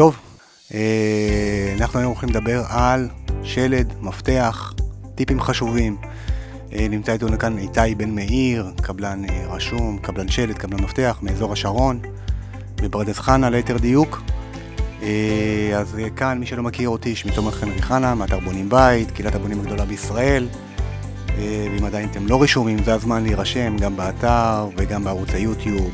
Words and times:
טוב, 0.00 0.16
אה, 0.74 1.74
אנחנו 1.80 1.98
היום 1.98 2.12
הולכים 2.12 2.28
לדבר 2.28 2.62
על 2.68 3.08
שלד, 3.42 3.92
מפתח, 4.00 4.74
טיפים 5.14 5.40
חשובים. 5.40 5.96
אה, 6.72 6.86
נמצא 6.90 7.12
איתנו 7.12 7.38
כאן 7.38 7.58
איתי 7.58 7.94
בן 7.96 8.14
מאיר, 8.14 8.72
קבלן 8.82 9.24
אה, 9.24 9.46
רשום, 9.48 9.98
קבלן 10.02 10.28
שלד, 10.28 10.58
קבלן 10.58 10.80
מפתח, 10.80 11.18
מאזור 11.22 11.52
השרון, 11.52 12.00
בברדס 12.76 13.18
חנה 13.18 13.50
ליתר 13.50 13.76
דיוק. 13.76 14.22
אז 15.76 15.96
כאן, 16.16 16.38
מי 16.38 16.46
שלא 16.46 16.62
מכיר 16.62 16.88
אותי, 16.88 17.16
שמי 17.16 17.32
תומר 17.32 17.50
חנרי 17.50 17.82
חנה, 17.82 18.14
מאתר 18.14 18.38
בונים 18.40 18.68
בית, 18.68 19.10
קהילת 19.10 19.34
הבונים 19.34 19.60
הגדולה 19.60 19.84
בישראל. 19.84 20.48
ואם 21.36 21.84
עדיין 21.84 22.08
אתם 22.10 22.26
לא 22.26 22.42
רשומים, 22.42 22.84
זה 22.84 22.94
הזמן 22.94 23.22
להירשם 23.22 23.76
גם 23.76 23.96
באתר 23.96 24.68
וגם 24.76 25.04
בערוץ 25.04 25.30
היוטיוב. 25.30 25.90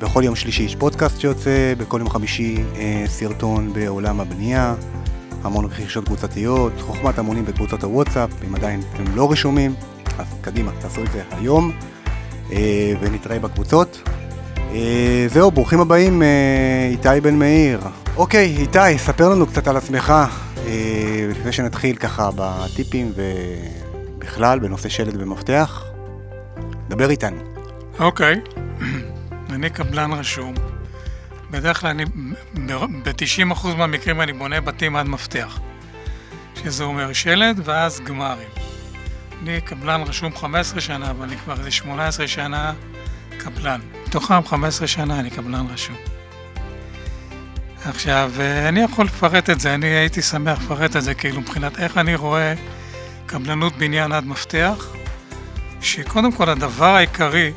בכל 0.00 0.22
יום 0.24 0.36
שלישי 0.36 0.62
יש 0.62 0.76
פודקאסט 0.76 1.20
שיוצא, 1.20 1.74
בכל 1.78 1.98
יום 2.00 2.10
חמישי 2.10 2.56
אה, 2.76 3.04
סרטון 3.06 3.72
בעולם 3.72 4.20
הבנייה, 4.20 4.74
המון 5.42 5.64
רכישות 5.64 6.04
קבוצתיות, 6.04 6.72
חוכמת 6.80 7.18
המונים 7.18 7.44
בקבוצות 7.44 7.84
הוואטסאפ, 7.84 8.30
אם 8.48 8.54
עדיין 8.54 8.80
אתם 8.94 9.16
לא 9.16 9.32
רשומים, 9.32 9.74
אז 10.18 10.26
קדימה, 10.40 10.72
תעשו 10.80 11.04
את 11.04 11.12
זה 11.12 11.22
היום, 11.30 11.72
אה, 12.52 12.92
ונתראה 13.00 13.38
בקבוצות. 13.38 14.02
אה, 14.72 15.26
זהו, 15.28 15.50
ברוכים 15.50 15.80
הבאים, 15.80 16.22
אה, 16.22 16.88
איתי 16.90 17.20
בן 17.22 17.34
מאיר. 17.34 17.80
אוקיי, 18.16 18.56
איתי, 18.58 18.98
ספר 18.98 19.28
לנו 19.28 19.46
קצת 19.46 19.68
על 19.68 19.76
עצמך, 19.76 20.14
אה, 20.66 21.26
לפני 21.30 21.52
שנתחיל 21.52 21.96
ככה 21.96 22.30
בטיפים 22.36 23.12
ובכלל 24.18 24.58
בנושא 24.58 24.88
שלד 24.88 25.22
ומפתח. 25.22 25.84
דבר 26.88 27.10
איתנו. 27.10 27.36
אוקיי. 27.98 28.40
אני 29.58 29.70
קבלן 29.70 30.12
רשום. 30.12 30.54
בדרך 31.50 31.80
כלל 31.80 31.90
אני, 31.90 32.04
ב-90% 33.04 33.66
מהמקרים 33.76 34.20
אני 34.20 34.32
בונה 34.32 34.60
בתים 34.60 34.96
עד 34.96 35.06
מפתח. 35.06 35.58
שזה 36.54 36.84
אומר 36.84 37.12
שלד 37.12 37.60
ואז 37.64 38.00
גמרים. 38.00 38.48
אני 39.42 39.60
קבלן 39.60 40.02
רשום 40.02 40.36
15 40.36 40.80
שנה, 40.80 41.10
אבל 41.10 41.22
אני 41.22 41.36
כבר 41.36 41.58
איזה 41.58 41.70
18 41.70 42.28
שנה 42.28 42.72
קבלן. 43.38 43.80
מתוכם 44.06 44.44
15 44.46 44.86
שנה 44.86 45.20
אני 45.20 45.30
קבלן 45.30 45.66
רשום. 45.72 45.96
עכשיו, 47.84 48.32
אני 48.68 48.80
יכול 48.80 49.04
לפרט 49.04 49.50
את 49.50 49.60
זה, 49.60 49.74
אני 49.74 49.86
הייתי 49.86 50.22
שמח 50.22 50.58
לפרט 50.62 50.96
את 50.96 51.02
זה, 51.02 51.14
כאילו 51.14 51.40
מבחינת 51.40 51.78
איך 51.78 51.98
אני 51.98 52.14
רואה 52.14 52.54
קבלנות 53.26 53.76
בניין 53.76 54.12
עד 54.12 54.24
מפתח, 54.26 54.86
שקודם 55.80 56.32
כל 56.32 56.48
הדבר 56.48 56.94
העיקרי 56.94 57.52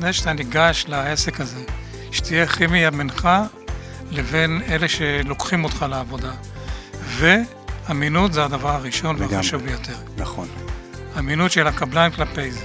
לפני 0.00 0.12
שאתה 0.12 0.32
ניגש 0.32 0.84
לעסק 0.88 1.40
הזה, 1.40 1.64
שתהיה 2.12 2.46
כימיה 2.46 2.90
בינך 2.90 3.28
לבין 4.10 4.62
אלה 4.68 4.88
שלוקחים 4.88 5.64
אותך 5.64 5.86
לעבודה. 5.90 6.32
ואמינות 7.16 8.32
זה 8.32 8.44
הדבר 8.44 8.68
הראשון 8.70 9.16
והחשוב 9.18 9.62
ביותר. 9.62 9.96
נכון. 10.16 10.48
אמינות 11.18 11.52
של 11.52 11.66
הקבלן 11.66 12.10
כלפי 12.10 12.50
זה. 12.50 12.64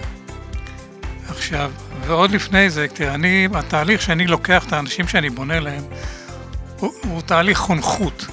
עכשיו, 1.29 1.71
ועוד 2.07 2.31
לפני 2.31 2.69
זה, 2.69 2.87
תראה, 2.93 3.13
אני, 3.13 3.47
התהליך 3.53 4.01
שאני 4.01 4.27
לוקח 4.27 4.65
את 4.67 4.73
האנשים 4.73 5.07
שאני 5.07 5.29
בונה 5.29 5.59
להם, 5.59 5.83
הוא, 6.79 6.93
הוא 7.03 7.21
תהליך 7.21 7.57
חונכות. 7.57 8.25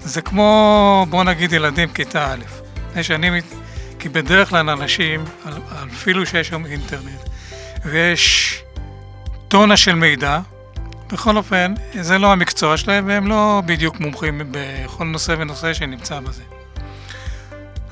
זה 0.00 0.22
כמו, 0.22 1.06
בוא 1.10 1.24
נגיד, 1.24 1.52
ילדים 1.52 1.88
כיתה 1.88 2.32
א'. 2.32 3.02
שאני, 3.02 3.40
כי 3.98 4.08
בדרך 4.08 4.48
כלל 4.48 4.70
אנשים, 4.70 5.24
אפילו 5.92 6.26
שיש 6.26 6.48
שם 6.48 6.66
אינטרנט, 6.66 7.28
ויש 7.84 8.62
טונה 9.48 9.76
של 9.76 9.94
מידע. 9.94 10.40
בכל 11.12 11.36
אופן, 11.36 11.74
זה 12.00 12.18
לא 12.18 12.32
המקצוע 12.32 12.76
שלהם, 12.76 13.04
והם 13.06 13.26
לא 13.26 13.62
בדיוק 13.66 14.00
מומחים 14.00 14.42
בכל 14.50 15.04
נושא 15.04 15.34
ונושא 15.38 15.74
שנמצא 15.74 16.20
בזה. 16.20 16.42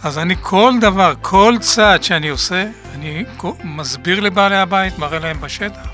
אז 0.02 0.18
אני 0.18 0.34
כל 0.40 0.72
דבר, 0.80 1.14
כל 1.22 1.54
צעד 1.60 2.02
שאני 2.02 2.28
עושה, 2.28 2.64
אני 2.94 3.24
מסביר 3.64 4.20
לבעלי 4.20 4.56
הבית, 4.56 4.98
מראה 4.98 5.18
להם 5.18 5.40
בשטח. 5.40 5.88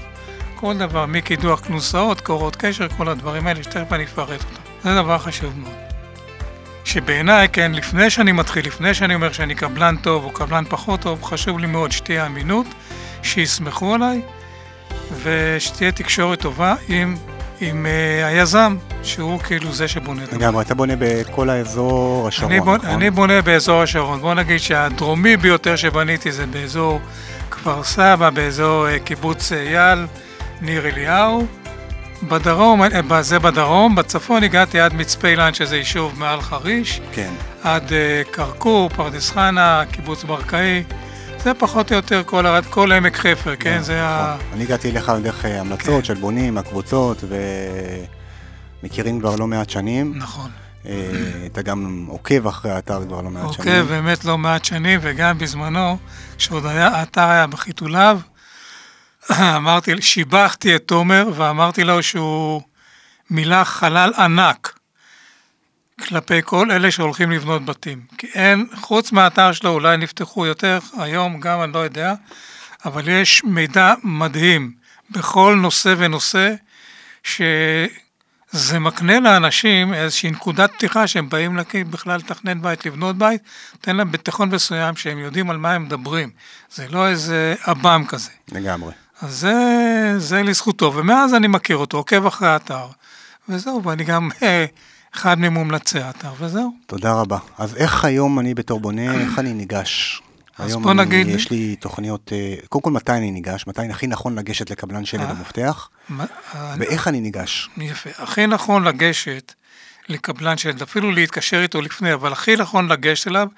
כל 0.54 0.78
דבר, 0.78 1.06
מקידוח 1.06 1.60
כנוסאות, 1.60 2.20
קורות 2.20 2.56
קשר, 2.56 2.88
כל 2.88 3.08
הדברים 3.08 3.47
האלה, 3.47 3.62
שתכף 3.62 3.92
אני 3.92 4.04
אפרט 4.04 4.31
אותם. 4.31 4.62
זה 4.84 4.94
דבר 4.94 5.19
חשוב 5.19 5.58
מאוד. 5.58 5.72
שבעיניי, 6.84 7.48
כן, 7.48 7.72
לפני 7.72 8.10
שאני 8.10 8.32
מתחיל, 8.32 8.66
לפני 8.66 8.94
שאני 8.94 9.14
אומר 9.14 9.32
שאני 9.32 9.54
קבלן 9.54 9.97
טוב 9.97 10.25
או 10.25 10.31
קבלן 10.31 10.64
פחות 10.69 11.00
טוב, 11.00 11.22
חשוב 11.22 11.58
לי 11.58 11.66
מאוד 11.66 11.92
שתהיה 11.92 12.26
אמינות, 12.26 12.66
שיסמכו 13.22 13.94
עליי 13.94 14.22
ושתהיה 15.22 15.92
תקשורת 15.92 16.40
טובה 16.40 16.74
עם, 16.88 17.16
עם 17.60 17.86
uh, 17.86 18.26
היזם, 18.26 18.76
שהוא 19.02 19.40
כאילו 19.40 19.72
זה 19.72 19.88
שבונה 19.88 20.24
את 20.24 20.30
זה. 20.30 20.36
לגמרי, 20.36 20.62
אתה 20.62 20.74
בונה 20.74 20.94
בכל 20.98 21.50
האזור 21.50 22.28
השרון, 22.28 22.52
אני 22.52 22.60
בונה, 22.60 22.76
נכון? 22.76 22.90
אני 22.90 23.10
בונה 23.10 23.42
באזור 23.42 23.82
השרון. 23.82 24.20
בוא 24.20 24.34
נגיד 24.34 24.58
שהדרומי 24.58 25.36
ביותר 25.36 25.76
שבניתי 25.76 26.32
זה 26.32 26.46
באזור 26.46 27.00
כפר 27.50 27.82
סבא, 27.84 28.30
באזור 28.30 28.86
uh, 28.86 28.98
קיבוץ 28.98 29.52
אייל, 29.52 30.06
ניר 30.60 30.88
אליהו. 30.88 31.46
בדרום, 32.28 32.82
אה, 32.82 33.22
זה 33.22 33.38
בדרום, 33.38 33.94
בצפון 33.94 34.42
הגעתי 34.42 34.80
עד 34.80 34.94
מצפה 34.94 35.28
אילן, 35.28 35.54
שזה 35.54 35.76
יישוב 35.76 36.18
מעל 36.18 36.40
חריש. 36.40 37.00
כן. 37.12 37.32
עד 37.62 37.88
uh, 37.88 38.32
כרכור, 38.32 38.88
פרדס 38.88 39.30
חנה, 39.30 39.82
קיבוץ 39.92 40.24
ברקאי. 40.24 40.82
זה 41.44 41.54
פחות 41.54 41.92
או 41.92 41.97
יותר 41.97 42.22
כל, 42.26 42.47
הרד, 42.47 42.64
כל 42.66 42.92
עמק 42.92 43.16
חפר, 43.16 43.56
כן? 43.56 43.56
כן? 43.56 43.82
זה 43.82 44.03
ה... 44.03 44.36
נכון. 44.36 44.47
אני 44.53 44.64
הגעתי 44.64 44.91
אליך 44.91 45.12
דרך 45.22 45.44
אה, 45.44 45.60
המלצות 45.60 46.00
כן. 46.00 46.04
של 46.04 46.14
בונים, 46.14 46.58
הקבוצות, 46.58 47.25
ומכירים 48.82 49.20
כבר 49.20 49.36
לא 49.36 49.47
מעט 49.47 49.70
שנים. 49.70 50.12
נכון. 50.16 50.50
אה, 50.86 51.47
אתה 51.47 51.62
גם 51.62 52.06
עוקב 52.08 52.47
אחרי 52.47 52.70
האתר 52.70 53.04
כבר 53.06 53.22
לא 53.22 53.31
מעט 53.31 53.52
שנים. 53.52 53.69
עוקב 53.69 53.88
באמת 53.88 54.25
לא 54.25 54.38
מעט 54.38 54.64
שנים, 54.64 55.00
וגם 55.02 55.38
בזמנו, 55.38 55.98
כשעוד 56.38 56.66
היה, 56.66 56.88
האתר 56.88 57.28
היה 57.28 57.47
בחיתוליו, 57.47 58.20
אמרתי, 59.56 60.02
שיבחתי 60.02 60.76
את 60.76 60.82
תומר 60.86 61.28
ואמרתי 61.36 61.84
לו 61.84 62.02
שהוא 62.02 62.62
מילא 63.31 63.64
חלל 63.64 64.12
ענק 64.19 64.78
כלפי 66.00 66.41
כל 66.44 66.70
אלה 66.70 66.91
שהולכים 66.91 67.30
לבנות 67.30 67.64
בתים. 67.64 68.00
כי 68.19 68.26
אין, 68.34 68.66
חוץ 68.80 69.12
מהאתר 69.12 69.53
שלו, 69.53 69.70
אולי 69.70 69.97
נפתחו 69.97 70.47
יותר, 70.47 70.78
היום 70.98 71.41
גם 71.41 71.62
אני 71.62 71.72
לא 71.72 71.78
יודע, 71.78 72.14
אבל 72.84 73.08
יש 73.08 73.44
מידע 73.44 73.94
מדהים 74.02 74.72
בכל 75.10 75.58
נושא 75.60 75.94
ונושא, 75.98 76.54
שזה 77.25 78.78
מקנה 78.81 79.20
לאנשים 79.20 79.94
איזושהי 79.94 80.31
נקודת 80.31 80.72
פתיחה 80.72 81.06
שהם 81.06 81.28
באים 81.28 81.58
בכלל 81.91 82.16
לתכנן 82.16 82.62
בית, 82.62 82.86
לבנות 82.86 83.19
בית, 83.19 83.42
נותן 83.72 83.97
להם 83.97 84.12
ביטחון 84.12 84.48
מסוים 84.48 84.97
שהם 84.97 85.19
יודעים 85.19 85.50
על 85.50 85.56
מה 85.56 85.72
הם 85.72 85.84
מדברים. 85.84 86.31
זה 86.70 86.86
לא 86.91 87.08
איזה 87.08 87.54
עב"ם 87.64 88.04
כזה. 88.08 88.31
לגמרי. 88.52 88.92
אז 89.22 89.31
זה, 89.34 89.54
זה 90.19 90.42
לזכותו, 90.42 90.94
ומאז 90.94 91.34
אני 91.34 91.48
מכיר 91.48 91.76
אותו, 91.76 91.97
עוקב 91.97 92.26
אחרי 92.26 92.48
האתר, 92.48 92.86
וזהו, 93.48 93.84
ואני 93.84 94.04
גם... 94.04 94.28
אה, 95.14 95.20
אחד 95.20 95.38
ממומלצי 95.38 95.98
האתר, 95.98 96.32
וזהו. 96.38 96.76
תודה 96.86 97.12
רבה. 97.12 97.38
אז 97.58 97.76
איך 97.76 98.04
היום 98.04 98.38
אני 98.38 98.54
בתור 98.54 98.80
בונה, 98.80 99.14
איך 99.14 99.38
אני 99.38 99.54
ניגש? 99.54 100.22
אז 100.58 100.76
בוא 100.76 100.92
אני, 100.92 101.04
נגיד... 101.04 101.28
יש 101.28 101.50
לי 101.50 101.76
תוכניות, 101.76 102.32
אה, 102.32 102.54
קודם 102.68 102.82
כל 102.82 102.90
מתי 102.90 103.12
אני 103.12 103.30
ניגש, 103.30 103.66
מתי 103.66 103.82
הכי 103.90 104.06
נכון 104.06 104.38
לגשת 104.38 104.70
לקבלן 104.70 105.04
שלד 105.04 105.30
המפתח, 105.30 105.88
ואיך 106.78 107.08
אני 107.08 107.20
ניגש. 107.20 107.68
יפה. 107.76 108.10
הכי 108.18 108.46
נכון 108.46 108.84
לגשת 108.84 109.54
לקבלן 110.08 110.56
שלד, 110.56 110.82
אפילו 110.82 111.10
להתקשר 111.12 111.62
איתו 111.62 111.80
לפני, 111.80 112.14
אבל 112.14 112.32
הכי 112.32 112.56
נכון 112.56 112.92
לגשת 112.92 113.28
אליו 113.28 113.48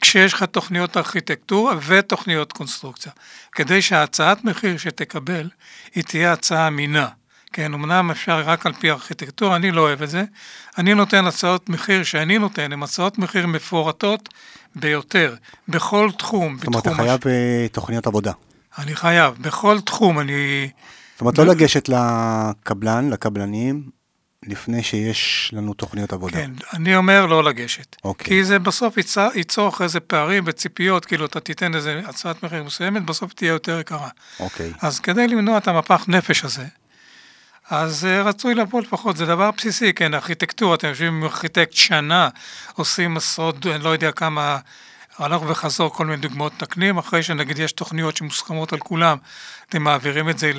כשיש 0.00 0.32
לך 0.32 0.42
תוכניות 0.42 0.96
ארכיטקטורה 0.96 1.74
ותוכניות 1.86 2.52
קונסטרוקציה. 2.52 3.12
כדי 3.52 3.82
שההצעת 3.82 4.44
מחיר 4.44 4.76
שתקבל, 4.76 5.48
היא 5.94 6.04
תהיה 6.04 6.32
הצעה 6.32 6.68
אמינה. 6.68 7.08
כן, 7.52 7.74
אמנם 7.74 8.10
אפשר 8.10 8.42
רק 8.46 8.66
על 8.66 8.72
פי 8.72 8.90
ארכיטקטורה, 8.90 9.56
אני 9.56 9.70
לא 9.70 9.80
אוהב 9.80 10.02
את 10.02 10.10
זה. 10.10 10.24
אני 10.78 10.94
נותן 10.94 11.26
הצעות 11.26 11.68
מחיר 11.68 12.02
שאני 12.02 12.38
נותן, 12.38 12.72
הן 12.72 12.82
הצעות 12.82 13.18
מחיר 13.18 13.46
מפורטות 13.46 14.28
ביותר, 14.74 15.34
בכל 15.68 16.10
תחום. 16.18 16.58
זאת 16.58 16.66
אומרת, 16.66 16.86
אתה 16.86 16.94
חייב 16.94 17.20
הש... 17.20 17.26
אה, 17.26 17.66
תוכניות 17.72 18.06
עבודה. 18.06 18.32
אני 18.78 18.96
חייב, 18.96 19.34
בכל 19.40 19.80
תחום 19.80 20.20
אני... 20.20 20.70
זאת 21.12 21.20
אומרת, 21.20 21.38
לא 21.38 21.46
לגשת 21.46 21.88
לקבלן, 21.88 23.10
לקבלנים, 23.10 23.90
לפני 24.46 24.82
שיש 24.82 25.50
לנו 25.56 25.74
תוכניות 25.74 26.12
עבודה. 26.12 26.36
כן, 26.36 26.50
אני 26.72 26.96
אומר 26.96 27.26
לא 27.26 27.44
לגשת. 27.44 27.96
אוקיי. 28.04 28.26
כי 28.26 28.44
זה 28.44 28.58
בסוף 28.58 28.96
ייצור, 28.96 29.28
ייצור 29.34 29.68
אחרי 29.68 29.88
זה 29.88 30.00
פערים 30.00 30.42
וציפיות, 30.46 31.04
כאילו 31.04 31.26
אתה 31.26 31.40
תיתן 31.40 31.74
איזה 31.74 32.00
הצעת 32.06 32.42
מחיר 32.42 32.64
מסוימת, 32.64 33.02
בסוף 33.02 33.32
תהיה 33.32 33.48
יותר 33.48 33.80
יקרה. 33.80 34.08
אוקיי. 34.40 34.72
אז 34.80 35.00
כדי 35.00 35.28
למנוע 35.28 35.58
את 35.58 35.68
המפח 35.68 36.04
נפש 36.08 36.44
הזה, 36.44 36.64
אז 37.70 38.04
אה, 38.04 38.22
רצוי 38.22 38.54
לבוא 38.54 38.82
לפחות, 38.82 39.16
זה 39.16 39.26
דבר 39.26 39.50
בסיסי, 39.50 39.92
כן, 39.92 40.14
ארכיטקטורה, 40.14 40.74
אתם 40.74 40.88
יושבים 40.88 41.14
עם 41.14 41.24
ארכיטקט 41.24 41.72
שנה, 41.72 42.28
עושים 42.74 43.16
עשרות, 43.16 43.66
אני 43.66 43.84
לא 43.84 43.88
יודע 43.88 44.12
כמה, 44.12 44.58
הלוך 45.18 45.44
וחזור, 45.48 45.90
כל 45.94 46.06
מיני 46.06 46.22
דוגמאות 46.22 46.52
תקנים, 46.56 46.98
אחרי 46.98 47.22
שנגיד 47.22 47.58
יש 47.58 47.72
תוכניות 47.72 48.16
שמוסכמות 48.16 48.72
על 48.72 48.78
כולם, 48.78 49.16
אתם 49.68 49.82
מעבירים 49.82 50.28
את 50.28 50.38
זה 50.38 50.52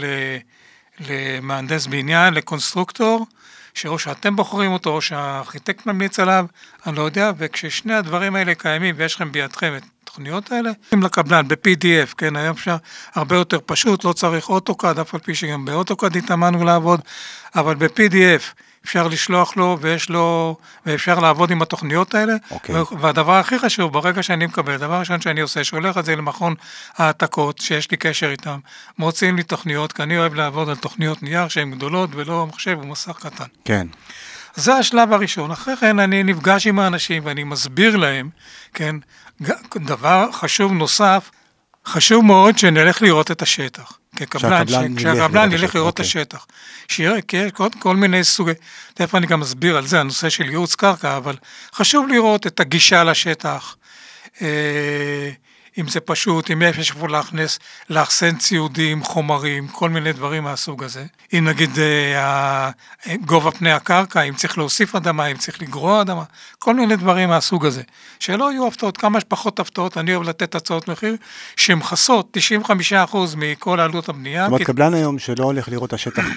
למהנדס 1.00 1.88
בניין, 1.88 2.34
לקונסטרוקטור, 2.34 3.26
שאו 3.74 4.00
שאתם 4.00 4.36
בוחרים 4.36 4.72
אותו, 4.72 4.90
או 4.90 5.02
שהארכיטקט 5.02 5.86
ממליץ 5.86 6.20
עליו, 6.20 6.46
אני 6.86 6.96
לא 6.96 7.02
יודע, 7.02 7.32
וכששני 7.38 7.94
הדברים 7.94 8.36
האלה 8.36 8.56
קיימים 8.56 8.96
ויש 8.98 9.16
לכם 9.16 9.32
בידכם 9.32 9.74
את 9.78 10.01
התוכניות 10.12 10.52
האלה, 10.52 10.72
אם 10.94 11.04
לקבלן 11.04 11.48
ב-PDF, 11.48 12.14
כן, 12.18 12.36
היום 12.36 12.56
אפשר 12.56 12.76
הרבה 13.16 13.36
יותר 13.36 13.60
פשוט, 13.66 14.04
לא 14.04 14.14
צריך 14.14 14.50
אוטוקאד, 14.50 15.00
אף 15.00 15.14
על 15.14 15.20
פי 15.20 15.36
שגם 15.36 15.66
באוטוקאד 15.66 16.18
התאמנו 16.18 16.64
לעבוד, 16.64 17.00
אבל 17.56 17.76
ב-PDF 17.76 18.42
אפשר 18.86 19.08
לשלוח 19.08 19.58
לו 19.58 19.78
ויש 19.82 20.10
לו, 20.10 20.58
ואפשר 20.86 21.20
לעבוד 21.20 21.52
עם 21.52 21.62
התוכניות 21.62 22.16
האלה. 22.16 22.34
אוקיי. 22.52 22.76
והדבר 23.00 23.34
הכי 23.34 23.60
חשוב, 23.60 23.94
ברגע 23.94 24.24
שאני 24.24 24.46
מקבל, 24.46 24.74
הדבר 24.74 24.94
הראשון 24.94 25.22
שאני 25.22 25.42
עושה, 25.42 25.64
שולח 25.64 25.98
את 25.98 26.06
זה 26.06 26.16
למכון 26.16 26.56
העתקות, 26.98 27.58
שיש 27.58 27.92
לי 27.92 27.98
קשר 27.98 28.32
איתם, 28.32 28.60
מוציאים 28.98 29.36
לי 29.36 29.44
תוכניות, 29.44 29.94
כי 29.94 30.04
אני 30.04 30.18
אוהב 30.18 30.34
לעבוד 30.34 30.70
על 30.70 30.76
תוכניות 30.76 31.24
נייר 31.24 31.48
שהן 31.48 31.72
גדולות 31.72 32.10
ולא 32.14 32.48
מחשב 32.48 32.78
ומסך 32.82 33.18
קטן. 33.20 33.46
כן. 33.66 33.88
זה 34.56 34.74
השלב 34.74 35.14
הראשון. 35.14 35.52
אחרי 35.52 35.78
כן 35.78 36.00
אני 36.00 36.24
נפגש 36.24 36.68
עם 36.68 36.80
האנשים 36.80 37.26
ואני 37.26 37.44
מסביר 37.44 37.98
להם, 37.98 38.30
כן, 38.74 38.96
דבר 39.76 40.32
חשוב 40.32 40.72
נוסף, 40.72 41.32
חשוב 41.86 42.26
מאוד 42.26 42.58
שנלך 42.58 43.02
לראות 43.02 43.32
את 43.32 43.42
השטח. 43.42 43.98
כקבלן, 44.16 44.96
כשהקבלן 44.96 45.52
ילך 45.52 45.76
לראות 45.76 45.94
את 45.94 46.00
אוקיי. 46.00 46.22
השטח. 46.22 46.46
שיראה, 46.88 47.22
כי 47.22 47.38
יש 47.38 47.52
כל, 47.52 47.68
כל 47.80 47.96
מיני 47.96 48.24
סוגי, 48.24 48.52
תכף 48.94 49.16
אני 49.16 49.28
גם 49.28 49.40
מסביר 49.40 49.78
על 49.78 49.88
זה, 49.88 50.00
הנושא 50.00 50.30
של 50.30 50.50
ייעוץ 50.50 50.76
קרקע, 50.76 51.18
אבל 51.18 51.36
חשוב 51.74 52.08
לראות 52.08 52.48
את 52.48 52.60
הגישה 52.60 53.04
לשטח. 53.04 53.76
אה, 54.42 55.32
אם 55.82 55.88
זה 55.88 56.00
פשוט, 56.00 56.52
אם 56.52 56.62
יש 56.80 56.92
איפה 56.92 57.08
להכנס, 57.08 57.60
לאחסן 57.90 58.36
ציודים, 58.38 59.04
חומרים, 59.04 59.68
כל 59.68 59.90
מיני 59.90 60.14
דברים 60.14 60.44
מהסוג 60.44 60.84
הזה. 60.84 61.06
אם 61.34 61.48
נגיד 61.48 61.80
אה, 61.80 62.70
גובה 63.26 63.52
פני 63.52 63.72
הקרקע, 63.72 64.22
אם 64.22 64.34
צריך 64.34 64.58
להוסיף 64.58 64.96
אדמה, 64.96 65.26
אם 65.26 65.38
צריך 65.38 65.62
לגרוע 65.62 66.02
אדמה, 66.02 66.24
כל 66.60 66.76
מיני 66.76 66.96
דברים 66.96 67.30
מהסוג 67.30 67.66
הזה. 67.66 67.82
שלא 68.20 68.52
יהיו 68.52 68.68
הפתעות, 68.68 68.98
כמה 68.98 69.20
שפחות 69.20 69.60
הפתעות, 69.60 69.98
אני 69.98 70.16
אוהב 70.16 70.30
לתת 70.30 70.56
הצעות 70.56 70.88
מחיר 70.88 71.16
שמכסות 71.56 72.38
95% 73.12 73.16
מכל 73.38 73.80
עלות 73.80 74.10
הבנייה. 74.10 74.44
זאת 74.44 74.48
אומרת, 74.52 74.64
קבלן 74.68 74.94
היום 74.94 75.20
שלא 75.20 75.44
הולך 75.44 75.70
לראות 75.70 75.88
את 75.88 75.94
השטח, 75.94 76.24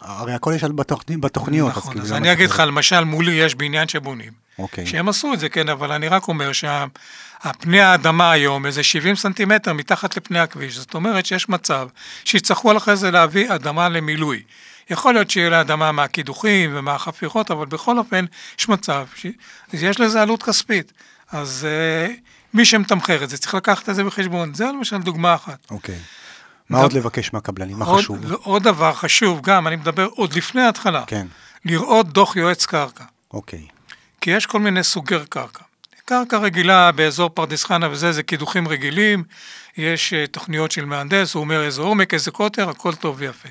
הרי 0.00 0.32
הכל 0.32 0.52
יש 0.56 0.64
על 0.64 0.72
בתוכנית- 0.72 1.20
בתוכניות. 1.20 1.70
נכון, 1.70 1.92
כאילו 1.92 2.04
אז 2.04 2.10
למה 2.10 2.18
אני 2.18 2.32
אגיד 2.32 2.50
לך? 2.50 2.62
למשל, 2.66 3.04
מולי 3.04 3.32
יש 3.32 3.54
בניין 3.54 3.88
שבונים. 3.88 4.32
אוקיי. 4.58 4.86
שהם 4.86 5.08
עשו 5.08 5.32
את 5.34 5.40
זה, 5.40 5.48
כן, 5.48 5.68
אבל 5.68 5.92
אני 5.92 6.08
רק 6.08 6.28
אומר 6.28 6.52
שהפני 7.44 7.80
האדמה 7.80 8.30
היום, 8.30 8.66
איזה 8.66 8.82
70 8.82 9.16
סנטימטר 9.16 9.72
מתחת 9.72 10.16
לפני 10.16 10.38
הכביש, 10.38 10.76
זאת 10.76 10.94
אומרת 10.94 11.26
שיש 11.26 11.48
מצב 11.48 11.88
שיצטרכו 12.24 12.76
אחרי 12.76 12.96
זה 12.96 13.10
להביא 13.10 13.54
אדמה 13.54 13.88
למילוי. 13.88 14.42
יכול 14.90 15.14
להיות 15.14 15.30
שיהיה 15.30 15.50
לה 15.50 15.60
אדמה 15.60 15.92
מהקידוחים 15.92 16.70
ומהחפירות, 16.74 17.50
אבל 17.50 17.66
בכל 17.66 17.98
אופן 17.98 18.24
יש 18.58 18.68
מצב 18.68 19.06
שיש 19.70 20.00
לזה 20.00 20.22
עלות 20.22 20.42
כספית. 20.42 20.92
אז 21.32 21.66
uh, 21.66 22.12
מי 22.54 22.64
שמתמחר 22.64 23.24
את 23.24 23.30
זה 23.30 23.38
צריך 23.38 23.54
לקחת 23.54 23.88
את 23.88 23.94
זה 23.94 24.04
בחשבון. 24.04 24.54
זה 24.54 24.64
למשל 24.64 24.98
דוגמה 24.98 25.34
אחת. 25.34 25.66
אוקיי. 25.70 25.98
מה 26.70 26.78
עוד 26.78 26.92
לבקש 26.92 27.32
מהקבלנים? 27.32 27.78
מה 27.78 27.84
עוד, 27.84 28.00
חשוב? 28.00 28.18
לא, 28.24 28.38
עוד 28.42 28.62
דבר 28.62 28.92
חשוב, 28.92 29.40
גם, 29.42 29.66
אני 29.66 29.76
מדבר 29.76 30.06
עוד 30.06 30.32
לפני 30.32 30.62
ההתחלה, 30.62 31.04
כן. 31.06 31.26
לראות 31.64 32.12
דוח 32.12 32.36
יועץ 32.36 32.66
קרקע. 32.66 33.04
אוקיי. 33.32 33.66
כי 34.20 34.30
יש 34.30 34.46
כל 34.46 34.60
מיני 34.60 34.84
סוגי 34.84 35.16
קרקע. 35.28 35.64
קרקע 36.06 36.38
רגילה 36.38 36.92
באזור 36.92 37.28
פרדס 37.28 37.64
חנה 37.64 37.88
וזה, 37.90 38.12
זה 38.12 38.22
קידוחים 38.22 38.68
רגילים, 38.68 39.24
יש 39.76 40.12
אה, 40.12 40.30
תוכניות 40.30 40.72
של 40.72 40.84
מהנדס, 40.84 41.34
הוא 41.34 41.40
אומר 41.40 41.64
איזה 41.64 41.82
עומק, 41.82 42.14
איזה 42.14 42.30
קוטר, 42.30 42.70
הכל 42.70 42.94
טוב 42.94 43.16
ויפה. 43.18 43.48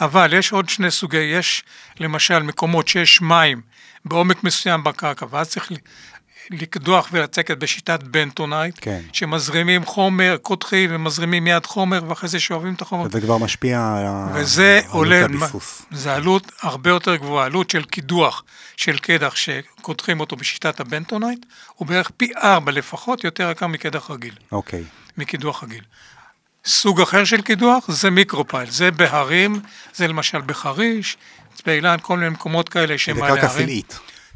אבל 0.00 0.32
יש 0.32 0.52
עוד 0.52 0.68
שני 0.68 0.90
סוגי, 0.90 1.18
יש 1.18 1.62
למשל 2.00 2.38
מקומות 2.38 2.88
שיש 2.88 3.20
מים 3.20 3.60
בעומק 4.04 4.44
מסוים 4.44 4.84
בקרקע, 4.84 5.26
ואז 5.30 5.48
צריך 5.48 5.70
לקדוח 6.50 7.08
ולצקת 7.12 7.58
בשיטת 7.58 8.02
בנטונייט, 8.02 8.74
כן. 8.80 9.00
שמזרימים 9.12 9.84
חומר, 9.84 10.36
קודחים 10.42 10.90
ומזרימים 10.92 11.44
מיד 11.44 11.66
חומר, 11.66 12.00
ואחרי 12.08 12.28
זה 12.28 12.40
שואבים 12.40 12.74
את 12.74 12.82
החומר. 12.82 13.06
וזה 13.06 13.20
כבר 13.20 13.38
משפיע 13.38 13.94
על 13.96 14.40
וזה 14.40 14.80
על 14.84 14.90
עולה, 14.90 15.24
הביסוס. 15.24 15.82
זה 15.90 16.14
עלות 16.14 16.52
הרבה 16.60 16.90
יותר 16.90 17.16
גבוהה, 17.16 17.46
עלות 17.46 17.70
של 17.70 17.84
קידוח 17.84 18.44
של 18.76 18.98
קדח 18.98 19.34
שקודחים 19.36 20.20
אותו 20.20 20.36
בשיטת 20.36 20.80
הבנטונייט, 20.80 21.46
הוא 21.74 21.86
בערך 21.86 22.10
פי 22.16 22.30
ארבע 22.36 22.72
לפחות 22.72 23.24
יותר 23.24 23.50
יקר 23.50 23.66
מקדח 23.66 24.10
רגיל, 24.10 24.34
אוקיי. 24.52 24.84
מקידוח 25.18 25.64
רגיל. 25.64 25.82
סוג 26.66 27.00
אחר 27.00 27.24
של 27.24 27.42
קידוח 27.42 27.90
זה 27.90 28.10
micropile, 28.10 28.70
זה 28.70 28.90
בהרים, 28.90 29.60
זה 29.94 30.08
למשל 30.08 30.40
בחריש, 30.40 31.16
באילן, 31.66 31.96
כל 32.02 32.16
מיני 32.16 32.30
מקומות 32.30 32.68
כאלה 32.68 32.98
שהם 32.98 33.16
זה 33.16 33.20
מעלה 33.22 33.34
קרקע 33.34 33.52
הרים. 33.52 33.82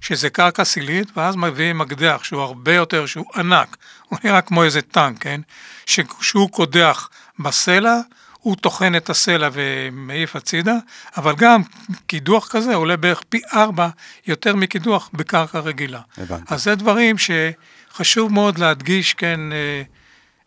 שזה 0.00 0.30
קרקע 0.30 0.64
סלעית, 0.64 1.08
ואז 1.16 1.36
מביאים 1.36 1.78
מקדח 1.78 2.20
שהוא 2.24 2.42
הרבה 2.42 2.74
יותר, 2.74 3.06
שהוא 3.06 3.26
ענק, 3.36 3.76
הוא 4.08 4.18
נראה 4.24 4.40
כמו 4.40 4.64
איזה 4.64 4.82
טנק, 4.82 5.22
כן? 5.22 5.40
שכשהוא 5.86 6.50
קודח 6.50 7.08
בסלע, 7.38 8.00
הוא 8.40 8.56
טוחן 8.56 8.94
את 8.96 9.10
הסלע 9.10 9.48
ומעיף 9.52 10.36
הצידה, 10.36 10.74
אבל 11.16 11.34
גם 11.36 11.62
קידוח 12.06 12.48
כזה 12.48 12.74
עולה 12.74 12.96
בערך 12.96 13.22
פי 13.28 13.40
ארבע 13.52 13.88
יותר 14.26 14.56
מקידוח 14.56 15.10
בקרקע 15.12 15.58
רגילה. 15.58 16.00
הבנתי. 16.18 16.54
אז 16.54 16.64
זה 16.64 16.74
דברים 16.74 17.16
שחשוב 17.18 18.32
מאוד 18.32 18.58
להדגיש, 18.58 19.14
כן, 19.14 19.40
אה, 19.52 19.82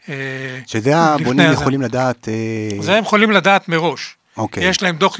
אה, 0.09 0.59
שזה 0.67 0.97
הבונים 0.97 1.49
הזה. 1.49 1.61
יכולים 1.61 1.81
לדעת... 1.81 2.27
אה, 2.29 2.81
זה 2.81 2.95
הם 2.95 3.03
יכולים 3.03 3.31
לדעת 3.31 3.69
מראש. 3.69 4.15
אוקיי. 4.37 4.69
יש 4.69 4.81
להם 4.81 4.97
דוח, 4.97 5.17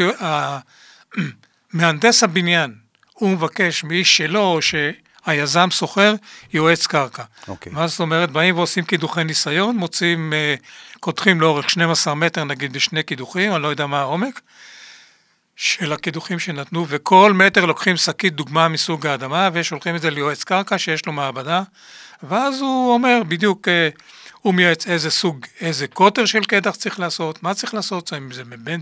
מהנדס 1.73 2.23
הבניין, 2.23 2.73
הוא 3.21 3.29
מבקש 3.29 3.83
מאיש 3.83 4.17
שלו, 4.17 4.59
שהיזם 4.61 5.71
שוכר, 5.71 6.13
יועץ 6.53 6.87
קרקע. 6.87 7.23
אוקיי. 7.47 7.71
מה 7.71 7.87
זאת 7.87 7.99
אומרת? 7.99 8.31
באים 8.31 8.57
ועושים 8.57 8.85
קידוחי 8.85 9.23
ניסיון, 9.23 9.77
מוצאים, 9.77 10.33
אה, 10.33 10.55
קודחים 10.99 11.41
לאורך 11.41 11.69
12 11.69 12.15
מטר, 12.15 12.43
נגיד 12.43 12.73
בשני 12.73 13.03
קידוחים, 13.03 13.53
אני 13.53 13.63
לא 13.63 13.67
יודע 13.67 13.85
מה 13.85 13.99
העומק, 13.99 14.41
של 15.55 15.93
הקידוחים 15.93 16.39
שנתנו, 16.39 16.85
וכל 16.87 17.33
מטר 17.33 17.65
לוקחים 17.65 17.97
שקית 17.97 18.35
דוגמה 18.35 18.67
מסוג 18.67 19.07
האדמה, 19.07 19.49
ושולחים 19.53 19.95
את 19.95 20.01
זה 20.01 20.09
ליועץ 20.09 20.43
קרקע 20.43 20.77
שיש 20.77 21.05
לו 21.05 21.13
מעבדה, 21.13 21.61
ואז 22.23 22.61
הוא 22.61 22.93
אומר 22.93 23.21
בדיוק, 23.27 23.67
אה, 23.67 23.89
הוא 24.41 24.53
מייעץ 24.53 24.87
איזה 24.87 25.11
סוג, 25.11 25.45
איזה 25.61 25.87
קוטר 25.87 26.25
של 26.25 26.43
קדח 26.43 26.75
צריך 26.75 26.99
לעשות, 26.99 27.43
מה 27.43 27.53
צריך 27.53 27.73
לעשות, 27.73 28.13
אם, 28.13 28.31
זה 28.31 28.43
מבין, 28.43 28.81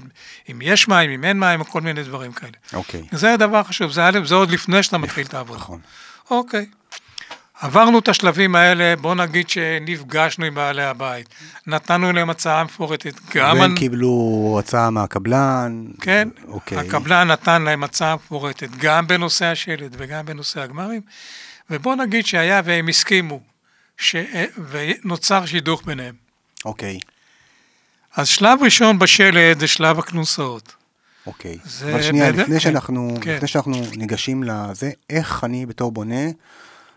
אם 0.51 0.59
יש 0.61 0.87
מים, 0.87 1.09
אם 1.09 1.23
אין 1.23 1.39
מים, 1.39 1.63
כל 1.63 1.81
מיני 1.81 2.03
דברים 2.03 2.31
כאלה. 2.31 2.51
אוקיי. 2.73 3.01
זה 3.11 3.33
הדבר 3.33 3.63
חשוב, 3.63 3.91
זה, 3.91 4.07
א', 4.07 4.19
זה 4.25 4.35
עוד 4.35 4.51
לפני 4.51 4.83
שאתה 4.83 4.97
מתחיל 4.97 5.25
את 5.25 5.33
העבודה. 5.33 5.59
נכון. 5.59 5.79
אוקיי. 6.31 6.65
עברנו 7.61 7.99
את 7.99 8.07
השלבים 8.07 8.55
האלה, 8.55 8.95
בוא 8.95 9.15
נגיד 9.15 9.49
שנפגשנו 9.49 10.45
עם 10.45 10.55
בעלי 10.55 10.83
הבית, 10.83 11.29
נתנו 11.67 12.13
להם 12.13 12.29
הצעה 12.29 12.63
מפורטת, 12.63 13.13
גם... 13.35 13.59
והם 13.59 13.75
קיבלו 13.75 14.55
הצעה 14.59 14.89
מהקבלן. 14.89 15.85
כן, 16.01 16.29
אוקיי. 16.47 16.77
הקבלן 16.77 17.27
נתן 17.27 17.61
להם 17.61 17.83
הצעה 17.83 18.15
מפורטת, 18.15 18.69
גם 18.77 19.07
בנושא 19.07 19.45
השלד 19.45 19.95
וגם 19.97 20.25
בנושא 20.25 20.61
הגמרים, 20.61 21.01
ובוא 21.69 21.95
נגיד 21.95 22.25
שהיה 22.25 22.61
והם 22.65 22.87
הסכימו, 22.87 23.39
ש... 23.99 24.15
ונוצר 24.69 25.45
שידוך 25.45 25.81
ביניהם. 25.85 26.15
אוקיי. 26.65 26.99
אז 28.15 28.27
שלב 28.27 28.59
ראשון 28.63 28.99
בשלד 28.99 29.59
זה 29.59 29.67
שלב 29.67 29.99
הכנוסאות. 29.99 30.73
אוקיי. 31.27 31.57
זה 31.63 31.93
אבל 31.93 32.01
שנייה, 32.03 32.31
בד- 32.31 32.39
לפני 32.39 32.53
כן, 32.53 32.59
שאנחנו, 32.59 33.17
כן. 33.21 33.35
לפני 33.35 33.47
שאנחנו 33.47 33.81
ניגשים 33.97 34.43
לזה, 34.43 34.91
איך 35.09 35.43
אני 35.43 35.65
בתור 35.65 35.91
בונה 35.91 36.25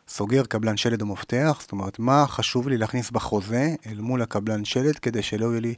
סוגר 0.08 0.44
קבלן 0.44 0.76
שלד 0.76 1.00
או 1.02 1.06
מפתח, 1.06 1.58
זאת 1.60 1.72
אומרת, 1.72 1.98
מה 1.98 2.24
חשוב 2.28 2.68
לי 2.68 2.76
להכניס 2.78 3.10
בחוזה 3.10 3.68
אל 3.86 4.00
מול 4.00 4.22
הקבלן 4.22 4.64
שלד 4.64 4.98
כדי 4.98 5.22
שלא 5.22 5.46
יהיו 5.46 5.60
לי 5.60 5.74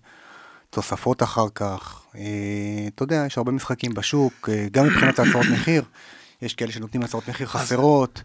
תוספות 0.71 1.23
אחר 1.23 1.47
כך. 1.55 2.03
אה, 2.17 2.21
אתה 2.95 3.03
יודע, 3.03 3.25
יש 3.27 3.39
הרבה 3.39 3.53
משחקים 3.53 3.95
בשוק, 3.95 4.49
אה, 4.53 4.67
גם 4.73 4.87
מבחינת 4.87 5.19
הצעות 5.19 5.47
מחיר, 5.53 5.85
יש 6.43 6.55
כאלה 6.55 6.73
שנותנים 6.73 7.03
הצעות 7.03 7.29
מחיר 7.29 7.47
חסרות. 7.47 8.23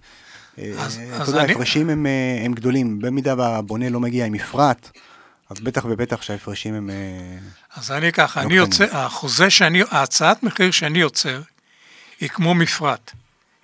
אה, 0.60 0.72
אז- 0.84 1.00
אתה 1.16 1.22
אז 1.24 1.30
יודע, 1.30 1.42
ההפרשים 1.42 1.90
הם, 1.90 2.06
אה, 2.06 2.42
הם 2.46 2.54
גדולים, 2.54 3.00
במידה 3.00 3.34
והבונה 3.38 3.90
לא 3.90 4.00
מגיע 4.00 4.26
עם 4.26 4.34
מפרט, 4.34 4.90
אז 5.50 5.60
בטח 5.60 5.86
ובטח 5.90 6.22
שההפרשים 6.22 6.74
הם... 6.74 6.90
אה, 6.90 6.96
אז 7.76 7.92
אני 7.92 8.12
ככה, 8.12 8.42
לא 8.42 8.46
אני 8.46 8.54
יוצא, 8.56 8.86
החוזה 8.92 9.50
שאני, 9.50 9.82
ההצעת 9.92 10.44
מחיר 10.44 10.72
שאני 10.72 11.00
יוצר, 11.00 11.42
היא 12.20 12.30
כמו 12.30 12.56
מפרט. 12.56 13.12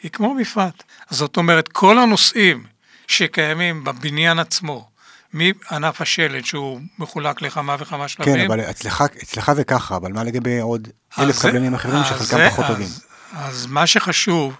היא 0.03 0.11
כמו 0.11 0.33
מפרט. 0.35 0.83
זאת 1.09 1.37
אומרת, 1.37 1.67
כל 1.67 1.99
הנושאים 1.99 2.63
שקיימים 3.07 3.83
בבניין 3.83 4.39
עצמו, 4.39 4.89
מענף 5.33 6.01
השלד, 6.01 6.45
שהוא 6.45 6.79
מחולק 6.99 7.41
לכמה 7.41 7.75
וכמה 7.79 8.07
שלבים. 8.07 8.35
כן, 8.35 8.45
אבל 8.45 8.59
אצלך, 8.61 9.03
אצלך 9.23 9.53
זה 9.53 9.63
ככה, 9.63 9.95
אבל 9.95 10.11
מה 10.13 10.23
לגבי 10.23 10.59
עוד 10.59 10.87
אז 11.17 11.23
אלף 11.25 11.39
קבלנים 11.41 11.73
אחרים 11.73 11.95
אז 11.95 12.05
שחלקם 12.27 12.49
פחות 12.49 12.65
אז- 12.65 12.71
טובים? 12.71 12.87
אז 13.33 13.65
מה 13.65 13.87
שחשוב, 13.87 14.55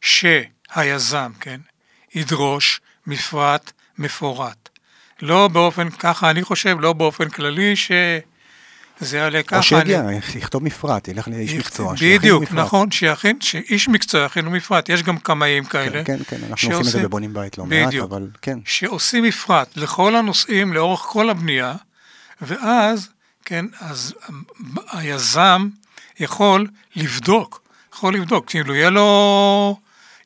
שהיזם, 0.00 1.32
כן, 1.40 1.60
ידרוש 2.14 2.80
מפרט 3.06 3.72
מפורט. 3.98 4.68
לא 5.22 5.48
באופן, 5.48 5.90
ככה 5.90 6.30
אני 6.30 6.42
חושב, 6.42 6.76
לא 6.80 6.92
באופן 6.92 7.28
כללי, 7.28 7.74
זה 9.00 9.16
יעלה 9.16 9.42
ככה. 9.42 9.56
או 9.56 9.62
שיגיע, 9.62 10.02
יכתוב 10.34 10.62
מפרט, 10.64 11.08
ילך 11.08 11.28
לאיש 11.28 11.52
מקצוע. 11.54 11.96
שיכין 11.96 12.18
בדיוק, 12.18 12.42
מפרט. 12.42 12.58
נכון, 12.58 12.90
שיכין, 12.90 13.40
שאיש 13.40 13.88
מקצוע 13.88 14.20
יכין 14.24 14.46
מפרט. 14.46 14.88
יש 14.88 15.02
גם 15.02 15.18
קמאים 15.18 15.64
כאלה. 15.64 16.04
כן, 16.04 16.18
כן, 16.18 16.24
כן, 16.26 16.36
אנחנו 16.36 16.56
שעושים- 16.56 16.78
עושים 16.78 16.86
את 16.96 17.02
זה 17.02 17.08
בבונים 17.08 17.34
בית 17.34 17.58
לא 17.58 17.66
מעט, 17.66 17.86
בדיוק. 17.86 18.10
אבל 18.10 18.28
כן. 18.42 18.58
שעושים 18.64 19.24
מפרט 19.24 19.76
לכל 19.76 20.16
הנושאים 20.16 20.72
לאורך 20.72 21.00
כל 21.00 21.30
הבנייה, 21.30 21.74
ואז, 22.40 23.08
כן, 23.44 23.66
אז 23.80 24.14
היזם 24.92 25.68
יכול 26.20 26.66
לבדוק, 26.96 27.62
יכול 27.94 28.14
לבדוק, 28.14 28.50
כאילו 28.50 28.74
יהיה 28.74 28.90
לו, 28.90 29.76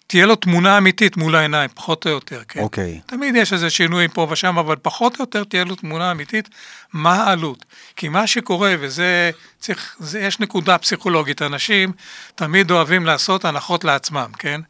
תהיה 0.07 0.27
לו 0.27 0.37
תמונה 0.37 0.79
אמיתית 0.79 1.17
מול 1.17 1.35
העיניים, 1.37 1.71
פחות 1.75 2.07
או 2.07 2.11
יותר, 2.11 2.43
כן. 2.49 2.61
אוקיי. 2.61 3.01
תמיד 3.07 3.37
יש 3.37 3.53
איזה 3.53 3.71
שינוי 3.71 4.09
פה 4.09 4.27
ושם, 4.31 4.59
אבל 4.59 4.77
פחות 4.83 5.17
או 5.17 5.23
יותר 5.23 5.45
תהיה 5.45 5.65
לו 5.65 5.75
תמונה 5.75 6.11
אמיתית, 6.11 6.49
מה 6.93 7.15
העלות. 7.15 7.65
כי 7.97 8.09
מה 8.09 8.27
שקורה, 8.27 8.75
וזה 8.81 9.31
צריך, 9.61 9.97
זה, 9.99 10.21
יש 10.21 10.41
נקודה 10.41 10.79
פסיכולוגית, 10.79 11.43
אנשים 11.43 11.93
תמיד 12.35 12.71
אוהבים 12.71 13.07
לעשות 13.07 13.45
הנחות 13.45 13.85
לעצמם, 13.85 14.31
כן? 14.39 14.61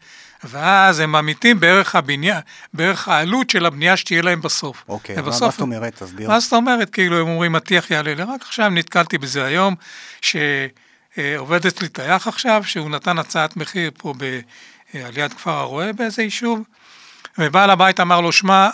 ואז 0.44 1.00
הם 1.00 1.16
אמיתים 1.16 1.60
בערך 1.60 1.94
הבניין, 1.94 2.40
בערך 2.74 3.08
העלות 3.08 3.50
של 3.50 3.66
הבנייה 3.66 3.96
שתהיה 3.96 4.22
להם 4.22 4.42
בסוף. 4.42 4.84
אוקיי, 4.88 5.16
ובסוף- 5.18 5.42
מה 5.42 5.50
זאת 5.50 5.60
אומרת? 5.60 6.02
תסביר. 6.02 6.28
מה 6.28 6.40
זאת 6.40 6.52
אומרת? 6.52 6.90
כאילו, 6.90 7.20
הם 7.20 7.28
אומרים, 7.28 7.54
הטיח 7.54 7.90
יעלה 7.90 8.14
לי. 8.14 8.22
רק 8.22 8.42
עכשיו 8.42 8.68
נתקלתי 8.68 9.18
בזה 9.18 9.44
היום, 9.44 9.74
שעובד 10.20 11.66
אצלי 11.66 11.88
טייח 11.88 12.28
עכשיו, 12.28 12.62
שהוא 12.66 12.90
נתן 12.90 13.18
הצעת 13.18 13.56
מחיר 13.56 13.90
פה 13.98 14.14
ב, 14.18 14.40
על 15.04 15.18
יד 15.18 15.32
כפר 15.32 15.50
הרועה 15.50 15.92
באיזה 15.92 16.22
יישוב, 16.22 16.62
ובעל 17.38 17.70
הבית 17.70 18.00
אמר 18.00 18.20
לו, 18.20 18.32
שמע, 18.32 18.68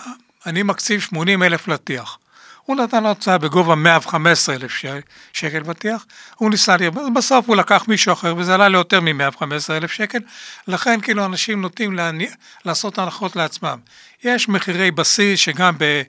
אני 0.46 0.62
מקציב 0.62 1.00
80 1.00 1.42
אלף 1.42 1.68
לטיח. 1.68 2.18
הוא 2.64 2.76
נתן 2.76 3.02
לו 3.02 3.10
הצעה 3.10 3.38
בגובה 3.38 3.74
115 3.74 4.54
אלף. 4.54 4.72
שקל 5.32 5.62
בטיח, 5.62 6.06
הוא 6.36 6.50
ניסה 6.50 6.76
לי, 6.76 6.90
בסוף 7.14 7.48
הוא 7.48 7.56
לקח 7.56 7.84
מישהו 7.88 8.12
אחר, 8.12 8.34
וזה 8.36 8.54
עלה 8.54 8.68
לו 8.68 8.78
יותר 8.78 9.00
מ-115 9.00 9.44
אלף 9.70 9.92
שקל, 9.92 10.18
לכן 10.68 11.00
כאילו 11.00 11.24
אנשים 11.24 11.62
נוטים 11.62 11.92
להני... 11.92 12.28
לעשות 12.64 12.98
הנחות 12.98 13.36
לעצמם. 13.36 13.78
יש 14.24 14.48
מחירי 14.48 14.90
בסיס 14.90 15.40
שגם 15.40 15.74
ב... 15.78 16.02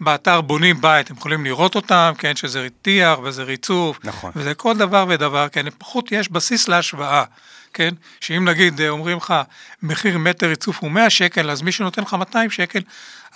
באתר 0.00 0.40
בונים 0.40 0.80
בית, 0.80 1.10
הם 1.10 1.16
יכולים 1.16 1.44
לראות 1.44 1.74
אותם, 1.74 2.12
כן, 2.18 2.36
שזה 2.36 2.68
טיח 2.82 3.18
וזה 3.22 3.42
ריצוף, 3.42 3.98
נכון. 4.04 4.32
וזה 4.36 4.54
כל 4.54 4.76
דבר 4.76 5.06
ודבר, 5.08 5.48
כן, 5.48 5.66
פחות 5.78 6.12
יש 6.12 6.28
בסיס 6.28 6.68
להשוואה, 6.68 7.24
כן, 7.74 7.94
שאם 8.20 8.48
נגיד 8.48 8.80
אה, 8.80 8.88
אומרים 8.88 9.16
לך 9.16 9.34
מחיר 9.82 10.18
מטר 10.18 10.46
ריצוף 10.46 10.78
הוא 10.78 10.90
100 10.90 11.10
שקל, 11.10 11.50
אז 11.50 11.62
מי 11.62 11.72
שנותן 11.72 12.02
לך 12.02 12.14
200 12.14 12.50
שקל, 12.50 12.80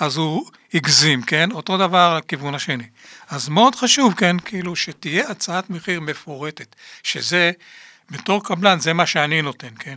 אז 0.00 0.16
הוא 0.16 0.50
הגזים, 0.75 1.23
כן, 1.23 1.50
אותו 1.50 1.76
דבר 1.76 2.18
לכיוון 2.18 2.54
השני. 2.54 2.87
אז 3.30 3.49
מאוד 3.49 3.75
חשוב, 3.75 4.14
כן, 4.14 4.38
כאילו 4.38 4.76
שתהיה 4.76 5.30
הצעת 5.30 5.71
מחיר 5.71 6.00
מפורטת, 6.00 6.76
שזה, 7.02 7.50
בתור 8.11 8.45
קבלן, 8.45 8.80
זה 8.80 8.92
מה 8.92 9.07
שאני 9.07 9.42
נותן, 9.42 9.75
כן. 9.78 9.97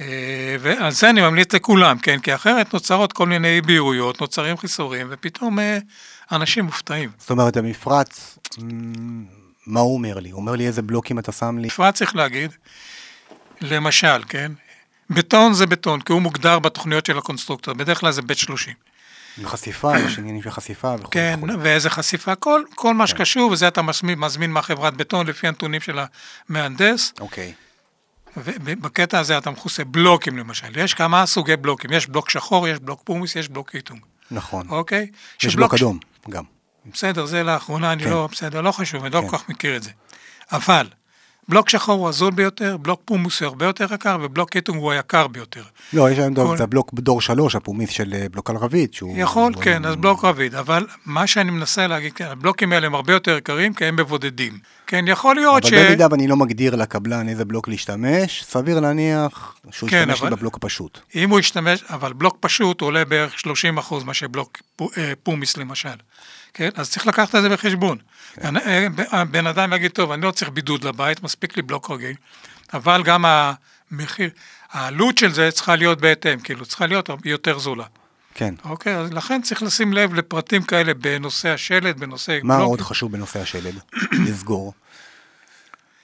אה, 0.00 0.56
ועל 0.60 0.90
זה 0.90 1.10
אני 1.10 1.20
ממליץ 1.20 1.54
לכולם, 1.54 1.98
כן, 1.98 2.20
כי 2.20 2.34
אחרת 2.34 2.74
נוצרות 2.74 3.12
כל 3.12 3.26
מיני 3.26 3.60
בהירויות, 3.60 4.20
נוצרים 4.20 4.56
חיסורים, 4.56 5.06
ופתאום 5.10 5.58
אה, 5.58 5.78
אנשים 6.32 6.64
מופתעים. 6.64 7.10
זאת 7.18 7.30
אומרת, 7.30 7.56
המפרט, 7.56 8.20
מ, 8.62 9.24
מה 9.66 9.80
הוא 9.80 9.94
אומר 9.94 10.18
לי? 10.18 10.30
הוא 10.30 10.40
אומר 10.40 10.52
לי 10.52 10.66
איזה 10.66 10.82
בלוקים 10.82 11.18
אתה 11.18 11.32
שם 11.32 11.58
לי? 11.58 11.68
במפרט 11.68 11.94
צריך 11.94 12.16
להגיד, 12.16 12.50
למשל, 13.62 14.22
כן, 14.28 14.52
בטון 15.10 15.54
זה 15.54 15.66
בטון, 15.66 16.00
כי 16.00 16.12
הוא 16.12 16.22
מוגדר 16.22 16.58
בתוכניות 16.58 17.06
של 17.06 17.18
הקונסטרוקטור, 17.18 17.74
בדרך 17.74 18.00
כלל 18.00 18.12
זה 18.12 18.22
ב-30. 18.22 18.74
עם 19.38 19.46
חשיפה, 19.46 19.98
יש 19.98 20.18
עניינים 20.18 20.42
של 20.42 20.50
חשיפה 20.50 20.94
וכו'. 20.94 21.10
כן, 21.10 21.40
וכו'. 21.42 21.60
ואיזה 21.62 21.90
חשיפה, 21.90 22.34
כל, 22.34 22.62
כל 22.74 22.94
מה 22.94 23.06
שקשור, 23.06 23.50
וזה 23.50 23.68
אתה 23.68 23.82
מזמין, 23.82 24.18
מזמין 24.18 24.50
מהחברת 24.50 24.94
בטון 24.94 25.26
לפי 25.26 25.48
הנתונים 25.48 25.80
של 25.80 25.98
המהנדס, 26.48 27.12
אוקיי. 27.20 27.52
ובקטע 28.36 29.18
הזה 29.18 29.38
אתה 29.38 29.50
מכוסה 29.50 29.84
בלוקים 29.84 30.38
למשל, 30.38 30.78
יש 30.78 30.94
כמה 30.94 31.26
סוגי 31.26 31.56
בלוקים, 31.56 31.92
יש 31.92 32.06
בלוק 32.06 32.30
שחור, 32.30 32.68
יש 32.68 32.78
בלוק 32.78 33.00
פומיס, 33.04 33.36
יש 33.36 33.48
בלוק 33.48 33.74
איטונג, 33.74 34.00
נכון. 34.30 34.68
אוקיי? 34.68 35.06
יש 35.42 35.56
בלוק 35.56 35.74
אדום 35.74 35.98
גם. 36.30 36.44
בסדר, 36.92 37.26
זה 37.26 37.42
לאחרונה, 37.42 37.92
אני 37.92 38.04
כן. 38.04 38.10
לא, 38.10 38.28
בסדר, 38.32 38.60
לא 38.60 38.72
חשוב, 38.72 39.04
אני 39.04 39.14
לא 39.14 39.20
כן. 39.20 39.28
כל 39.28 39.38
כך 39.38 39.48
מכיר 39.48 39.76
את 39.76 39.82
זה. 39.82 39.90
אבל, 40.52 40.86
בלוק 41.48 41.68
שחור 41.68 41.98
הוא 42.00 42.08
הזול 42.08 42.30
ביותר, 42.32 42.76
בלוק 42.76 43.00
פומיס 43.04 43.40
הוא 43.40 43.46
הרבה 43.48 43.66
יותר 43.66 43.94
יקר, 43.94 44.18
ובלוק 44.22 44.50
איטונג 44.50 44.78
הוא 44.80 44.92
היקר 44.92 45.26
ביותר. 45.26 45.62
לא, 45.92 46.10
יש 46.10 46.18
היום 46.18 46.34
כל- 46.34 46.56
זה 46.56 46.62
הבלוק 46.62 46.90
דור 46.94 47.20
שלוש, 47.20 47.54
הפומיס 47.56 47.90
של 47.90 48.14
אה, 48.14 48.26
בלוק 48.28 48.50
על 48.50 48.56
רבית, 48.56 48.94
שהוא... 48.94 49.14
יכול, 49.18 49.52
הוא- 49.54 49.62
כן, 49.62 49.84
אז 49.84 49.96
בלוק 49.96 50.24
רביד, 50.24 50.54
אבל 50.54 50.86
מה 51.06 51.26
שאני 51.26 51.50
מנסה 51.50 51.86
להגיד, 51.86 52.12
כן, 52.12 52.24
הבלוקים 52.24 52.72
האלה 52.72 52.86
הם 52.86 52.94
הרבה 52.94 53.12
יותר 53.12 53.36
יקרים, 53.36 53.74
כי 53.74 53.84
הם 53.84 53.96
מבודדים. 53.96 54.58
כן, 54.86 55.04
יכול 55.08 55.34
להיות 55.34 55.64
ש... 55.64 55.72
אבל 55.72 55.86
במידה 55.86 56.06
ואני 56.10 56.26
לא 56.28 56.36
מגדיר 56.36 56.74
לקבלן 56.76 57.28
איזה 57.28 57.44
בלוק 57.44 57.68
להשתמש, 57.68 58.44
סביר 58.44 58.80
להניח 58.80 59.56
שהוא 59.70 59.90
כן, 59.90 59.96
ישתמש 60.08 60.20
אבל- 60.20 60.30
בבלוק 60.30 60.56
הפשוט. 60.56 60.98
אם 61.14 61.30
הוא 61.30 61.40
ישתמש, 61.40 61.84
אבל 61.90 62.12
בלוק 62.12 62.36
פשוט 62.40 62.80
עולה 62.80 63.04
בערך 63.04 63.38
30 63.38 63.78
אחוז 63.78 64.04
מאשר 64.04 64.28
בלוק 64.28 64.58
פו- 64.76 64.90
אה, 64.96 65.12
פומיס 65.22 65.56
למשל. 65.56 65.88
כן, 66.54 66.68
אז 66.74 66.90
צריך 66.90 67.06
לקחת 67.06 67.34
את 67.34 67.42
זה 67.42 67.48
בחשבון. 67.48 67.98
כן. 68.34 68.56
אה, 68.56 68.86
הבן 69.10 69.46
אדם 69.46 69.72
יגיד, 69.72 69.90
טוב, 69.90 70.10
אני 70.10 70.22
לא 70.22 70.30
צריך 70.30 70.50
בידוד 70.50 70.84
לבית, 70.84 71.22
מספיק 71.22 71.56
לי 71.56 71.62
בלוק 71.62 71.90
רגיל, 71.90 72.14
אבל 72.74 73.02
גם 73.02 73.24
המחיר, 73.90 74.30
העלות 74.70 75.18
של 75.18 75.32
זה 75.32 75.50
צריכה 75.50 75.76
להיות 75.76 76.00
בהתאם, 76.00 76.40
כאילו, 76.40 76.66
צריכה 76.66 76.86
להיות 76.86 77.10
יותר 77.24 77.58
זולה. 77.58 77.84
כן. 78.34 78.54
אוקיי, 78.64 78.96
אז 78.96 79.12
לכן 79.12 79.42
צריך 79.42 79.62
לשים 79.62 79.92
לב 79.92 80.14
לפרטים 80.14 80.62
כאלה 80.62 80.94
בנושא 80.94 81.48
השלד, 81.48 82.00
בנושא 82.00 82.38
מה 82.42 82.56
בלוק. 82.56 82.68
עוד 82.68 82.80
חשוב 82.80 83.12
בנושא 83.12 83.40
השלד? 83.40 83.74
לסגור. 84.26 84.72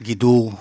גידור. 0.03 0.55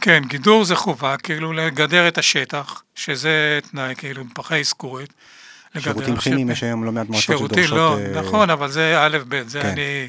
כן, 0.00 0.22
גידור 0.26 0.64
זה 0.64 0.76
חובה, 0.76 1.16
כאילו 1.16 1.52
לגדר 1.52 2.08
את 2.08 2.18
השטח, 2.18 2.82
שזה 2.94 3.58
תנאי, 3.70 3.94
כאילו, 3.96 4.24
פחי 4.34 4.60
אזכורית. 4.60 5.12
שירותים 5.80 6.14
השטח. 6.14 6.24
כימיים, 6.24 6.50
יש 6.50 6.62
היום 6.62 6.84
לא 6.84 6.92
מעט 6.92 7.08
מועצות 7.08 7.24
שירותים, 7.24 7.64
שדורשות... 7.64 8.00
לא, 8.00 8.18
אה, 8.18 8.22
נכון, 8.22 8.50
אבל 8.50 8.70
זה 8.70 9.06
א', 9.06 9.18
ב', 9.28 9.48
זה 9.48 9.62
כן. 9.62 9.68
אני, 9.68 10.08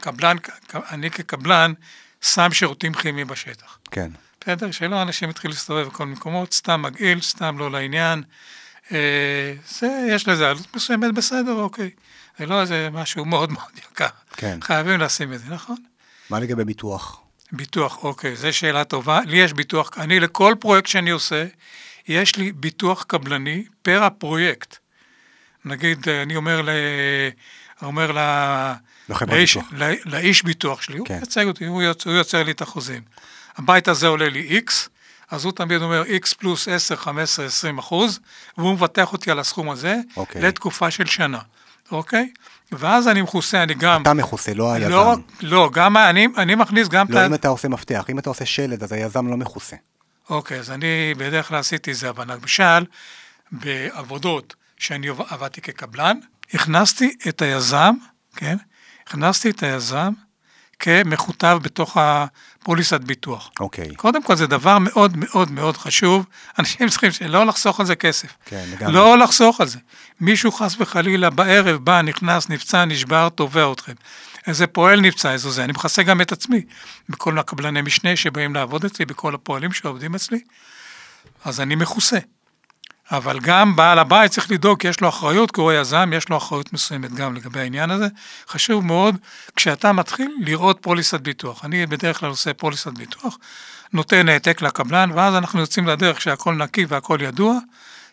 קבלן, 0.00 0.36
אני 0.74 1.10
כקבלן 1.10 1.72
שם 2.20 2.52
שירותים 2.52 2.94
כימיים 2.94 3.26
בשטח. 3.26 3.78
כן. 3.90 4.10
בסדר? 4.40 4.70
שלא 4.70 5.02
אנשים 5.02 5.30
יתחילו 5.30 5.52
להסתובב 5.52 5.86
בכל 5.86 6.06
מקומות, 6.06 6.54
סתם 6.54 6.82
מגעיל, 6.82 7.20
סתם 7.20 7.58
לא 7.58 7.70
לעניין. 7.70 8.22
אה, 8.92 9.54
זה, 9.78 10.06
יש 10.10 10.28
לזה 10.28 10.50
עלות 10.50 10.76
מסוימת, 10.76 11.14
בסדר, 11.14 11.52
אוקיי. 11.52 11.90
זה 12.38 12.46
לא 12.46 12.60
איזה 12.60 12.88
משהו 12.92 13.24
מאוד 13.24 13.52
מאוד 13.52 13.70
יקר. 13.78 14.06
כן. 14.36 14.58
חייבים 14.62 15.00
לשים 15.00 15.32
את 15.32 15.40
זה, 15.40 15.54
נכון? 15.54 15.76
מה 16.30 16.40
לגבי 16.40 16.64
ביטוח? 16.64 17.20
ביטוח, 17.52 18.04
אוקיי, 18.04 18.36
זו 18.36 18.52
שאלה 18.52 18.84
טובה. 18.84 19.20
לי 19.26 19.36
יש 19.36 19.52
ביטוח, 19.52 19.90
אני 19.98 20.20
לכל 20.20 20.54
פרויקט 20.60 20.86
שאני 20.86 21.10
עושה, 21.10 21.46
יש 22.08 22.36
לי 22.36 22.52
ביטוח 22.52 23.02
קבלני 23.02 23.64
פר 23.82 24.04
הפרויקט. 24.04 24.76
נגיד, 25.64 26.08
אני 26.08 26.36
אומר, 26.36 26.62
ל... 26.62 26.68
אומר 27.82 28.12
ל... 28.12 28.18
לאיש, 29.08 29.56
ביטוח. 29.56 29.72
לא, 29.72 29.86
לאיש 30.04 30.42
ביטוח 30.42 30.82
שלי, 30.82 30.98
הוא 30.98 31.06
כן. 31.06 31.14
מייצג 31.14 31.46
אותי, 31.46 31.66
הוא 31.66 31.82
יוצר, 31.82 32.10
הוא 32.10 32.18
יוצר 32.18 32.42
לי 32.42 32.50
את 32.50 32.62
החוזים. 32.62 33.02
הבית 33.56 33.88
הזה 33.88 34.06
עולה 34.06 34.28
לי 34.28 34.60
X, 34.66 34.72
אז 35.30 35.44
הוא 35.44 35.52
תמיד 35.52 35.82
אומר 35.82 36.02
X 36.02 36.34
פלוס 36.38 36.68
10, 36.68 36.96
15, 36.96 37.46
20 37.46 37.78
אחוז, 37.78 38.20
והוא 38.58 38.72
מבטח 38.72 39.12
אותי 39.12 39.30
על 39.30 39.38
הסכום 39.38 39.70
הזה 39.70 39.96
אוקיי. 40.16 40.42
לתקופה 40.42 40.90
של 40.90 41.06
שנה, 41.06 41.38
אוקיי? 41.92 42.32
ואז 42.72 43.08
אני 43.08 43.22
מכוסה, 43.22 43.62
אני 43.62 43.74
גם... 43.74 44.02
אתה 44.02 44.14
מכוסה, 44.14 44.54
לא 44.54 44.72
היזם. 44.72 44.90
לא, 44.90 45.14
לא, 45.40 45.70
גם 45.72 45.96
אני, 45.96 46.28
אני 46.36 46.54
מכניס 46.54 46.88
גם 46.88 47.06
את 47.06 47.10
לא, 47.10 47.18
ה... 47.18 47.26
אם 47.26 47.34
אתה 47.34 47.48
עושה 47.48 47.68
מפתח, 47.68 48.04
אם 48.10 48.18
אתה 48.18 48.30
עושה 48.30 48.46
שלד, 48.46 48.82
אז 48.82 48.92
היזם 48.92 49.26
לא 49.26 49.36
מכוסה. 49.36 49.76
אוקיי, 50.30 50.58
אז 50.58 50.70
אני 50.70 51.14
בדרך 51.18 51.48
כלל 51.48 51.58
עשיתי 51.58 51.94
זה, 51.94 52.08
אבל 52.10 52.32
למשל, 52.32 52.84
בעבודות 53.52 54.54
שאני 54.78 55.08
עב- 55.08 55.20
עבדתי 55.20 55.60
כקבלן, 55.60 56.16
הכנסתי 56.54 57.16
את 57.28 57.42
היזם, 57.42 57.94
כן? 58.36 58.56
הכנסתי 59.06 59.50
את 59.50 59.62
היזם 59.62 60.12
כמכותב 60.78 61.58
בתוך 61.62 61.96
הפוליסת 62.00 63.00
ביטוח. 63.00 63.50
אוקיי. 63.60 63.94
קודם 63.94 64.22
כל 64.22 64.36
זה 64.36 64.46
דבר 64.46 64.78
מאוד 64.78 65.16
מאוד 65.16 65.50
מאוד 65.50 65.76
חשוב, 65.76 66.26
אנשים 66.58 66.88
צריכים 66.88 67.10
לא 67.28 67.46
לחסוך 67.46 67.80
על 67.80 67.86
זה 67.86 67.96
כסף. 67.96 68.28
כן, 68.44 68.64
לגמרי. 68.72 68.92
לא 68.92 69.18
לחסוך 69.18 69.60
על 69.60 69.68
זה. 69.68 69.78
מישהו 70.20 70.52
חס 70.52 70.76
וחלילה 70.78 71.30
בערב 71.30 71.76
בא, 71.76 72.02
נכנס, 72.02 72.48
נפצע, 72.48 72.84
נשבר, 72.84 73.28
תובע 73.28 73.72
אתכם. 73.72 73.92
איזה 74.46 74.66
פועל 74.66 75.00
נפצע, 75.00 75.32
איזו 75.32 75.50
זה, 75.50 75.64
אני 75.64 75.72
מכסה 75.72 76.02
גם 76.02 76.20
את 76.20 76.32
עצמי, 76.32 76.62
בכל 77.08 77.38
הקבלני 77.38 77.82
משנה 77.82 78.16
שבאים 78.16 78.54
לעבוד 78.54 78.84
אצלי, 78.84 79.04
בכל 79.04 79.34
הפועלים 79.34 79.72
שעובדים 79.72 80.14
אצלי, 80.14 80.40
אז 81.44 81.60
אני 81.60 81.74
מכוסה. 81.74 82.18
אבל 83.10 83.40
גם 83.40 83.76
בעל 83.76 83.98
הבית 83.98 84.30
צריך 84.30 84.50
לדאוג, 84.50 84.80
כי 84.80 84.88
יש 84.88 85.00
לו 85.00 85.08
אחריות, 85.08 85.50
כי 85.50 85.60
הוא 85.60 85.70
היזם, 85.70 86.10
יש 86.16 86.28
לו 86.28 86.36
אחריות 86.36 86.72
מסוימת 86.72 87.12
גם 87.12 87.34
לגבי 87.34 87.60
העניין 87.60 87.90
הזה. 87.90 88.08
חשוב 88.48 88.84
מאוד, 88.84 89.16
כשאתה 89.56 89.92
מתחיל 89.92 90.34
לראות 90.40 90.78
פוליסת 90.80 91.20
ביטוח. 91.20 91.64
אני 91.64 91.86
בדרך 91.86 92.20
כלל 92.20 92.28
עושה 92.28 92.54
פוליסת 92.54 92.92
ביטוח, 92.92 93.38
נותן 93.92 94.28
העתק 94.28 94.62
לקבלן, 94.62 95.10
ואז 95.14 95.34
אנחנו 95.34 95.60
יוצאים 95.60 95.86
לדרך 95.86 96.20
שהכל 96.20 96.54
נקי 96.54 96.84
והכל 96.84 97.18
ידוע, 97.22 97.58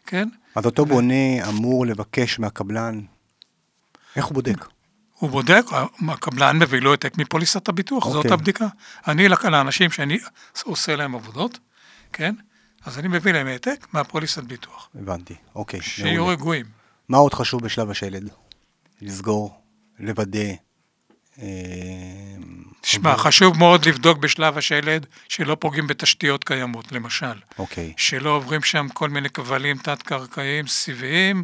כן? 0.06 0.30
אז 0.56 0.66
אותו 0.66 0.86
בונה 0.86 1.48
אמור 1.50 1.86
לבקש 1.86 2.40
מהקבלן, 2.40 3.02
איך 4.16 4.26
הוא 4.26 4.34
בודק? 4.34 4.66
הוא 5.22 5.30
בודק, 5.30 5.64
הקבלן 6.10 6.60
מביא 6.60 6.80
לו 6.80 6.92
העתק 6.92 7.18
מפוליסת 7.18 7.70
הביטוח, 7.70 8.06
זאת 8.06 8.16
אוקיי. 8.16 8.32
הבדיקה. 8.32 8.68
אני, 9.08 9.28
לאנשים 9.30 9.92
שאני 9.92 10.20
עושה 10.64 10.96
להם 10.96 11.16
עבודות, 11.16 11.60
כן? 12.14 12.36
אז 12.86 13.00
אני 13.00 13.08
מביא 13.08 13.34
להם 13.34 13.48
העתק 13.48 13.88
מהפוליסת 13.94 14.44
ביטוח. 14.44 14.90
הבנתי, 14.96 15.36
אוקיי, 15.56 15.82
שיהיו 15.82 16.16
מעולה. 16.16 16.32
רגועים. 16.34 16.66
מה 17.10 17.18
עוד 17.18 17.34
חשוב 17.34 17.64
בשלב 17.64 17.90
השלד? 17.90 18.30
לסגור, 19.02 19.62
לוודא. 20.00 20.40
אה, 21.42 21.46
תשמע, 22.82 23.18
חשוב 23.18 23.58
מאוד 23.58 23.86
לבדוק 23.86 24.18
בשלב 24.18 24.58
השלד 24.58 25.06
שלא 25.30 25.58
פוגעים 25.60 25.88
בתשתיות 25.88 26.44
קיימות, 26.44 26.92
למשל. 26.92 27.40
אוקיי, 27.60 27.94
שלא 27.98 28.30
עוברים 28.30 28.64
שם 28.64 28.88
כל 28.94 29.10
מיני 29.10 29.30
כבלים 29.30 29.78
תת-קרקעיים 29.78 30.68
סיביים, 30.68 31.44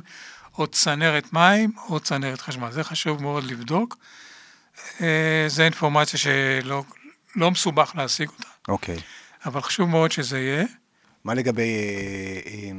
או 0.57 0.67
צנרת 0.67 1.33
מים, 1.33 1.71
או 1.89 1.99
צנרת 1.99 2.41
חשמל. 2.41 2.71
זה 2.71 2.83
חשוב 2.83 3.21
מאוד 3.21 3.43
לבדוק. 3.43 3.97
אה, 5.01 5.07
זו 5.47 5.63
אינפורמציה 5.63 6.19
שלא 6.19 6.83
לא 7.35 7.51
מסובך 7.51 7.91
להשיג 7.95 8.29
אותה, 8.29 8.47
אוקיי. 8.67 8.97
אבל 9.45 9.61
חשוב 9.61 9.89
מאוד 9.89 10.11
שזה 10.11 10.39
יהיה. 10.39 10.65
מה 11.23 11.33
לגבי... 11.33 11.61
אה, 12.45 12.51
אה, 12.51 12.71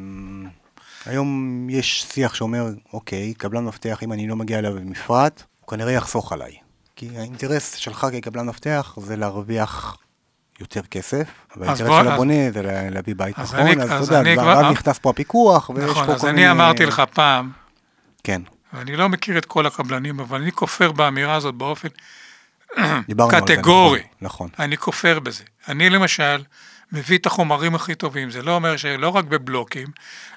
היום 1.06 1.30
יש 1.70 2.02
שיח 2.12 2.34
שאומר, 2.34 2.64
אוקיי, 2.92 3.34
קבלן 3.34 3.64
מפתח, 3.64 3.98
אם 4.02 4.12
אני 4.12 4.28
לא 4.28 4.36
מגיע 4.36 4.58
אליו 4.58 4.72
במפרט, 4.74 5.42
הוא 5.60 5.68
כנראה 5.68 5.92
יחסוך 5.92 6.32
עליי. 6.32 6.52
כי 6.96 7.08
האינטרס 7.18 7.74
שלך 7.74 8.06
כקבלן 8.12 8.46
מפתח 8.46 8.96
זה 9.00 9.16
להרוויח 9.16 9.96
יותר 10.60 10.82
כסף, 10.82 11.28
והאינטרס 11.56 11.78
של 11.88 11.92
אז- 11.92 12.06
הבונה 12.06 12.50
זה 12.52 12.62
לה- 12.62 12.90
להביא 12.90 13.14
בית 13.16 13.38
אז 13.38 13.54
נכון, 13.54 13.66
אני- 13.66 13.82
אז 13.82 13.92
אז 14.02 14.08
אתה 14.08 14.20
אני 14.20 14.30
יודע, 14.30 14.42
כבר- 14.42 14.70
נכנס 14.70 14.98
פה 14.98 15.10
הפיקוח, 15.10 15.70
ויש 15.70 15.90
נכון, 15.90 16.06
פה 16.06 16.12
אז 16.12 16.20
כל 16.20 16.26
אני 16.28 16.36
מיני... 16.36 16.50
אמרתי 16.50 16.86
לך 16.86 17.02
פעם, 17.14 17.50
כן, 18.24 18.42
ואני 18.72 18.96
לא 18.96 19.08
מכיר 19.08 19.38
את 19.38 19.44
כל 19.44 19.66
הקבלנים, 19.66 20.20
אבל 20.20 20.40
אני 20.40 20.52
כופר 20.52 20.92
באמירה 20.92 21.34
הזאת 21.34 21.54
באופן 21.54 21.88
על 22.76 22.84
זה. 23.30 23.40
קטגורי. 23.40 23.98
נכון, 23.98 24.10
נכון. 24.20 24.48
אני 24.58 24.76
כופר 24.76 25.18
בזה. 25.18 25.44
אני 25.68 25.90
למשל 25.90 26.42
מביא 26.92 27.18
את 27.18 27.26
החומרים 27.26 27.74
הכי 27.74 27.94
טובים, 27.94 28.30
זה 28.30 28.42
לא 28.42 28.54
אומר 28.54 28.76
שלא 28.76 29.08
רק 29.08 29.24
בבלוקים, 29.24 29.86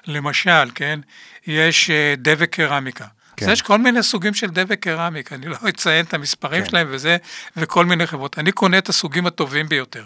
למשל, 0.06 0.70
כן, 0.74 1.00
יש 1.46 1.90
אה, 1.90 2.14
דבק 2.18 2.54
קרמיקה. 2.54 3.06
כן. 3.36 3.46
אז 3.46 3.52
יש 3.52 3.62
כל 3.62 3.78
מיני 3.78 4.02
סוגים 4.02 4.34
של 4.34 4.46
דבק 4.46 4.80
קרמיקה, 4.80 5.34
אני 5.34 5.46
לא 5.46 5.56
אציין 5.68 6.04
את 6.04 6.14
המספרים 6.14 6.62
כן. 6.62 6.68
שלהם 6.68 6.86
וזה, 6.90 7.16
וכל 7.56 7.86
מיני 7.86 8.06
חברות. 8.06 8.38
אני 8.38 8.52
קונה 8.52 8.78
את 8.78 8.88
הסוגים 8.88 9.26
הטובים 9.26 9.68
ביותר. 9.68 10.04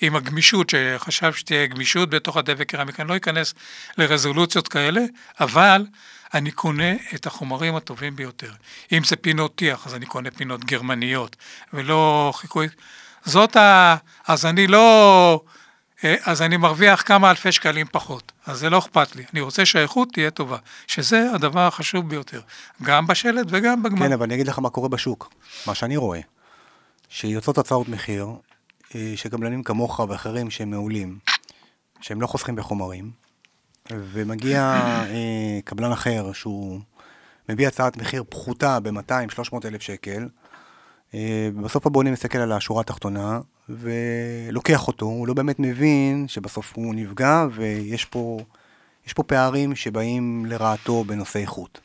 עם 0.00 0.16
הגמישות, 0.16 0.70
שחשב 0.70 1.32
שתהיה 1.32 1.66
גמישות 1.66 2.10
בתוך 2.10 2.36
הדבק 2.36 2.68
קרמיקה, 2.68 3.02
אני 3.02 3.08
לא 3.08 3.16
אכנס 3.16 3.54
לרזולוציות 3.98 4.68
כאלה, 4.68 5.00
אבל 5.40 5.84
אני 6.34 6.50
קונה 6.50 6.92
את 7.14 7.26
החומרים 7.26 7.76
הטובים 7.76 8.16
ביותר. 8.16 8.52
אם 8.92 9.04
זה 9.04 9.16
פינות 9.16 9.54
טיח, 9.54 9.86
אז 9.86 9.94
אני 9.94 10.06
קונה 10.06 10.30
פינות 10.30 10.64
גרמניות, 10.64 11.36
ולא 11.72 12.32
חיקוי... 12.36 12.68
זאת 13.24 13.56
ה... 13.56 13.96
אז 14.26 14.46
אני 14.46 14.66
לא... 14.66 15.40
אה, 16.04 16.14
אז 16.24 16.42
אני 16.42 16.56
מרוויח 16.56 17.02
כמה 17.02 17.30
אלפי 17.30 17.52
שקלים 17.52 17.86
פחות, 17.92 18.32
אז 18.46 18.58
זה 18.58 18.70
לא 18.70 18.78
אכפת 18.78 19.16
לי. 19.16 19.24
אני 19.32 19.40
רוצה 19.40 19.66
שהאיכות 19.66 20.08
תהיה 20.12 20.30
טובה, 20.30 20.56
שזה 20.86 21.30
הדבר 21.34 21.60
החשוב 21.66 22.08
ביותר, 22.08 22.40
גם 22.82 23.06
בשלט 23.06 23.46
וגם 23.48 23.82
בגמר. 23.82 24.06
כן, 24.06 24.12
אבל 24.12 24.22
אני 24.22 24.34
אגיד 24.34 24.46
לך 24.48 24.58
מה 24.58 24.70
קורה 24.70 24.88
בשוק. 24.88 25.32
מה 25.66 25.74
שאני 25.74 25.96
רואה, 25.96 26.20
שיוצאות 27.08 27.58
הצעות 27.58 27.88
מחיר, 27.88 28.28
אה, 28.94 29.12
שקבלנים 29.16 29.62
כמוך 29.62 30.00
ואחרים 30.08 30.50
שהם 30.50 30.70
מעולים, 30.70 31.18
שהם 32.00 32.20
לא 32.20 32.26
חוסכים 32.26 32.56
בחומרים, 32.56 33.23
ומגיע 33.92 34.60
אה, 35.10 35.58
קבלן 35.64 35.92
אחר 35.92 36.32
שהוא 36.32 36.80
מביא 37.48 37.66
הצעת 37.68 37.96
מחיר 37.96 38.24
פחותה 38.28 38.80
ב-200-300 38.80 39.56
אלף 39.64 39.82
שקל, 39.82 40.28
אה, 41.14 41.48
בסוף 41.62 41.86
הבונה 41.86 42.10
מסתכל 42.10 42.38
על 42.38 42.52
השורה 42.52 42.80
התחתונה 42.80 43.40
ולוקח 43.68 44.86
אותו, 44.88 45.06
הוא 45.06 45.28
לא 45.28 45.34
באמת 45.34 45.56
מבין 45.58 46.24
שבסוף 46.28 46.72
הוא 46.76 46.94
נפגע 46.94 47.44
ויש 47.54 48.04
פה, 48.04 48.38
יש 49.06 49.12
פה 49.12 49.22
פערים 49.22 49.76
שבאים 49.76 50.46
לרעתו 50.48 51.04
בנושא 51.04 51.38
איכות. 51.38 51.80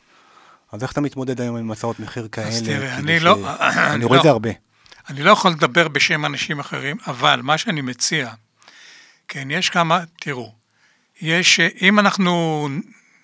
אז 0.72 0.82
איך 0.82 0.92
אתה 0.92 1.00
מתמודד 1.00 1.40
היום 1.40 1.56
עם 1.56 1.70
הצעות 1.70 2.00
מחיר 2.00 2.28
כאלה? 2.32 2.60
תראה, 2.64 2.96
כדי 2.96 3.16
אני 3.16 3.20
לא- 3.20 3.36
אני 3.60 3.94
אני 3.94 4.04
רואה 4.04 4.16
את 4.18 4.24
לא- 4.24 4.28
זה 4.28 4.30
הרבה. 4.30 4.50
אני 5.08 5.22
לא 5.22 5.30
יכול 5.30 5.50
לדבר 5.50 5.88
בשם 5.88 6.26
אנשים 6.26 6.60
אחרים, 6.60 6.96
אבל 7.06 7.40
מה 7.42 7.58
שאני 7.58 7.80
מציע, 7.80 8.30
כן, 9.28 9.50
יש 9.50 9.70
כמה, 9.70 10.00
תראו, 10.20 10.59
יש, 11.20 11.60
אם 11.60 11.98
אנחנו 11.98 12.68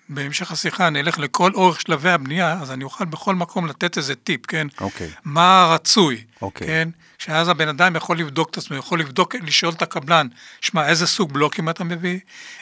בהמשך 0.09 0.51
השיחה 0.51 0.89
נלך 0.89 1.19
לכל 1.19 1.51
אורך 1.53 1.81
שלבי 1.81 2.09
הבנייה, 2.09 2.53
אז 2.61 2.71
אני 2.71 2.83
אוכל 2.83 3.05
בכל 3.05 3.35
מקום 3.35 3.67
לתת 3.67 3.97
איזה 3.97 4.15
טיפ, 4.15 4.45
כן? 4.45 4.67
אוקיי. 4.81 5.09
מה 5.25 5.69
רצוי, 5.73 6.23
אוקיי. 6.41 6.67
כן? 6.67 6.89
שאז 7.17 7.49
הבן 7.49 7.67
אדם 7.67 7.95
יכול 7.95 8.19
לבדוק 8.19 8.49
את 8.49 8.57
עצמו, 8.57 8.77
יכול 8.77 8.99
לבדוק, 8.99 9.35
לשאול 9.35 9.73
את 9.73 9.81
הקבלן, 9.81 10.27
שמע, 10.61 10.87
איזה 10.87 11.07
סוג 11.07 11.33
בלוקים 11.33 11.69
אתה 11.69 11.83
מביא, 11.83 12.19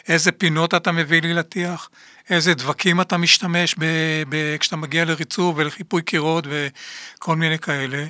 איזה 0.08 0.32
פינות 0.32 0.74
אתה 0.74 0.92
מביא 0.92 1.22
לי 1.22 1.34
לטיח, 1.34 1.88
איזה 2.30 2.54
דבקים 2.54 3.00
אתה 3.00 3.16
משתמש 3.16 3.74
ב, 3.78 3.84
ב, 4.28 4.56
כשאתה 4.56 4.76
מגיע 4.76 5.04
לריצור 5.04 5.54
ולחיפוי 5.56 6.02
קירות 6.02 6.44
וכל 6.50 7.36
מיני 7.36 7.58
כאלה. 7.58 8.06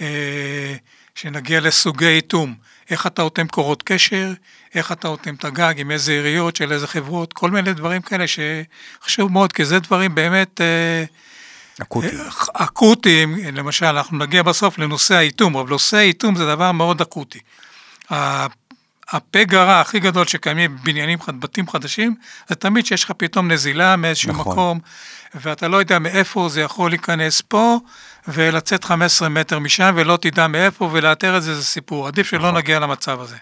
אה, 0.00 0.76
שנגיע 1.14 1.60
לסוגי 1.60 2.06
איתום, 2.06 2.54
איך 2.90 3.06
אתה 3.06 3.22
אוטם 3.22 3.48
קורות 3.48 3.82
קשר, 3.82 4.32
איך 4.74 4.92
אתה 4.92 5.08
אוטם 5.08 5.34
את 5.34 5.44
הגג, 5.44 5.74
עם 5.76 5.90
איזה 5.90 6.12
עיריות, 6.12 6.56
של 6.56 6.72
איזה 6.72 6.86
חברות, 6.86 7.32
כל 7.32 7.50
מיני 7.50 7.72
דברים 7.72 8.02
כאלה 8.02 8.24
שחשוב 8.26 9.32
מאוד, 9.32 9.52
כי 9.52 9.64
זה 9.64 9.78
דברים 9.78 10.14
באמת... 10.14 10.60
אה, 10.60 11.04
אקוטי. 11.82 12.08
אקוטיים, 12.52 13.38
למשל, 13.52 13.86
אנחנו 13.86 14.18
נגיע 14.18 14.42
בסוף 14.42 14.78
לנושא 14.78 15.14
האיתום, 15.14 15.56
אבל 15.56 15.70
נושא 15.70 15.96
האיתום 15.96 16.36
זה 16.36 16.46
דבר 16.46 16.72
מאוד 16.72 17.00
אקוטי. 17.00 17.38
הפגע 19.12 19.60
הרע 19.60 19.80
הכי 19.80 20.00
גדול 20.00 20.26
שקיימים 20.26 20.76
בבניינים, 20.76 21.18
בתים 21.38 21.68
חדשים, 21.68 22.14
זה 22.48 22.54
תמיד 22.54 22.86
שיש 22.86 23.04
לך 23.04 23.10
פתאום 23.16 23.52
נזילה 23.52 23.96
מאיזשהו 23.96 24.32
נכון. 24.32 24.52
מקום, 24.52 24.80
ואתה 25.34 25.68
לא 25.68 25.76
יודע 25.76 25.98
מאיפה 25.98 26.48
זה 26.48 26.60
יכול 26.60 26.90
להיכנס 26.90 27.40
פה, 27.40 27.78
ולצאת 28.28 28.84
15 28.84 29.28
מטר 29.28 29.58
משם, 29.58 29.92
ולא 29.96 30.18
תדע 30.20 30.46
מאיפה, 30.46 30.90
ולאתר 30.92 31.36
את 31.36 31.42
זה, 31.42 31.54
זה 31.54 31.64
סיפור. 31.64 32.06
עדיף 32.06 32.26
שלא 32.26 32.38
נכון. 32.38 32.56
נגיע 32.56 32.78
למצב 32.78 33.20
הזה. 33.20 33.36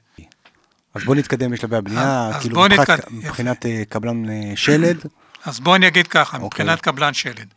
אז 0.98 1.04
בוא 1.04 1.14
נתקדם 1.14 1.50
בשלבי 1.50 1.76
הבנייה, 1.76 2.28
אז 2.28 2.40
כאילו 2.40 2.54
בוא 2.54 2.68
מבחינת- 2.68 2.90
נתקדם. 2.90 3.18
מבחינת 3.18 3.66
אה, 3.66 3.82
קבלן 3.88 4.30
אה, 4.30 4.52
שלד, 4.56 4.96
אז 5.44 5.60
בואו 5.60 5.76
אני 5.76 5.86
אגיד 5.88 6.06
ככה, 6.06 6.36
אוקיי. 6.36 6.46
מבחינת 6.64 6.80
קבלן 6.80 7.14
שלד. 7.14 7.54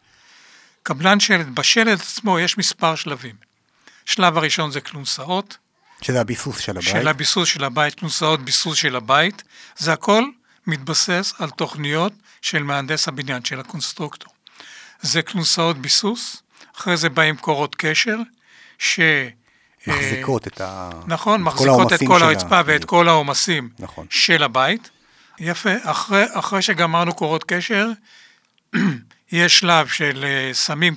קבלן 0.83 1.19
שלד, 1.19 1.55
בשלד 1.55 1.99
עצמו 1.99 2.39
יש 2.39 2.57
מספר 2.57 2.95
שלבים. 2.95 3.35
שלב 4.05 4.37
הראשון 4.37 4.71
זה 4.71 4.81
כלונסאות, 4.81 5.57
שזה 6.01 6.21
הביסוס 6.21 6.59
של 6.59 6.71
הבית. 6.77 6.83
של 6.91 7.07
הביסוס 7.07 7.49
של 7.49 7.63
הבית, 7.63 7.95
כלונסאות 7.95 8.45
ביסוס 8.45 8.77
של 8.77 8.95
הבית, 8.95 9.43
זה 9.77 9.93
הכל 9.93 10.23
מתבסס 10.67 11.33
על 11.39 11.49
תוכניות 11.49 12.13
של 12.41 12.63
מהנדס 12.63 13.07
הבניין, 13.07 13.45
של 13.45 13.59
הקונסטרוקטור. 13.59 14.33
זה 15.01 15.21
כלונסאות 15.21 15.77
ביסוס, 15.77 16.41
אחרי 16.77 16.97
זה 16.97 17.09
באים 17.09 17.37
קורות 17.37 17.75
קשר, 17.75 18.17
ש... 18.79 18.99
אה, 19.87 19.93
מחזיקות 19.95 20.47
את 20.47 20.61
ה... 20.61 20.89
נכון, 21.07 21.41
את 21.41 21.45
מחזיקות 21.45 21.93
את 21.93 21.99
כל 22.07 22.19
של 22.19 22.25
ה- 22.25 22.27
הרצפה 22.27 22.61
ואת. 22.65 22.85
כל 22.85 23.07
העומסים 23.07 23.69
נכון. 23.79 24.07
של 24.09 24.43
הבית. 24.43 24.89
יפה, 25.39 25.69
אחרי, 25.83 26.23
אחרי 26.33 26.61
שגמרנו 26.61 27.13
קורות 27.15 27.43
קשר, 27.43 27.87
יש 29.31 29.59
שלב 29.59 29.87
של 29.87 30.25
אה, 30.27 30.53
שמים, 30.53 30.95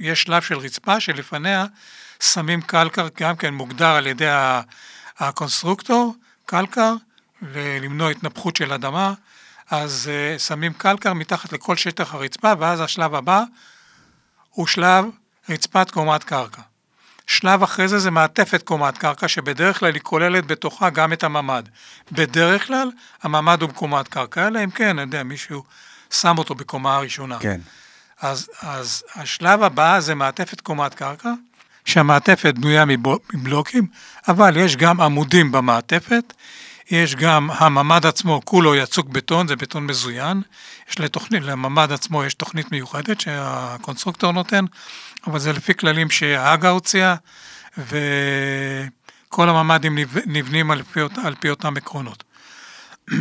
יש 0.00 0.22
שלב 0.22 0.42
של 0.42 0.58
רצפה 0.58 1.00
שלפניה 1.00 1.66
שמים 2.20 2.62
קלקר, 2.62 3.08
גם 3.20 3.36
כן 3.36 3.54
מוגדר 3.54 3.88
על 3.90 4.06
ידי 4.06 4.28
הקונסטרוקטור, 5.18 6.14
קלקר, 6.46 6.94
למנוע 7.82 8.10
התנפחות 8.10 8.56
של 8.56 8.72
אדמה, 8.72 9.12
אז 9.70 10.10
אה, 10.12 10.38
שמים 10.38 10.72
קלקר 10.72 11.12
מתחת 11.12 11.52
לכל 11.52 11.76
שטח 11.76 12.14
הרצפה, 12.14 12.52
ואז 12.58 12.80
השלב 12.80 13.14
הבא 13.14 13.42
הוא 14.50 14.66
שלב 14.66 15.04
רצפת 15.48 15.90
קומת 15.90 16.24
קרקע. 16.24 16.62
שלב 17.26 17.62
אחרי 17.62 17.88
זה 17.88 17.98
זה 17.98 18.10
מעטפת 18.10 18.62
קומת 18.62 18.98
קרקע, 18.98 19.28
שבדרך 19.28 19.78
כלל 19.78 19.94
היא 19.94 20.02
כוללת 20.02 20.46
בתוכה 20.46 20.90
גם 20.90 21.12
את 21.12 21.24
הממ"ד. 21.24 21.62
בדרך 22.12 22.66
כלל 22.66 22.90
הממ"ד 23.22 23.62
הוא 23.62 23.70
בקומת 23.70 24.08
קרקע, 24.08 24.46
אלא 24.46 24.64
אם 24.64 24.70
כן, 24.70 24.88
אני 24.88 25.00
יודע, 25.00 25.22
מישהו 25.22 25.64
שם 26.10 26.38
אותו 26.38 26.54
בקומה 26.54 26.96
הראשונה. 26.96 27.38
כן. 27.38 27.60
אז, 28.20 28.50
אז 28.62 29.02
השלב 29.14 29.62
הבא 29.62 30.00
זה 30.00 30.14
מעטפת 30.14 30.60
קומת 30.60 30.94
קרקע, 30.94 31.32
שהמעטפת 31.84 32.54
בנויה 32.54 32.84
מבלוקים, 32.84 33.86
אבל 34.28 34.56
יש 34.56 34.76
גם 34.76 35.00
עמודים 35.00 35.52
במעטפת, 35.52 36.32
יש 36.90 37.14
גם 37.14 37.50
הממ"ד 37.50 38.06
עצמו, 38.06 38.40
כולו 38.44 38.74
יצוק 38.74 39.08
בטון, 39.08 39.48
זה 39.48 39.56
בטון 39.56 39.86
מזוין, 39.86 40.42
יש 40.90 41.00
לתוכנית, 41.00 41.42
לממ"ד 41.42 41.92
עצמו 41.92 42.24
יש 42.24 42.34
תוכנית 42.34 42.72
מיוחדת 42.72 43.20
שהקונסטרוקטור 43.20 44.32
נותן, 44.32 44.64
אבל 45.26 45.38
זה 45.38 45.52
לפי 45.52 45.74
כללים 45.74 46.10
שהאגה 46.10 46.70
הוציאה, 46.70 47.14
וכל 47.78 49.48
הממ"דים 49.48 49.98
נב- 49.98 50.26
נבנים 50.26 50.70
על 50.70 50.82
פי, 50.82 51.00
על 51.24 51.34
פי 51.40 51.50
אותם 51.50 51.76
עקרונות. 51.76 52.24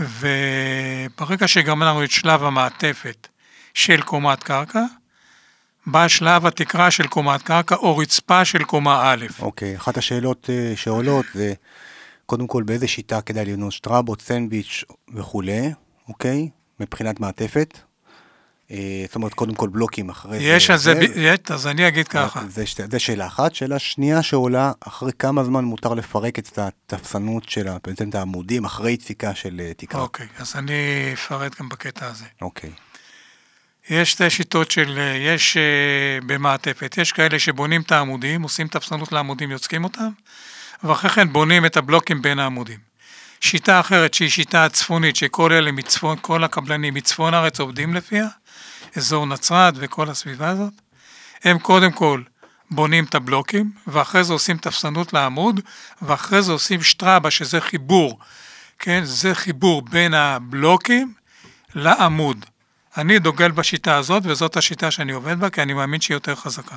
וברגע 0.00 1.48
שגמרנו 1.48 2.04
את 2.04 2.10
שלב 2.10 2.42
המעטפת 2.42 3.28
של 3.74 4.02
קומת 4.02 4.42
קרקע, 4.42 4.84
בא 5.86 6.08
שלב 6.08 6.46
התקרה 6.46 6.90
של 6.90 7.06
קומת 7.06 7.42
קרקע 7.42 7.74
או 7.74 7.96
רצפה 7.96 8.44
של 8.44 8.64
קומה 8.64 9.12
א'. 9.12 9.26
אוקיי, 9.38 9.76
אחת 9.76 9.96
השאלות 9.96 10.50
אה, 10.50 10.72
שעולות 10.76 11.26
זה, 11.34 11.52
קודם 12.26 12.46
כל, 12.46 12.62
באיזה 12.62 12.88
שיטה 12.88 13.20
כדאי 13.20 13.44
לבנות 13.44 13.72
שטראבות, 13.72 14.22
סנדוויץ' 14.22 14.84
וכולי, 15.14 15.72
אוקיי? 16.08 16.48
מבחינת 16.80 17.20
מעטפת. 17.20 17.78
אה, 18.70 18.76
זאת 19.06 19.14
אומרת, 19.14 19.34
קודם 19.34 19.54
כל 19.54 19.68
בלוקים 19.68 20.10
אחרי 20.10 20.38
זה. 20.38 20.44
יש 20.44 20.70
זה, 20.70 20.94
ב- 20.94 20.98
יש, 21.16 21.38
אז 21.50 21.66
אני 21.66 21.88
אגיד 21.88 22.08
ככה. 22.08 22.42
זה, 22.48 22.66
שתי- 22.66 22.82
זה 22.90 22.98
שאלה 22.98 23.26
אחת. 23.26 23.54
שאלה 23.54 23.78
שנייה 23.78 24.22
שעולה, 24.22 24.72
אחרי 24.80 25.12
כמה 25.18 25.44
זמן 25.44 25.64
מותר 25.64 25.94
לפרק 25.94 26.38
את 26.38 26.58
התפסנות 26.58 27.48
של, 27.48 27.66
בעצם 27.86 28.08
את 28.08 28.14
העמודים, 28.14 28.64
אחרי 28.64 28.92
יציקה 28.92 29.34
של 29.34 29.60
אה, 29.64 29.72
תקרה. 29.76 30.00
אוקיי, 30.02 30.26
אז 30.38 30.52
אני 30.56 30.72
אפרט 31.12 31.60
גם 31.60 31.68
בקטע 31.68 32.06
הזה. 32.06 32.24
אוקיי. 32.42 32.70
יש 33.90 34.10
שתי 34.10 34.30
שיטות 34.30 34.70
של, 34.70 34.98
אה, 34.98 35.16
יש 35.16 35.56
אה, 35.56 35.62
במעטפת, 36.26 36.94
יש 36.98 37.12
כאלה 37.12 37.38
שבונים 37.38 37.80
את 37.82 37.92
העמודים, 37.92 38.42
עושים 38.42 38.68
תפסנות 38.68 39.12
לעמודים, 39.12 39.50
יוצקים 39.50 39.84
אותם, 39.84 40.08
ואחרי 40.84 41.10
כן 41.10 41.32
בונים 41.32 41.66
את 41.66 41.76
הבלוקים 41.76 42.22
בין 42.22 42.38
העמודים. 42.38 42.90
שיטה 43.40 43.80
אחרת 43.80 44.14
שהיא 44.14 44.28
שיטה 44.28 44.64
הצפונית, 44.64 45.16
שכל 45.16 45.52
אלה 45.52 45.72
מצפון, 45.72 46.16
כל 46.20 46.44
הקבלנים 46.44 46.94
מצפון 46.94 47.34
הארץ 47.34 47.60
עובדים 47.60 47.94
לפיה, 47.94 48.26
אזור 48.96 49.26
נצרת 49.26 49.74
וכל 49.76 50.10
הסביבה 50.10 50.48
הזאת, 50.48 50.72
הם 51.44 51.58
קודם 51.58 51.92
כל 51.92 52.22
בונים 52.70 53.04
את 53.04 53.14
הבלוקים, 53.14 53.70
ואחרי 53.86 54.24
זה 54.24 54.32
עושים 54.32 54.56
תפסנות 54.56 55.12
לעמוד, 55.12 55.60
ואחרי 56.02 56.42
זה 56.42 56.52
עושים 56.52 56.82
שטראבה, 56.82 57.30
שזה 57.30 57.60
חיבור, 57.60 58.18
כן, 58.78 59.00
זה 59.04 59.34
חיבור 59.34 59.82
בין 59.82 60.14
הבלוקים 60.14 61.14
לעמוד. 61.74 62.46
אני 62.96 63.18
דוגל 63.18 63.50
בשיטה 63.50 63.96
הזאת, 63.96 64.22
וזאת 64.26 64.56
השיטה 64.56 64.90
שאני 64.90 65.12
עובד 65.12 65.40
בה, 65.40 65.50
כי 65.50 65.62
אני 65.62 65.72
מאמין 65.72 66.00
שהיא 66.00 66.14
יותר 66.14 66.34
חזקה. 66.34 66.76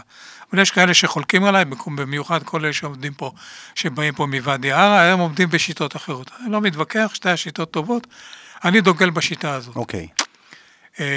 אבל 0.52 0.62
יש 0.62 0.72
כאלה 0.72 0.94
שחולקים 0.94 1.44
עליי, 1.44 1.66
במיוחד 1.96 2.44
כל 2.44 2.66
אלה 2.66 2.74
שעובדים 2.74 3.14
פה, 3.14 3.32
שבאים 3.76 4.14
פה 4.14 4.26
מוואדי 4.26 4.72
ערה, 4.72 5.12
הם 5.12 5.20
עובדים 5.20 5.50
בשיטות 5.50 5.96
אחרות. 5.96 6.32
אני 6.42 6.52
לא 6.52 6.62
מתווכח, 6.62 7.12
שתי 7.14 7.30
השיטות 7.30 7.72
טובות, 7.72 8.08
אני 8.66 8.82
דוגל 8.82 9.10
בשיטה 9.10 9.54
הזאת. 9.54 9.76
אוקיי. 9.76 10.08
אה, 10.20 10.23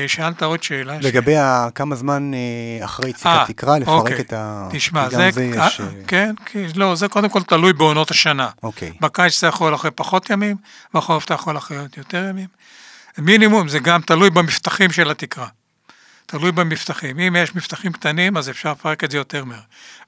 שאלת 0.06 0.42
עוד 0.42 0.62
שאלה. 0.62 0.98
לגבי 1.00 1.36
ה- 1.36 1.68
כמה 1.74 1.96
זמן 1.96 2.30
אה, 2.34 2.84
אחרי 2.84 3.10
יציקת 3.10 3.26
אה, 3.26 3.44
תקרה, 3.46 3.78
לפרק 3.78 3.98
אוקיי. 4.00 4.20
את 4.20 4.32
ה... 4.32 4.68
תשמע, 4.72 5.08
זה, 5.08 5.30
זה 5.30 5.44
יש... 5.44 5.80
אה, 5.80 5.86
אה, 5.86 5.90
כן, 6.06 6.34
כי, 6.46 6.66
לא, 6.74 6.94
זה 6.94 7.08
קודם 7.08 7.28
כל 7.28 7.42
תלוי 7.42 7.72
בעונות 7.72 8.10
השנה. 8.10 8.48
אוקיי. 8.62 8.92
בקיץ 9.00 9.40
זה 9.40 9.46
יכול 9.46 9.74
אחרי 9.74 9.90
פחות 9.90 10.30
ימים, 10.30 10.56
בחורף 10.94 11.24
אתה 11.24 11.34
יכול 11.34 11.56
אחרי 11.56 11.76
יותר 11.96 12.24
ימים. 12.30 12.46
מינימום, 13.18 13.68
זה 13.68 13.78
גם 13.78 14.00
תלוי 14.00 14.30
במפתחים 14.30 14.92
של 14.92 15.10
התקרה. 15.10 15.46
תלוי 16.26 16.52
במפתחים. 16.52 17.18
אם 17.18 17.36
יש 17.38 17.54
מפתחים 17.54 17.92
קטנים, 17.92 18.36
אז 18.36 18.50
אפשר 18.50 18.70
לפרק 18.72 19.04
את 19.04 19.10
זה 19.10 19.16
יותר 19.16 19.44
מהר. 19.44 19.60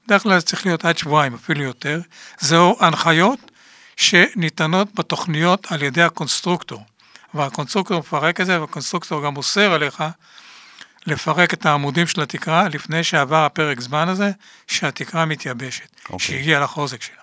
בדרך 0.05 0.23
כלל 0.23 0.39
זה 0.39 0.45
צריך 0.45 0.65
להיות 0.65 0.85
עד 0.85 0.97
שבועיים, 0.97 1.33
אפילו 1.33 1.63
יותר. 1.63 2.01
זהו 2.39 2.77
הנחיות 2.79 3.51
שניתנות 3.97 4.95
בתוכניות 4.95 5.67
על 5.71 5.83
ידי 5.83 6.03
הקונסטרוקטור. 6.03 6.83
והקונסטרוקטור 7.33 7.99
מפרק 7.99 8.41
את 8.41 8.45
זה, 8.45 8.61
והקונסטרוקטור 8.61 9.23
גם 9.25 9.37
אוסר 9.37 9.73
עליך 9.73 10.03
לפרק 11.07 11.53
את 11.53 11.65
העמודים 11.65 12.07
של 12.07 12.21
התקרה 12.21 12.67
לפני 12.69 13.03
שעבר 13.03 13.45
הפרק 13.45 13.79
זמן 13.81 14.09
הזה, 14.09 14.31
שהתקרה 14.67 15.25
מתייבשת, 15.25 15.87
אוקיי. 16.03 16.19
שהגיע 16.19 16.59
לחוזק 16.59 17.01
שלה. 17.01 17.15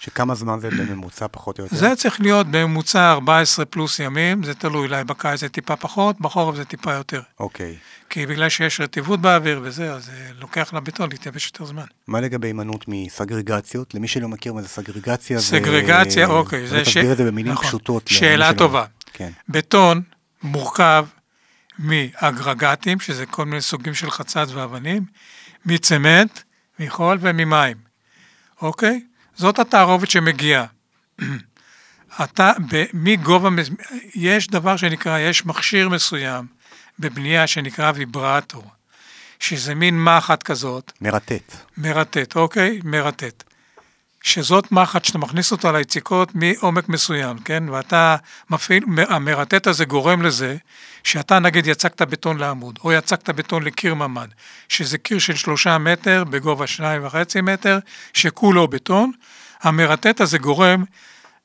שכמה 0.00 0.34
זמן 0.34 0.60
זה 0.60 0.70
בממוצע 0.70 1.26
פחות 1.30 1.58
או 1.58 1.64
יותר? 1.64 1.76
זה 1.76 1.96
צריך 1.96 2.20
להיות 2.20 2.46
בממוצע 2.46 3.12
14 3.12 3.64
פלוס 3.64 3.98
ימים, 3.98 4.42
זה 4.42 4.54
תלוי, 4.54 4.86
אולי 4.86 5.04
בקיץ 5.04 5.40
זה 5.40 5.48
טיפה 5.48 5.76
פחות, 5.76 6.20
בחורף 6.20 6.56
זה 6.56 6.64
טיפה 6.64 6.92
יותר. 6.92 7.20
אוקיי. 7.40 7.76
כי 8.10 8.26
בגלל 8.26 8.48
שיש 8.48 8.80
רטיבות 8.80 9.20
באוויר 9.20 9.60
וזה, 9.62 9.92
אז 9.92 10.04
זה 10.04 10.12
לוקח 10.38 10.74
לבטון 10.74 11.10
להתייבש 11.10 11.46
יותר 11.46 11.64
זמן. 11.64 11.84
מה 12.06 12.20
לגבי 12.20 12.48
הימנעות 12.48 12.84
מסגרגציות? 12.88 13.94
למי 13.94 14.08
שלא 14.08 14.28
מכיר 14.28 14.52
מה 14.52 14.62
זה 14.62 14.68
סגרגציה. 14.68 15.40
סגרגציה, 15.40 16.26
אוקיי, 16.26 16.66
זה 16.66 16.76
זה... 16.76 16.82
תסביר 16.84 17.04
ש- 17.04 17.12
את 17.12 17.16
זה 17.16 17.24
במילים 17.24 17.52
נכון. 17.52 17.66
פשוטות. 17.66 18.08
שאלה 18.08 18.54
טובה. 18.54 18.84
כן. 19.12 19.30
בטון 19.48 20.02
מורכב 20.42 21.06
מאגרגטים, 21.78 23.00
שזה 23.00 23.26
כל 23.26 23.44
מיני 23.44 23.62
סוגים 23.62 23.94
של 23.94 24.10
חצץ 24.10 24.48
ואבנים, 24.52 25.04
מצמנט, 25.66 26.40
מחול 26.78 27.18
וממים, 27.20 27.76
אוקיי? 28.62 29.00
זאת 29.36 29.58
התערובת 29.58 30.10
שמגיעה. 30.10 30.66
אתה, 32.24 32.52
ב- 32.72 32.84
מגובה, 32.94 33.48
יש 34.14 34.48
דבר 34.48 34.76
שנקרא, 34.76 35.18
יש 35.18 35.46
מכשיר 35.46 35.88
מסוים 35.88 36.46
בבנייה 36.98 37.46
שנקרא 37.46 37.92
ויברטור, 37.94 38.64
שזה 39.40 39.74
מין 39.74 40.04
מחט 40.04 40.42
כזאת, 40.42 40.92
מרטט. 41.00 41.56
מרטט, 41.76 42.36
אוקיי? 42.36 42.80
מרטט. 42.84 43.44
שזאת 44.22 44.72
מחט 44.72 45.04
שאתה 45.04 45.18
מכניס 45.18 45.52
אותה 45.52 45.72
ליציקות 45.72 46.28
מעומק 46.34 46.88
מסוים, 46.88 47.38
כן? 47.38 47.68
ואתה 47.68 48.16
מפעיל, 48.50 48.84
המרטט 49.08 49.66
הזה 49.66 49.84
גורם 49.84 50.22
לזה 50.22 50.56
שאתה 51.04 51.38
נגיד 51.38 51.66
יצקת 51.66 52.02
בטון 52.02 52.38
לעמוד, 52.38 52.78
או 52.84 52.92
יצקת 52.92 53.30
בטון 53.30 53.62
לקיר 53.62 53.94
ממ"ד, 53.94 54.28
שזה 54.68 54.98
קיר 54.98 55.18
של 55.18 55.36
שלושה 55.36 55.78
מטר 55.78 56.24
בגובה 56.24 56.66
שניים 56.66 57.06
וחצי 57.06 57.40
מטר, 57.40 57.78
שכולו 58.12 58.68
בטון, 58.68 59.12
המרטט 59.62 60.20
הזה 60.20 60.38
גורם 60.38 60.84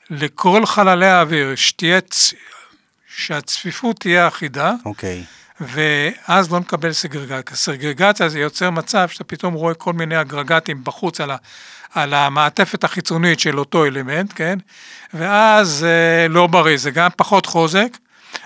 לכל 0.10 0.66
חללי 0.66 1.08
האוויר 1.08 1.56
שתהיה, 1.56 2.00
שהצפיפות 3.16 4.00
תהיה 4.00 4.28
אחידה, 4.28 4.74
אוקיי. 4.86 5.24
ואז 5.60 6.52
לא 6.52 6.60
נקבל 6.60 6.94
סגרגציה. 6.94 7.58
סגרגציה 7.58 8.30
זה 8.30 8.40
יוצר 8.40 8.70
מצב 8.70 9.10
שאתה 9.10 9.24
פתאום 9.24 9.54
רואה 9.54 9.74
כל 9.74 9.94
מיני 9.94 10.22
אגרגטים 10.22 10.84
בחוץ 10.84 11.22
על, 11.22 11.32
ה, 11.32 11.38
על 11.94 12.14
המעטפת 12.14 12.84
החיצונית 12.84 13.40
של 13.40 13.60
אותו 13.60 13.86
אלמנט, 13.86 14.32
כן? 14.36 14.60
ואז 15.14 15.86
אה, 15.90 16.28
לא 16.28 16.48
בריא, 16.48 16.78
זה 16.78 16.92
גם 16.92 17.10
פחות 17.16 17.46
חוזק, 17.46 17.98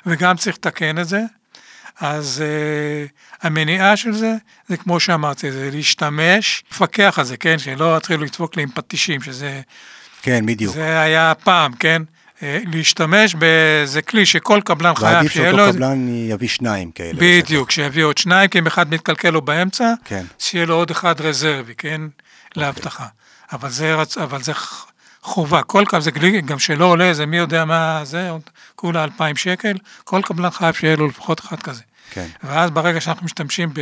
וגם 0.05 0.37
צריך 0.37 0.55
לתקן 0.55 0.99
את 0.99 1.07
זה. 1.07 1.21
אז 2.01 2.43
אה, 2.45 3.05
המניעה 3.49 3.97
של 3.97 4.13
זה, 4.13 4.33
זה 4.67 4.77
כמו 4.77 4.99
שאמרתי, 4.99 5.51
זה 5.51 5.69
להשתמש, 5.73 6.63
לפקח 6.71 7.15
על 7.19 7.25
זה, 7.25 7.37
כן? 7.37 7.59
שלא 7.59 7.97
יתחילו 7.97 8.23
לדפוק 8.23 8.55
לי 8.57 8.63
עם 8.63 8.69
פטישים, 8.73 9.21
שזה 9.21 9.61
כן, 10.21 10.45
בדיוק. 10.45 10.73
זה 10.75 10.99
היה 11.01 11.33
פעם, 11.43 11.73
כן? 11.73 12.01
אה, 12.43 12.59
להשתמש 12.73 13.35
באיזה 13.35 14.01
כלי 14.01 14.25
שכל 14.25 14.59
קבלן 14.65 14.95
חייב 14.95 15.13
ועדיף 15.15 15.31
שיהיה 15.31 15.45
שאותו 15.49 15.57
לו... 15.57 15.67
איזה- 15.67 15.77
קבלן 15.77 16.07
יביא 16.29 16.47
שניים 16.47 16.91
כאלה. 16.91 17.13
בדיוק, 17.21 17.71
שיביא 17.71 18.03
עוד 18.03 18.17
שניים, 18.17 18.47
כי 18.49 18.59
אם 18.59 18.67
אחד 18.67 18.93
מתקלקל 18.93 19.29
לו 19.29 19.41
באמצע, 19.41 19.93
כן. 20.05 20.25
שיהיה 20.39 20.65
לו 20.65 20.75
עוד 20.75 20.91
אחד 20.91 21.21
רזרבי, 21.21 21.73
כן? 21.77 22.01
לאבטחה. 22.55 23.05
אבל 23.53 23.69
זה, 23.69 23.95
רצ... 23.95 24.17
אבל 24.17 24.43
זה 24.43 24.51
חובה, 25.21 25.63
כל 25.63 25.83
קבלן, 25.87 26.01
זה 26.01 26.11
גליק, 26.11 26.45
גם 26.45 26.59
שלא 26.59 26.85
עולה, 26.85 27.13
זה 27.13 27.25
מי 27.25 27.37
יודע 27.37 27.65
מה 27.65 28.01
זה, 28.03 28.29
כולה 28.75 29.03
אלפיים 29.03 29.35
שקל, 29.35 29.77
כל 30.03 30.21
קבלן 30.23 30.49
חייב 30.49 30.73
שיהיה 30.73 30.95
לו 30.95 31.07
לפחות 31.07 31.39
אחד 31.39 31.61
כזה. 31.61 31.81
כן. 32.11 32.27
ואז 32.43 32.71
ברגע 32.71 33.01
שאנחנו 33.01 33.25
משתמשים 33.25 33.73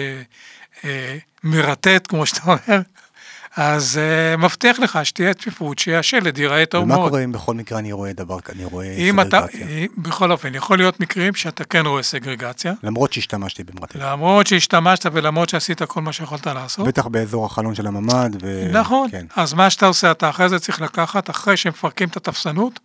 במרטט, 1.44 2.08
כמו 2.08 2.26
שאתה 2.26 2.42
אומר, 2.46 2.82
אז 3.58 4.00
uh, 4.00 4.38
מבטיח 4.38 4.80
לך 4.80 5.00
שתהיה 5.04 5.34
צפיפות, 5.34 5.80
שהשלד 5.80 6.38
ייראה 6.38 6.66
טוב 6.66 6.84
ומה 6.84 6.96
מאוד. 6.96 7.10
קורה 7.10 7.24
אם 7.24 7.32
בכל 7.32 7.54
מקרה 7.54 7.80
אני 7.80 7.92
רואה 7.92 8.14
דבר 8.14 8.40
כזה, 8.40 8.56
אני 8.56 8.66
רואה 8.66 8.92
אם 8.92 9.22
אתה, 9.22 9.46
סגרגציה? 9.52 9.88
בכל 9.98 10.32
אופן, 10.32 10.56
יכול 10.56 10.78
להיות 10.78 11.00
מקרים 11.00 11.34
שאתה 11.34 11.64
כן 11.64 11.86
רואה 11.86 12.04
סגרגציה, 12.04 12.74
למרות 12.84 13.14
שהשתמשתי 13.14 13.64
במרטט. 13.64 13.96
למרות 13.96 14.48
שהשתמשת 14.48 15.06
ולמרות 15.14 15.50
שעשית 15.50 15.84
כל 15.84 16.02
מה 16.02 16.14
שיכולת 16.14 16.48
לעשות. 16.48 16.88
בטח 16.88 17.08
באזור 17.08 17.46
החלון 17.46 17.76
של 17.76 17.88
הממ"ד. 17.88 18.30
ו... 18.42 18.70
נכון, 18.74 19.12
כן. 19.12 19.26
אז 19.36 19.54
מה 19.54 19.70
שאתה 19.70 19.86
עושה, 19.86 20.12
אתה 20.12 20.30
אחרי 20.30 20.50
זה 20.50 20.60
צריך 20.60 20.82
לקחת, 20.82 21.30
אחרי 21.30 21.58
שמפרקים 21.58 22.10
את 22.10 22.18
התפסנות, 22.18 22.80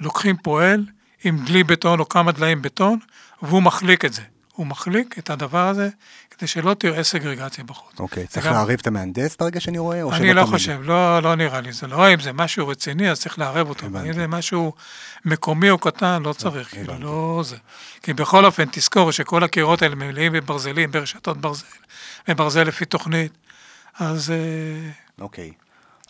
לוקחים 0.00 0.36
פועל 0.36 0.84
עם 1.24 1.38
דלי 1.44 1.64
בטון 1.64 2.00
או 2.00 2.08
כמה 2.08 2.32
דליים 2.32 2.62
בטון, 2.62 2.98
והוא 3.42 3.62
מחליק 3.62 4.04
את 4.04 4.12
זה. 4.12 4.22
הוא 4.52 4.66
מחליק 4.66 5.18
את 5.18 5.30
הדבר 5.30 5.68
הזה, 5.68 5.88
כדי 6.38 6.46
שלא 6.46 6.74
תראה 6.74 7.04
סגרגציה 7.04 7.64
בחוץ. 7.64 8.00
אוקיי, 8.00 8.26
צריך 8.26 8.46
גם- 8.46 8.52
לערב 8.52 8.70
את 8.70 8.86
המהנדס 8.86 9.36
ברגע 9.40 9.60
שאני 9.60 9.78
רואה? 9.78 10.02
או 10.02 10.12
אני 10.12 10.34
לא 10.34 10.40
תמיד? 10.42 10.52
חושב, 10.54 10.78
לא, 10.82 11.22
לא 11.22 11.34
נראה 11.34 11.60
לי, 11.60 11.72
זה 11.72 11.86
לא, 11.86 12.14
אם 12.14 12.20
זה 12.20 12.32
משהו 12.32 12.68
רציני, 12.68 13.10
אז 13.10 13.20
צריך 13.20 13.38
לערב 13.38 13.68
אותו. 13.68 13.86
אם 13.86 14.12
זה 14.12 14.26
משהו 14.26 14.72
מקומי 15.24 15.70
או 15.70 15.78
קטן, 15.78 16.22
לא 16.22 16.32
צריך, 16.32 16.70
כאילו. 16.70 16.94
לא 17.00 17.42
זה. 17.44 17.56
כי 18.02 18.12
בכל 18.12 18.44
אופן, 18.44 18.64
תזכור 18.72 19.10
שכל 19.12 19.44
הקירות 19.44 19.82
האלה 19.82 19.94
מלאים 19.94 20.32
בברזלים, 20.32 20.90
ברשתות 20.90 21.40
ברזל, 21.40 21.64
וברזל 22.28 22.62
לפי 22.62 22.84
תוכנית, 22.84 23.32
אז 23.98 24.30
אה, 24.30 24.36
אוקיי. 25.20 25.52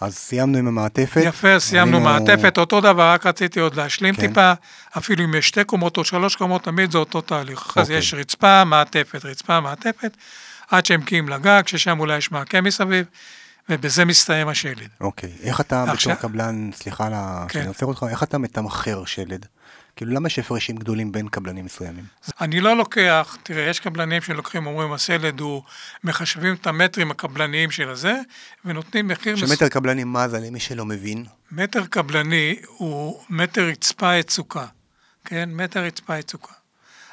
אז 0.01 0.15
סיימנו 0.15 0.59
עם 0.59 0.67
המעטפת. 0.69 1.21
יפה, 1.25 1.59
סיימנו 1.61 1.97
ראינו- 2.05 2.11
מעטפת, 2.27 2.59
אותו 2.59 2.81
דבר, 2.81 3.11
רק 3.13 3.27
רציתי 3.27 3.61
עוד 3.61 3.75
להשלים 3.75 4.15
כן. 4.15 4.27
טיפה, 4.29 4.53
אפילו 4.99 5.25
אם 5.25 5.35
יש 5.35 5.49
שתי 5.49 5.65
קומות 5.65 5.97
או 5.97 6.05
שלוש 6.05 6.37
קומות, 6.37 6.65
תמיד 6.65 6.91
זה 6.91 6.99
אותו 6.99 7.21
תהליך. 7.21 7.77
אוקיי. 7.77 7.97
יש 7.97 8.15
רצפה, 8.15 8.65
מעטפת, 8.65 9.25
רצפה, 9.25 9.61
מעטפת, 9.61 10.17
עד 10.71 10.87
שהם 10.87 11.01
מגיעים 11.01 11.29
לגג, 11.29 11.63
ששם 11.67 12.01
אולי 12.01 12.17
יש 12.17 12.33
מעקה 12.33 12.61
מסביב, 12.61 13.07
ובזה 13.69 14.05
מסתיים 14.05 14.49
השלד. 14.49 14.89
אוקיי. 15.01 15.31
איך 15.43 15.61
אתה 15.61 15.85
עכשיו- 15.93 16.13
בתור 16.17 16.31
קבלן, 16.31 16.71
סליחה 16.75 17.07
על 17.07 17.13
ה- 17.15 17.45
כן. 17.49 17.59
שאני 17.59 17.67
עוצר 17.69 17.87
אותך, 17.87 18.07
איך 18.11 18.23
אתה 18.23 18.39
מתמחר 18.39 19.05
שלד? 19.05 19.47
כאילו, 19.97 20.13
למה 20.15 20.27
יש 20.27 20.39
הפרשים 20.39 20.77
גדולים 20.77 21.13
בין 21.13 21.29
קבלנים 21.29 21.65
מסוימים? 21.65 22.05
אני 22.41 22.61
לא 22.61 22.77
לוקח, 22.77 23.37
תראה, 23.43 23.71
יש 23.71 23.81
קבלנים 23.81 24.23
שלוקחים, 24.23 24.67
אומרים, 24.67 24.93
הסלד 24.93 25.41
הוא, 25.41 25.63
מחשבים 26.05 26.55
את 26.55 26.67
המטרים 26.67 27.11
הקבלניים 27.11 27.71
של 27.71 27.89
הזה, 27.89 28.15
ונותנים 28.65 29.09
מחיר... 29.09 29.37
שמטר 29.37 29.65
מס... 29.65 29.73
קבלני 29.73 30.05
מה 30.05 30.29
זה 30.29 30.41
למי 30.41 30.61
שלא 30.61 30.85
מבין? 30.85 31.25
מטר 31.53 31.87
קבלני 31.87 32.57
הוא 32.67 33.23
מטר 33.31 33.67
רצפה 33.67 34.15
יצוקה, 34.15 34.67
כן? 35.25 35.49
מטר 35.53 35.81
רצפה 35.81 36.19
יצוקה. 36.19 36.53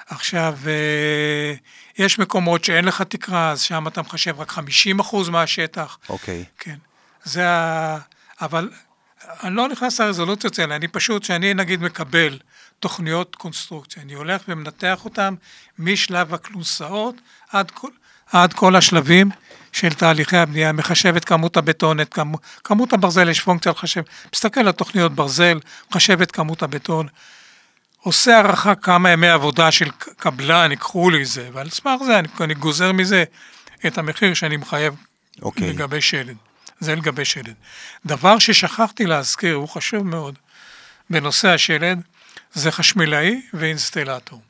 עכשיו, 0.07 0.57
אה, 0.67 1.53
יש 1.97 2.19
מקומות 2.19 2.63
שאין 2.63 2.85
לך 2.85 3.01
תקרה, 3.01 3.51
אז 3.51 3.61
שם 3.61 3.87
אתה 3.87 4.01
מחשב 4.01 4.39
רק 4.39 4.51
50% 4.51 5.29
מהשטח. 5.31 5.97
אוקיי. 6.09 6.45
כן. 6.57 6.75
זה 7.23 7.49
ה... 7.49 7.97
אבל 8.41 8.69
אני 9.43 9.55
לא 9.55 9.67
נכנס 9.67 10.01
לרזולוציות 10.01 10.59
האלה, 10.59 10.75
אני 10.75 10.87
פשוט, 10.87 11.23
שאני 11.23 11.53
נגיד 11.53 11.81
מקבל 11.81 12.39
תוכניות 12.83 13.35
קונסטרוקציה, 13.35 14.03
אני 14.03 14.13
הולך 14.13 14.41
ומנתח 14.47 15.05
אותן 15.05 15.33
משלב 15.79 16.33
הכלונסאות 16.33 17.15
עד 17.49 17.71
כל, 17.71 17.89
עד 18.31 18.53
כל 18.53 18.75
השלבים 18.75 19.29
של 19.71 19.93
תהליכי 19.93 20.37
הבנייה, 20.37 20.71
מחשב 20.71 21.15
את 21.15 21.25
כמות 21.25 21.57
הבטון, 21.57 21.99
את 21.99 22.13
כמות, 22.13 22.41
כמות 22.63 22.93
הברזל, 22.93 23.29
יש 23.29 23.39
פונקציה 23.39 23.71
לחשב, 23.71 24.01
מסתכל 24.33 24.59
על 24.59 24.71
תוכניות 24.71 25.11
ברזל, 25.11 25.59
מחשב 25.91 26.21
את 26.21 26.31
כמות 26.31 26.63
הבטון, 26.63 27.07
עושה 27.97 28.35
הערכה 28.35 28.75
כמה 28.75 29.09
ימי 29.09 29.29
עבודה 29.29 29.71
של 29.71 29.89
קבלן 30.17 30.71
ייקחו 30.71 31.09
לי 31.09 31.25
זה, 31.25 31.49
ועל 31.53 31.69
סמך 31.69 32.03
זה 32.05 32.19
אני, 32.19 32.27
אני 32.41 32.53
גוזר 32.53 32.91
מזה 32.91 33.23
את 33.87 33.97
המחיר 33.97 34.33
שאני 34.33 34.57
מחייב 34.57 34.93
okay. 34.93 35.41
אוקיי. 35.41 35.69
לגבי 35.69 36.01
שלד. 36.01 36.37
זה 36.79 36.95
לגבי 36.95 37.25
שלד. 37.25 37.55
דבר 38.05 38.39
ששכחתי 38.39 39.05
להזכיר, 39.05 39.55
הוא 39.55 39.69
חשוב 39.69 40.07
מאוד, 40.07 40.37
בנושא 41.09 41.49
השלד, 41.49 42.01
זה 42.53 42.71
חשמלאי 42.71 43.41
ואינסטלטור. 43.53 44.41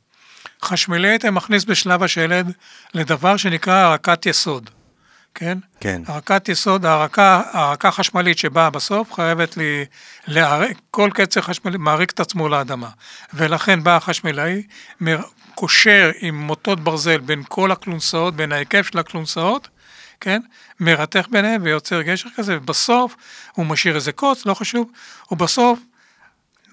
חשמלאי 0.64 1.16
אתה 1.16 1.32
מכניס 1.32 1.66
בשלב 1.66 2.04
השלד 2.04 2.52
לדבר 2.94 3.38
שנקרא 3.38 3.74
הרקת 3.74 4.26
יסוד, 4.26 4.70
כן? 5.36 5.58
כן. 5.80 6.02
הרקת 6.08 6.50
יסוד, 6.50 6.86
הרקה, 6.86 7.42
הרקה 7.52 7.92
חשמלית 7.92 8.38
שבאה 8.38 8.70
בסוף 8.70 9.14
חייבת 9.14 9.58
לי 9.58 9.86
להרק, 10.28 10.78
כל 10.92 11.10
קצר 11.14 11.42
חשמלי 11.42 11.78
מעריק 11.78 12.12
את 12.12 12.20
עצמו 12.20 12.50
לאדמה. 12.50 12.90
ולכן 13.34 13.84
בא 13.84 13.96
החשמלאי, 13.96 14.64
קושר 15.56 16.12
עם 16.20 16.36
מוטות 16.36 16.80
ברזל 16.80 17.18
בין 17.18 17.44
כל 17.48 17.72
הכלונסאות, 17.72 18.36
בין 18.36 18.52
ההיקף 18.52 18.88
של 18.92 19.00
הכלונסאות, 19.00 19.68
כן? 20.20 20.42
מרתך 20.80 21.28
ביניהם 21.30 21.62
ויוצר 21.64 22.02
גשר 22.02 22.30
כזה, 22.36 22.58
ובסוף 22.58 23.16
הוא 23.52 23.66
משאיר 23.66 23.96
איזה 23.96 24.12
קוץ, 24.12 24.46
לא 24.46 24.54
חשוב, 24.54 24.92
ובסוף 25.32 25.80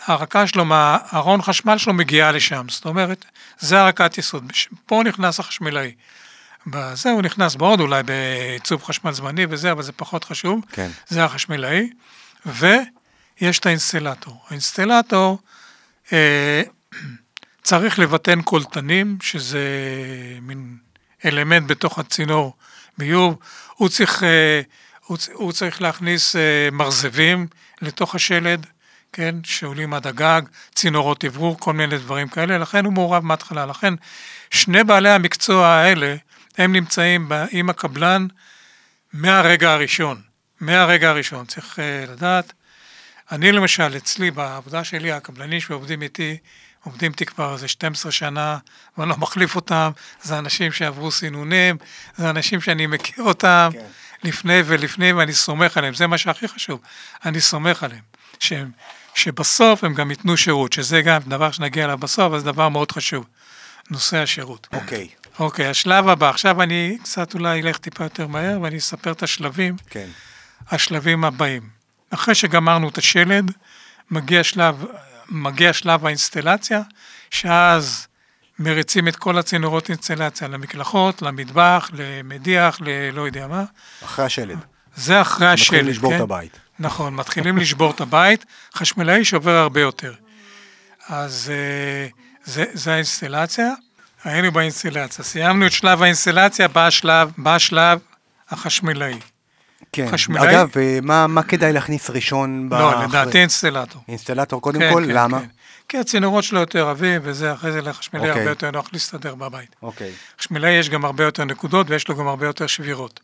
ההרקה 0.06 0.46
שלו, 0.46 0.64
הארון 0.70 1.42
חשמל 1.42 1.78
שלו 1.78 1.94
מגיעה 1.94 2.32
לשם, 2.32 2.66
זאת 2.68 2.84
אומרת, 2.84 3.24
זה 3.58 3.80
הרקת 3.80 4.18
יסוד. 4.18 4.52
פה 4.86 5.02
נכנס 5.04 5.40
החשמלאי. 5.40 5.94
בזה 6.66 7.10
הוא 7.10 7.22
נכנס 7.22 7.56
מאוד 7.56 7.80
אולי 7.80 8.02
בעיצוב 8.02 8.82
חשמל 8.84 9.12
זמני 9.12 9.46
וזה, 9.50 9.72
אבל 9.72 9.82
זה 9.82 9.92
פחות 9.92 10.24
חשוב. 10.24 10.60
כן. 10.72 10.90
זה 11.08 11.24
החשמלאי. 11.24 11.90
ויש 12.46 13.58
את 13.58 13.66
האינסטלטור. 13.66 14.44
האינסטלטור 14.48 15.38
אה, 16.12 16.62
צריך 17.62 17.98
לבטן 17.98 18.42
קולטנים, 18.42 19.18
שזה 19.22 19.60
מין 20.42 20.76
אלמנט 21.24 21.70
בתוך 21.70 21.98
הצינור 21.98 22.56
ביוב. 22.98 23.38
הוא 23.74 23.88
צריך, 23.88 24.22
אה, 24.22 24.60
הוא, 25.06 25.18
הוא 25.32 25.52
צריך 25.52 25.82
להכניס 25.82 26.36
אה, 26.36 26.68
מרזבים 26.72 27.46
לתוך 27.82 28.14
השלד. 28.14 28.66
כן, 29.12 29.34
שעולים 29.44 29.94
עד 29.94 30.06
הגג, 30.06 30.42
צינורות 30.74 31.24
אוורור, 31.24 31.60
כל 31.60 31.72
מיני 31.72 31.98
דברים 31.98 32.28
כאלה, 32.28 32.58
לכן 32.58 32.84
הוא 32.84 32.92
מעורב 32.92 33.24
מההתחלה. 33.24 33.66
לכן 33.66 33.94
שני 34.50 34.84
בעלי 34.84 35.10
המקצוע 35.10 35.66
האלה, 35.66 36.16
הם 36.58 36.72
נמצאים 36.72 37.28
עם 37.50 37.70
הקבלן 37.70 38.26
מהרגע 39.12 39.72
הראשון. 39.72 40.20
מהרגע 40.60 41.10
הראשון, 41.10 41.46
צריך 41.46 41.78
uh, 41.78 42.10
לדעת. 42.10 42.52
אני 43.32 43.52
למשל, 43.52 43.96
אצלי, 43.96 44.30
בעבודה 44.30 44.84
שלי, 44.84 45.12
הקבלנים 45.12 45.60
שעובדים 45.60 46.02
איתי, 46.02 46.36
עובדים 46.84 47.10
איתי 47.10 47.26
כבר 47.26 47.52
איזה 47.52 47.68
12 47.68 48.12
שנה, 48.12 48.58
ואני 48.98 49.10
לא 49.10 49.16
מחליף 49.16 49.56
אותם, 49.56 49.90
זה 50.22 50.38
אנשים 50.38 50.72
שעברו 50.72 51.10
סינונים, 51.10 51.76
זה 52.16 52.30
אנשים 52.30 52.60
שאני 52.60 52.86
מכיר 52.86 53.24
אותם 53.24 53.70
כן. 53.72 53.78
לפני 54.24 54.62
ולפני, 54.66 55.12
ואני 55.12 55.32
סומך 55.32 55.76
עליהם, 55.76 55.94
זה 55.94 56.06
מה 56.06 56.18
שהכי 56.18 56.48
חשוב, 56.48 56.80
אני 57.24 57.40
סומך 57.40 57.82
עליהם, 57.82 58.02
שהם 58.40 58.70
שבסוף 59.20 59.84
הם 59.84 59.94
גם 59.94 60.10
ייתנו 60.10 60.36
שירות, 60.36 60.72
שזה 60.72 61.02
גם 61.02 61.20
דבר 61.26 61.50
שנגיע 61.50 61.84
אליו 61.84 61.98
בסוף, 61.98 62.32
אז 62.34 62.44
דבר 62.44 62.68
מאוד 62.68 62.92
חשוב, 62.92 63.26
נושא 63.90 64.16
השירות. 64.16 64.66
אוקיי. 64.72 65.08
Okay. 65.12 65.28
אוקיי, 65.38 65.66
okay, 65.66 65.70
השלב 65.70 66.08
הבא, 66.08 66.30
עכשיו 66.30 66.62
אני 66.62 66.98
קצת 67.02 67.34
אולי 67.34 67.62
אלך 67.62 67.78
טיפה 67.78 68.04
יותר 68.04 68.26
מהר 68.26 68.60
ואני 68.60 68.78
אספר 68.78 69.12
את 69.12 69.22
השלבים, 69.22 69.76
כן. 69.90 70.06
השלבים 70.70 71.24
הבאים. 71.24 71.62
אחרי 72.10 72.34
שגמרנו 72.34 72.88
את 72.88 72.98
השלד, 72.98 73.50
מגיע 74.10 74.44
שלב, 74.44 74.84
מגיע 75.28 75.72
שלב 75.72 76.06
האינסטלציה, 76.06 76.80
שאז 77.30 78.06
מריצים 78.58 79.08
את 79.08 79.16
כל 79.16 79.38
הצינורות 79.38 79.88
אינסטלציה 79.88 80.48
למקלחות, 80.48 81.22
למטבח, 81.22 81.90
למדיח, 81.92 82.78
ללא 82.80 83.22
יודע 83.26 83.46
מה. 83.46 83.64
אחרי 84.04 84.24
השלד. 84.24 84.58
זה 84.96 85.20
אחרי 85.20 85.48
השלד, 85.48 85.68
כן? 85.68 85.76
מתחילים 85.76 85.86
לשבור 85.86 86.16
את 86.16 86.20
הבית. 86.20 86.58
נכון, 86.80 87.14
מתחילים 87.14 87.58
לשבור 87.58 87.90
את 87.90 88.00
הבית, 88.00 88.44
חשמלאי 88.74 89.24
שובר 89.24 89.56
הרבה 89.56 89.80
יותר. 89.80 90.12
אז 91.08 91.52
אה, 91.54 92.08
זה, 92.44 92.64
זה 92.72 92.92
האינסטלציה, 92.92 93.72
היינו 94.24 94.52
באינסטלציה. 94.52 95.24
סיימנו 95.24 95.66
את 95.66 95.72
שלב 95.72 96.02
האינסטלציה, 96.02 96.68
בא 96.68 96.86
השלב, 96.86 97.32
בא 97.38 97.54
השלב 97.54 97.98
החשמלאי. 98.50 99.18
כן, 99.92 100.06
חשמלאי... 100.10 100.50
אגב, 100.50 100.68
אה, 100.78 100.98
מה, 101.02 101.26
מה 101.26 101.42
כדאי 101.42 101.72
להכניס 101.72 102.10
ראשון? 102.10 102.68
לא, 102.70 103.04
לדעתי 103.04 103.38
אינסטלטור. 103.38 104.02
אינסטלטור 104.08 104.62
קודם 104.62 104.80
כן, 104.80 104.92
כל, 104.92 105.04
כן, 105.06 105.12
למה? 105.14 105.40
כן. 105.40 105.46
כי 105.88 105.98
הצינורות 105.98 106.44
שלו 106.44 106.60
יותר 106.60 106.88
עבים, 106.88 107.20
וזה 107.24 107.52
אחרי 107.52 107.72
זה 107.72 107.80
לחשמלאי 107.80 108.24
okay. 108.24 108.28
אוקיי. 108.28 108.40
הרבה 108.40 108.50
יותר 108.50 108.70
נוח 108.70 108.88
להסתדר 108.92 109.34
בבית. 109.34 109.76
אוקיי. 109.82 110.10
Okay. 110.10 110.42
חשמלאי 110.42 110.70
יש 110.70 110.88
גם 110.88 111.04
הרבה 111.04 111.24
יותר 111.24 111.44
נקודות, 111.44 111.90
ויש 111.90 112.08
לו 112.08 112.16
גם 112.16 112.28
הרבה 112.28 112.46
יותר 112.46 112.66
שבירות. 112.66 113.20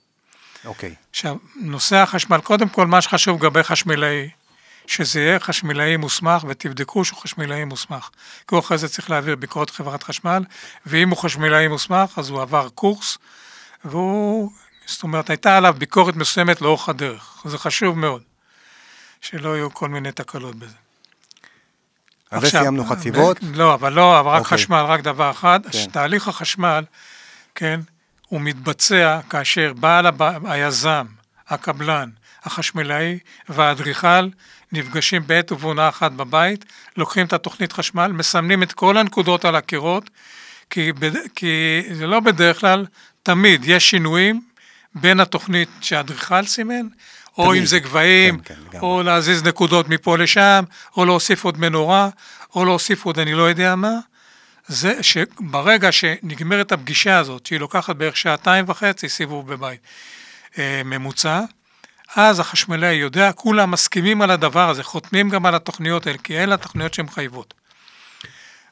אוקיי. 0.64 0.90
Okay. 0.90 1.09
עכשיו, 1.11 1.37
נושא 1.57 1.97
החשמל, 1.97 2.40
קודם 2.40 2.69
כל, 2.69 2.87
מה 2.87 3.01
שחשוב 3.01 3.45
לגבי 3.45 3.62
חשמלאי, 3.62 4.31
שזה 4.87 5.21
יהיה 5.21 5.40
חשמלאי 5.40 5.97
מוסמך, 5.97 6.45
ותבדקו 6.49 7.05
שהוא 7.05 7.19
חשמלאי 7.19 7.64
מוסמך. 7.64 8.09
כי 8.49 8.55
הוא 8.55 8.61
אחרי 8.61 8.79
זה 8.79 8.88
צריך 8.88 9.11
להעביר 9.11 9.37
ביקורת 9.37 9.71
חברת 9.71 10.03
חשמל, 10.03 10.45
ואם 10.87 11.11
הוא 11.11 11.19
חשמלאי 11.19 11.69
מוסמך, 11.69 12.19
אז 12.19 12.31
הוא 12.31 12.42
עבר 12.42 12.69
קורס, 12.69 13.19
והוא, 13.85 14.51
זאת 14.87 15.03
אומרת, 15.03 15.31
הייתה 15.31 15.57
עליו 15.57 15.75
ביקורת 15.79 16.16
מסוימת 16.16 16.61
לאורך 16.61 16.88
הדרך. 16.88 17.42
זה 17.45 17.59
חשוב 17.59 17.99
מאוד, 17.99 18.23
שלא 19.21 19.57
יהיו 19.57 19.75
כל 19.75 19.88
מיני 19.88 20.12
תקלות 20.12 20.55
בזה. 20.57 20.77
אז 22.31 22.45
עכשיו, 22.45 22.61
סיימנו 22.61 22.85
חציבות? 22.85 23.37
לא, 23.42 23.75
אבל 23.75 23.92
לא, 23.92 24.21
אבל 24.21 24.31
רק 24.31 24.37
okay. 24.37 24.45
אוקיי. 24.45 24.59
חשמל, 24.59 24.85
רק 24.88 25.01
דבר 25.01 25.31
אחד. 25.31 25.61
כן. 25.73 25.90
תהליך 25.92 26.29
החשמל, 26.29 26.85
כן, 27.55 27.81
הוא 28.28 28.40
מתבצע 28.40 29.20
כאשר 29.30 29.72
בעל 29.72 30.06
הב... 30.06 30.46
היזם, 30.46 31.06
הקבלן, 31.48 32.10
החשמלאי 32.44 33.18
והאדריכל 33.48 34.28
נפגשים 34.72 35.26
בעת 35.26 35.52
ובעונה 35.52 35.88
אחת 35.88 36.12
בבית, 36.12 36.64
לוקחים 36.96 37.26
את 37.26 37.32
התוכנית 37.32 37.72
חשמל, 37.72 38.12
מסמנים 38.12 38.62
את 38.62 38.72
כל 38.72 38.96
הנקודות 38.96 39.44
על 39.44 39.56
הקירות, 39.56 40.10
כי, 40.70 40.92
בד... 40.92 41.12
כי 41.34 41.82
זה 41.92 42.06
לא 42.06 42.20
בדרך 42.20 42.60
כלל, 42.60 42.86
תמיד 43.22 43.64
יש 43.64 43.90
שינויים 43.90 44.40
בין 44.94 45.20
התוכנית 45.20 45.68
שהאדריכל 45.80 46.44
סימן, 46.44 46.86
או 47.38 47.44
תמיד. 47.46 47.60
אם 47.60 47.66
זה 47.66 47.78
גבהים, 47.78 48.38
כן, 48.38 48.54
כן, 48.70 48.78
או 48.78 49.02
להזיז 49.02 49.42
נקודות 49.42 49.88
מפה 49.88 50.18
לשם, 50.18 50.64
או 50.96 51.04
להוסיף 51.04 51.44
עוד 51.44 51.58
מנורה, 51.58 52.08
או 52.54 52.64
להוסיף 52.64 53.04
עוד 53.04 53.18
אני 53.18 53.34
לא 53.34 53.42
יודע 53.42 53.74
מה. 53.74 53.98
זה 54.68 55.02
שברגע 55.02 55.92
שנגמרת 55.92 56.72
הפגישה 56.72 57.18
הזאת, 57.18 57.46
שהיא 57.46 57.61
לוקחת 57.61 57.96
בערך 57.96 58.16
שעתיים 58.16 58.64
וחצי 58.68 59.09
סיבוב 59.09 59.52
בבית 59.52 59.81
אה, 60.59 60.83
ממוצע, 60.85 61.40
אז 62.16 62.40
החשמלאי 62.40 62.94
יודע, 62.94 63.33
כולם 63.33 63.70
מסכימים 63.70 64.22
על 64.22 64.31
הדבר 64.31 64.70
הזה, 64.70 64.83
חותמים 64.83 65.29
גם 65.29 65.46
על 65.46 65.55
התוכניות 65.55 66.07
האלה, 66.07 66.18
כי 66.18 66.38
אלה 66.38 66.55
התוכניות 66.55 66.94
שמחייבות. 66.94 67.55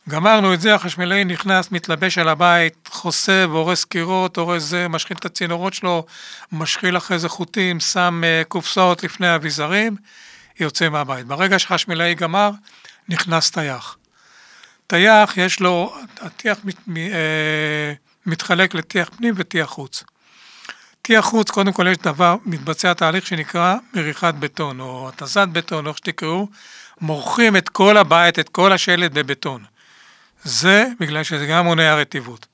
גמרנו 0.08 0.54
את 0.54 0.60
זה, 0.60 0.74
החשמלאי 0.74 1.24
נכנס, 1.24 1.70
מתלבש 1.72 2.18
על 2.18 2.28
הבית, 2.28 2.88
חוסה 2.92 3.44
והורס 3.50 3.84
קירות, 3.84 4.36
הורס 4.36 4.62
זה, 4.62 4.88
משחיל 4.88 5.16
את 5.16 5.24
הצינורות 5.24 5.74
שלו, 5.74 6.06
משחיל 6.52 6.96
אחרי 6.96 7.18
זה 7.18 7.28
חוטים, 7.28 7.80
שם 7.80 8.22
uh, 8.22 8.48
קופסאות 8.48 9.04
לפני 9.04 9.26
האביזרים, 9.26 9.96
יוצא 10.60 10.88
מהבית. 10.88 11.26
ברגע 11.26 11.58
שחשמלאי 11.58 12.14
גמר, 12.14 12.50
נכנס 13.08 13.50
טייח. 13.50 13.96
טייח 14.94 15.36
יש 15.36 15.60
לו, 15.60 15.96
הטיח 16.20 16.58
מת, 16.64 16.76
אה, 16.96 17.92
מתחלק 18.26 18.74
לטיח 18.74 19.10
פנים 19.16 19.34
וטיח 19.36 19.66
חוץ. 19.66 20.04
טיח 21.02 21.24
חוץ, 21.24 21.50
קודם 21.50 21.72
כל 21.72 21.86
יש 21.86 21.98
דבר, 21.98 22.36
מתבצע 22.44 22.92
תהליך 22.92 23.26
שנקרא 23.26 23.76
מריחת 23.94 24.34
בטון, 24.34 24.80
או 24.80 25.08
התזת 25.08 25.48
בטון, 25.52 25.86
או 25.86 25.90
איך 25.90 25.98
שתקראו, 25.98 26.48
מורחים 27.00 27.56
את 27.56 27.68
כל 27.68 27.96
הבית, 27.96 28.38
את 28.38 28.48
כל 28.48 28.72
השלד 28.72 29.14
בבטון. 29.14 29.64
זה 30.44 30.86
בגלל 31.00 31.22
שזה 31.22 31.46
גם 31.46 31.64
מונע 31.64 31.94
רטיבות. 31.94 32.46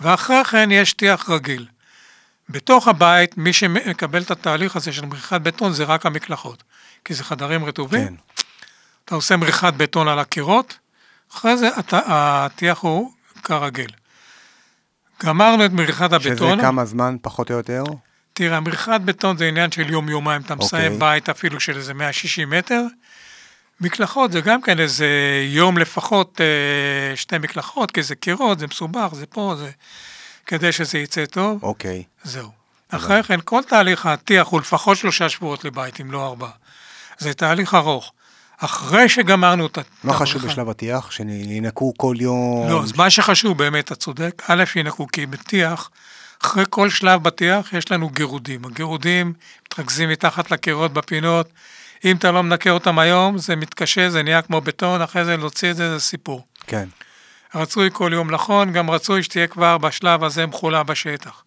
ואחרי 0.00 0.44
כן 0.44 0.70
יש 0.70 0.92
טיח 0.92 1.30
רגיל. 1.30 1.66
בתוך 2.48 2.88
הבית, 2.88 3.38
מי 3.38 3.52
שמקבל 3.52 4.22
את 4.22 4.30
התהליך 4.30 4.76
הזה 4.76 4.92
של 4.92 5.06
מריחת 5.06 5.40
בטון 5.40 5.72
זה 5.72 5.84
רק 5.84 6.06
המקלחות, 6.06 6.62
כי 7.04 7.14
זה 7.14 7.24
חדרים 7.24 7.64
רטובים. 7.64 8.08
כן. 8.08 8.14
אתה 9.04 9.14
עושה 9.14 9.36
מריחת 9.36 9.74
בטון 9.74 10.08
על 10.08 10.18
הקירות, 10.18 10.78
אחרי 11.34 11.56
זה 11.56 11.68
הטיח 11.90 12.78
הוא 12.78 13.12
כרגיל. 13.42 13.90
גמרנו 15.24 15.64
את 15.64 15.72
מריחת 15.72 16.12
הבטון. 16.12 16.54
שזה 16.54 16.62
כמה 16.62 16.84
זמן, 16.84 17.16
פחות 17.22 17.50
או 17.50 17.56
יותר? 17.56 17.84
תראה, 18.32 18.60
מריחת 18.60 19.00
בטון 19.00 19.36
זה 19.36 19.48
עניין 19.48 19.70
של 19.70 19.90
יום-יומיים, 19.90 20.42
אתה 20.42 20.54
מסיים 20.54 20.92
אוקיי. 20.92 20.98
בית 20.98 21.28
אפילו 21.28 21.60
של 21.60 21.76
איזה 21.76 21.94
160 21.94 22.50
מטר. 22.50 22.82
מקלחות 23.80 24.32
זה 24.32 24.40
גם 24.40 24.62
כן 24.62 24.80
איזה 24.80 25.08
יום 25.48 25.78
לפחות, 25.78 26.40
אה, 26.40 27.16
שתי 27.16 27.38
מקלחות, 27.38 27.90
כי 27.90 28.02
זה 28.02 28.14
קירות, 28.14 28.58
זה 28.58 28.66
מסובך, 28.66 29.08
זה 29.12 29.26
פה, 29.26 29.54
זה... 29.58 29.70
כדי 30.46 30.72
שזה 30.72 30.98
יצא 30.98 31.26
טוב, 31.26 31.62
אוקיי. 31.62 32.02
זהו. 32.22 32.50
אחרי 32.88 33.22
כן, 33.22 33.38
כל 33.44 33.62
תהליך 33.68 34.06
הטיח 34.06 34.46
הוא 34.46 34.60
לפחות 34.60 34.96
שלושה 34.96 35.28
שבועות 35.28 35.64
לבית, 35.64 36.00
אם 36.00 36.12
לא 36.12 36.26
ארבעה. 36.26 36.50
זה 37.18 37.34
תהליך 37.34 37.74
ארוך. 37.74 38.12
אחרי 38.64 39.08
שגמרנו 39.08 39.66
את 39.66 39.78
ה... 39.78 39.80
מה 40.04 40.12
חשוב 40.12 40.36
הבריכה- 40.36 40.52
בשלב 40.54 40.68
הטיח? 40.68 41.10
שינקו 41.10 41.92
כל 41.96 42.16
יום? 42.20 42.66
לא, 42.70 42.82
אז 42.82 42.92
מה 42.96 43.10
שחשוב 43.10 43.58
באמת, 43.58 43.84
אתה 43.84 43.94
צודק, 43.94 44.42
א', 44.46 44.64
ינקו, 44.76 45.06
כי 45.12 45.26
בטיח, 45.26 45.90
אחרי 46.42 46.64
כל 46.70 46.90
שלב 46.90 47.22
בטיח 47.22 47.72
יש 47.72 47.92
לנו 47.92 48.08
גירודים. 48.08 48.64
הגירודים 48.64 49.32
מתרכזים 49.66 50.08
מתחת 50.08 50.50
לקירות 50.50 50.92
בפינות. 50.92 51.48
אם 52.04 52.16
אתה 52.16 52.30
לא 52.32 52.42
מנקה 52.42 52.70
אותם 52.70 52.98
היום, 52.98 53.38
זה 53.38 53.56
מתקשה, 53.56 54.10
זה 54.10 54.22
נהיה 54.22 54.42
כמו 54.42 54.60
בטון, 54.60 55.02
אחרי 55.02 55.24
זה 55.24 55.36
להוציא 55.36 55.70
את 55.70 55.76
זה, 55.76 55.90
זה 55.94 56.00
סיפור. 56.00 56.46
כן. 56.66 56.88
רצוי 57.54 57.88
כל 57.92 58.10
יום 58.14 58.30
נכון, 58.30 58.72
גם 58.72 58.90
רצוי 58.90 59.22
שתהיה 59.22 59.46
כבר 59.46 59.78
בשלב 59.78 60.24
הזה 60.24 60.46
מחולה 60.46 60.82
בשטח. 60.82 61.42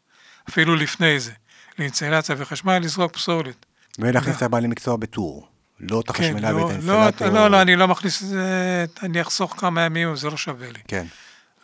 אפילו 0.49 0.75
לפני 0.75 1.19
זה. 1.19 1.31
לאינסטלציה 1.79 2.35
וחשמל, 2.39 2.77
לזרוק 2.79 3.13
פסולת. 3.13 3.65
ולהכניס 3.99 4.37
את 4.37 4.41
הבעלי 4.41 4.67
מקצוע 4.67 4.95
בטור. 4.97 5.47
לא 5.79 5.99
את 5.99 6.09
החשמלה 6.09 6.51
לא, 6.51 6.57
ואת 6.57 6.83
לא, 6.83 7.01
האינסטלטור. 7.01 7.27
לא, 7.27 7.47
לא, 7.47 7.61
אני 7.61 7.75
לא 7.75 7.87
מכניס 7.87 8.23
את 8.23 8.27
זה, 8.27 8.85
אני 9.03 9.21
אחסוך 9.21 9.55
כמה 9.57 9.81
ימים, 9.81 10.15
זה 10.15 10.29
לא 10.29 10.37
שווה 10.37 10.67
לי. 10.71 10.79
כן. 10.87 11.05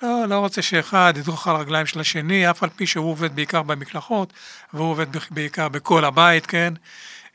לא, 0.04 0.26
לא 0.30 0.40
רוצה 0.40 0.62
שאחד 0.62 1.14
ידרוך 1.18 1.48
על 1.48 1.56
הרגליים 1.56 1.86
של 1.86 2.00
השני, 2.00 2.50
אף 2.50 2.64
על 2.64 2.70
פי 2.76 2.88
שהוא 2.88 3.12
עובד 3.12 3.36
בעיקר 3.36 3.62
במקלחות, 3.62 4.34
והוא 4.74 4.92
עובד 4.92 5.06
בעיקר 5.32 5.70
בכל 5.70 6.06
הבית, 6.06 6.46
כן? 6.46 6.74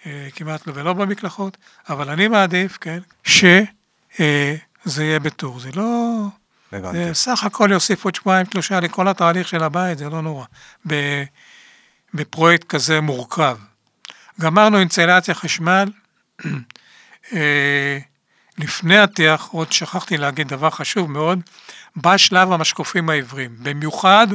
אה, 0.06 0.28
כמעט 0.34 0.66
לא 0.66 0.72
ולא 0.76 0.92
במקלחות, 0.92 1.56
אבל 1.88 2.10
אני 2.10 2.28
מעדיף, 2.28 2.78
כן? 2.80 2.98
שזה 3.24 5.04
יהיה 5.04 5.20
בטור, 5.20 5.60
זה 5.60 5.70
לא... 5.74 6.26
הבנתי. 6.72 7.04
זה 7.04 7.14
סך 7.14 7.44
הכל 7.44 7.68
יוסיף 7.72 8.04
עוד 8.04 8.14
שבועיים, 8.14 8.46
שלושה 8.52 8.80
לכל 8.80 9.08
התהליך 9.08 9.48
של 9.48 9.62
הבית, 9.62 9.98
זה 9.98 10.10
לא 10.10 10.22
נורא. 10.22 10.44
ב- 10.86 11.24
בפרויקט 12.14 12.68
כזה 12.68 13.00
מורכב. 13.00 13.58
גמרנו 14.40 14.78
אינסטלציה 14.78 15.34
חשמל, 15.34 15.88
אה, 15.88 16.05
לפני 18.58 18.98
הטיח, 18.98 19.48
עוד 19.52 19.72
שכחתי 19.72 20.16
להגיד 20.16 20.48
דבר 20.48 20.70
חשוב 20.70 21.10
מאוד, 21.10 21.40
בא 21.96 22.16
שלב 22.16 22.52
המשקופים 22.52 23.10
העיוורים, 23.10 23.56
במיוחד 23.62 24.26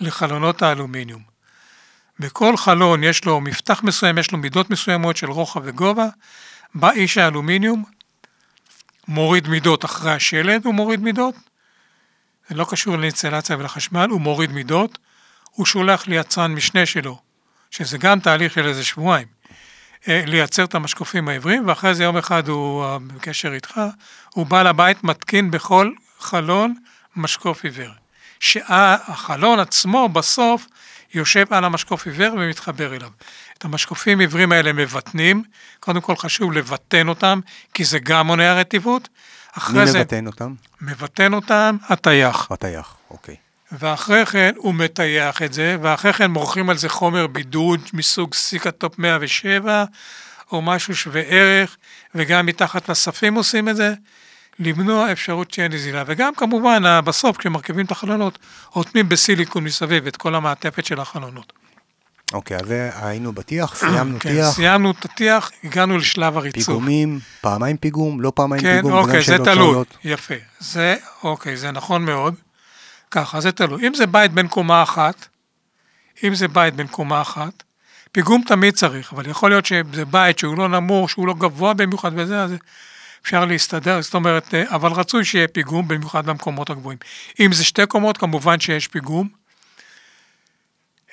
לחלונות 0.00 0.62
האלומיניום. 0.62 1.22
בכל 2.18 2.56
חלון 2.56 3.04
יש 3.04 3.24
לו 3.24 3.40
מפתח 3.40 3.82
מסוים, 3.82 4.18
יש 4.18 4.32
לו 4.32 4.38
מידות 4.38 4.70
מסוימות 4.70 5.16
של 5.16 5.30
רוחב 5.30 5.60
וגובה, 5.64 6.06
בא 6.74 6.90
איש 6.90 7.18
האלומיניום, 7.18 7.84
מוריד 9.08 9.48
מידות 9.48 9.84
אחרי 9.84 10.12
השלד, 10.12 10.64
הוא 10.64 10.74
מוריד 10.74 11.00
מידות, 11.00 11.34
זה 12.48 12.54
לא 12.54 12.66
קשור 12.70 12.96
לאינסטלציה 12.96 13.56
ולחשמל, 13.56 14.08
הוא 14.10 14.20
מוריד 14.20 14.52
מידות, 14.52 14.98
הוא 15.50 15.66
שולח 15.66 16.06
ליצרן 16.06 16.54
משנה 16.54 16.86
שלו, 16.86 17.20
שזה 17.70 17.98
גם 17.98 18.20
תהליך 18.20 18.52
של 18.52 18.66
איזה 18.66 18.84
שבועיים, 18.84 19.26
אה, 19.28 19.41
לייצר 20.06 20.64
את 20.64 20.74
המשקופים 20.74 21.28
העיוורים, 21.28 21.68
ואחרי 21.68 21.94
זה 21.94 22.04
יום 22.04 22.16
אחד 22.16 22.48
הוא 22.48 22.84
אה, 22.84 22.98
בקשר 22.98 23.52
איתך, 23.52 23.80
הוא 24.34 24.46
בא 24.46 24.62
לבית, 24.62 25.04
מתקין 25.04 25.50
בכל 25.50 25.90
חלון 26.18 26.74
משקוף 27.16 27.64
עיוור. 27.64 27.90
שהחלון 28.40 29.60
עצמו 29.60 30.08
בסוף 30.08 30.66
יושב 31.14 31.46
על 31.50 31.64
המשקוף 31.64 32.06
עיוור 32.06 32.34
ומתחבר 32.34 32.94
אליו. 32.94 33.10
את 33.58 33.64
המשקופים 33.64 34.20
עיוורים 34.20 34.52
האלה 34.52 34.72
מבטנים, 34.72 35.42
קודם 35.80 36.00
כל 36.00 36.16
חשוב 36.16 36.52
לבטן 36.52 37.08
אותם, 37.08 37.40
כי 37.74 37.84
זה 37.84 37.98
גם 37.98 38.26
מונע 38.26 38.54
רטיבות. 38.54 39.02
מי 39.02 39.58
אחרי 39.58 39.86
זה 39.86 39.98
מבטן 39.98 40.26
אותם? 40.26 40.54
מבטן 40.80 41.34
אותם 41.34 41.76
הטייח. 41.88 42.52
הטייח, 42.52 42.96
אוקיי. 43.10 43.36
ואחרי 43.78 44.26
כן 44.26 44.52
הוא 44.56 44.74
מטייח 44.74 45.42
את 45.42 45.52
זה, 45.52 45.76
ואחרי 45.82 46.12
כן 46.12 46.30
מורחים 46.30 46.70
על 46.70 46.78
זה 46.78 46.88
חומר 46.88 47.26
בידוד 47.26 47.80
מסוג 47.92 48.34
SikaTop 48.34 48.98
107, 48.98 49.84
או 50.52 50.62
משהו 50.62 50.96
שווה 50.96 51.20
ערך, 51.20 51.76
וגם 52.14 52.46
מתחת 52.46 52.88
לספים 52.88 53.34
עושים 53.34 53.68
את 53.68 53.76
זה, 53.76 53.94
למנוע 54.58 55.12
אפשרות 55.12 55.50
שיהיה 55.50 55.68
נזילה. 55.68 56.02
וגם 56.06 56.34
כמובן, 56.34 56.82
בסוף 57.04 57.36
כשמרכיבים 57.36 57.86
את 57.86 57.90
החלונות, 57.90 58.38
אוטמים 58.76 59.08
בסיליקון 59.08 59.64
מסביב 59.64 60.06
את 60.06 60.16
כל 60.16 60.34
המעטפת 60.34 60.84
של 60.84 61.00
החלונות. 61.00 61.52
אוקיי, 62.32 62.56
אז 62.56 62.66
זה 62.66 62.90
היינו 62.94 63.32
בטיח, 63.32 63.74
סיימנו 63.76 64.18
כן, 64.20 64.28
טיח, 64.28 64.50
סיימנו 64.50 64.90
את 64.90 65.04
הטיח, 65.04 65.50
הגענו 65.64 65.98
לשלב 65.98 66.36
הריצוף. 66.36 66.66
פיגומים, 66.66 67.18
פעמיים 67.40 67.76
פיגום, 67.76 68.20
לא 68.20 68.32
פעמיים 68.34 68.62
כן, 68.62 68.76
פיגום, 68.76 68.92
אוקיי, 68.92 69.20
בגלל 69.20 69.38
זה 69.38 69.44
תלוי. 69.44 69.84
יפה. 70.04 70.34
זה, 70.60 70.96
אוקיי, 71.22 71.56
זה 71.56 71.70
נכון 71.70 72.04
מאוד. 72.04 72.34
ככה, 73.12 73.40
זה 73.40 73.52
תלוי. 73.52 73.86
אם 73.86 73.94
זה 73.94 74.06
בית 74.06 74.32
בין 74.32 74.48
קומה 74.48 74.82
אחת, 74.82 75.28
אם 76.24 76.34
זה 76.34 76.48
בית 76.48 76.74
בין 76.74 76.86
קומה 76.86 77.20
אחת, 77.20 77.62
פיגום 78.12 78.42
תמיד 78.46 78.74
צריך, 78.74 79.12
אבל 79.12 79.30
יכול 79.30 79.50
להיות 79.50 79.66
שזה 79.66 80.04
בית 80.04 80.38
שהוא 80.38 80.58
לא 80.58 80.68
נמוך, 80.68 81.10
שהוא 81.10 81.26
לא 81.26 81.34
גבוה 81.34 81.74
במיוחד 81.74 82.10
וזה, 82.14 82.42
אז 82.42 82.54
אפשר 83.22 83.44
להסתדר, 83.44 84.02
זאת 84.02 84.14
אומרת, 84.14 84.54
אה, 84.54 84.62
אבל 84.66 84.92
רצוי 84.92 85.24
שיהיה 85.24 85.48
פיגום, 85.48 85.88
במיוחד 85.88 86.26
במקומות 86.26 86.70
הגבוהים. 86.70 86.98
אם 87.40 87.52
זה 87.52 87.64
שתי 87.64 87.86
קומות, 87.86 88.18
כמובן 88.18 88.60
שיש 88.60 88.88
פיגום. 88.88 89.28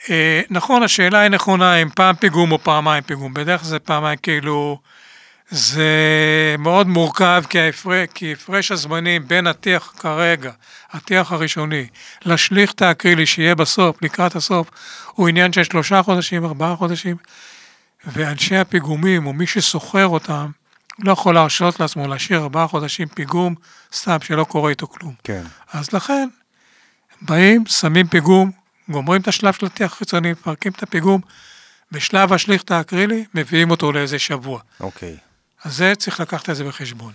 אה, 0.10 0.42
נכון, 0.50 0.84
השאלה 0.84 1.20
היא 1.20 1.30
נכונה, 1.30 1.76
אם 1.76 1.90
פעם 1.90 2.16
פיגום 2.16 2.52
או 2.52 2.64
פעמיים 2.64 3.04
פיגום. 3.04 3.34
בדרך 3.34 3.62
כלל 3.62 3.70
זה 3.70 3.80
פעמיים, 3.80 4.18
כאילו, 4.22 4.80
זה 5.52 6.56
מאוד 6.60 6.88
מורכב, 6.88 7.44
כי 7.50 7.60
ההפרש, 7.60 8.08
כי 8.14 8.34
הפרש 8.34 8.72
הזמנים 8.72 9.28
בין 9.28 9.48
הטיח 9.48 9.94
כרגע, 9.98 10.52
הטיח 10.92 11.32
הראשוני, 11.32 11.88
לשליכט 12.26 12.82
האקרילי 12.82 13.26
שיהיה 13.26 13.56
בסוף, 13.56 13.98
לקראת 14.02 14.36
הסוף, 14.36 14.70
הוא 15.12 15.28
עניין 15.28 15.54
של 15.54 15.64
שלושה 15.64 16.04
חודשים, 16.04 16.46
ארבעה 16.46 16.76
חודשים, 16.76 17.18
ואנשי 18.06 18.58
הפיגומים, 18.58 19.28
או 19.28 19.34
מי 19.34 19.48
ששוכר 19.48 20.08
אותם, 20.08 20.52
לא 21.00 21.12
יכול 21.12 21.34
להרשות 21.34 21.80
לעצמו 21.80 22.08
להשאיר 22.08 22.40
ארבעה 22.40 22.68
חודשים 22.68 23.08
פיגום, 23.08 23.56
סתם 23.94 24.18
שלא 24.24 24.44
קורה 24.44 24.70
איתו 24.70 24.88
כלום. 24.88 25.14
כן, 25.24 25.44
אז 25.74 25.94
לכן, 25.94 26.30
באים, 27.22 27.64
שמים 27.68 28.08
פיגום, 28.08 28.52
גומרים 28.90 29.22
את 29.22 29.28
השלב 29.28 29.54
של 29.54 29.66
הטיח 29.66 29.94
החיצוני, 29.94 30.32
מפרקים 30.32 30.72
את 30.72 30.84
הפיגום, 30.84 31.22
בשלב 31.92 32.34
השליכט 32.34 32.72
האקרילי, 32.72 33.26
מביאים 33.34 33.72
אותו 33.72 33.92
לאיזה 33.92 34.20
שבוע. 34.20 34.60
אוקיי. 34.80 35.18
אז 35.64 35.76
זה 35.76 35.94
צריך 35.96 36.20
לקחת 36.20 36.50
את 36.50 36.56
זה 36.56 36.64
בחשבון. 36.64 37.14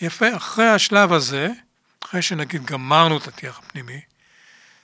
יפה, 0.00 0.36
אחרי 0.36 0.68
השלב 0.68 1.12
הזה, 1.12 1.48
אחרי 2.04 2.22
שנגיד 2.22 2.64
גמרנו 2.64 3.18
את 3.18 3.28
הטיח 3.28 3.58
הפנימי, 3.58 4.00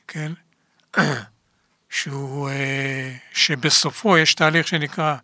כן, 0.09 0.33
שהוא, 1.91 2.49
אה, 2.49 3.17
שבסופו 3.33 4.19
יש 4.19 4.35
תהליך 4.35 4.69
שנקרא 4.69 5.17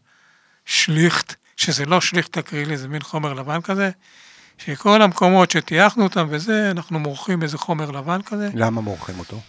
שליכט, 0.67 1.35
שזה 1.57 1.87
לא 1.87 2.01
שליכט 2.01 2.39
אקרילי, 2.39 2.77
זה 2.77 2.89
מין 2.89 3.03
חומר 3.03 3.33
לבן 3.35 3.61
כזה, 3.61 3.91
שכל 4.59 5.03
המקומות 5.03 5.51
שטייחנו 5.51 6.05
אותם 6.05 6.27
וזה, 6.31 6.71
אנחנו 6.71 6.99
מורחים 6.99 7.43
איזה 7.43 7.59
חומר 7.59 7.91
לבן 7.91 8.23
כזה, 8.23 8.49
למה 8.55 8.81
מורחים 8.81 9.19
אותו? 9.19 9.41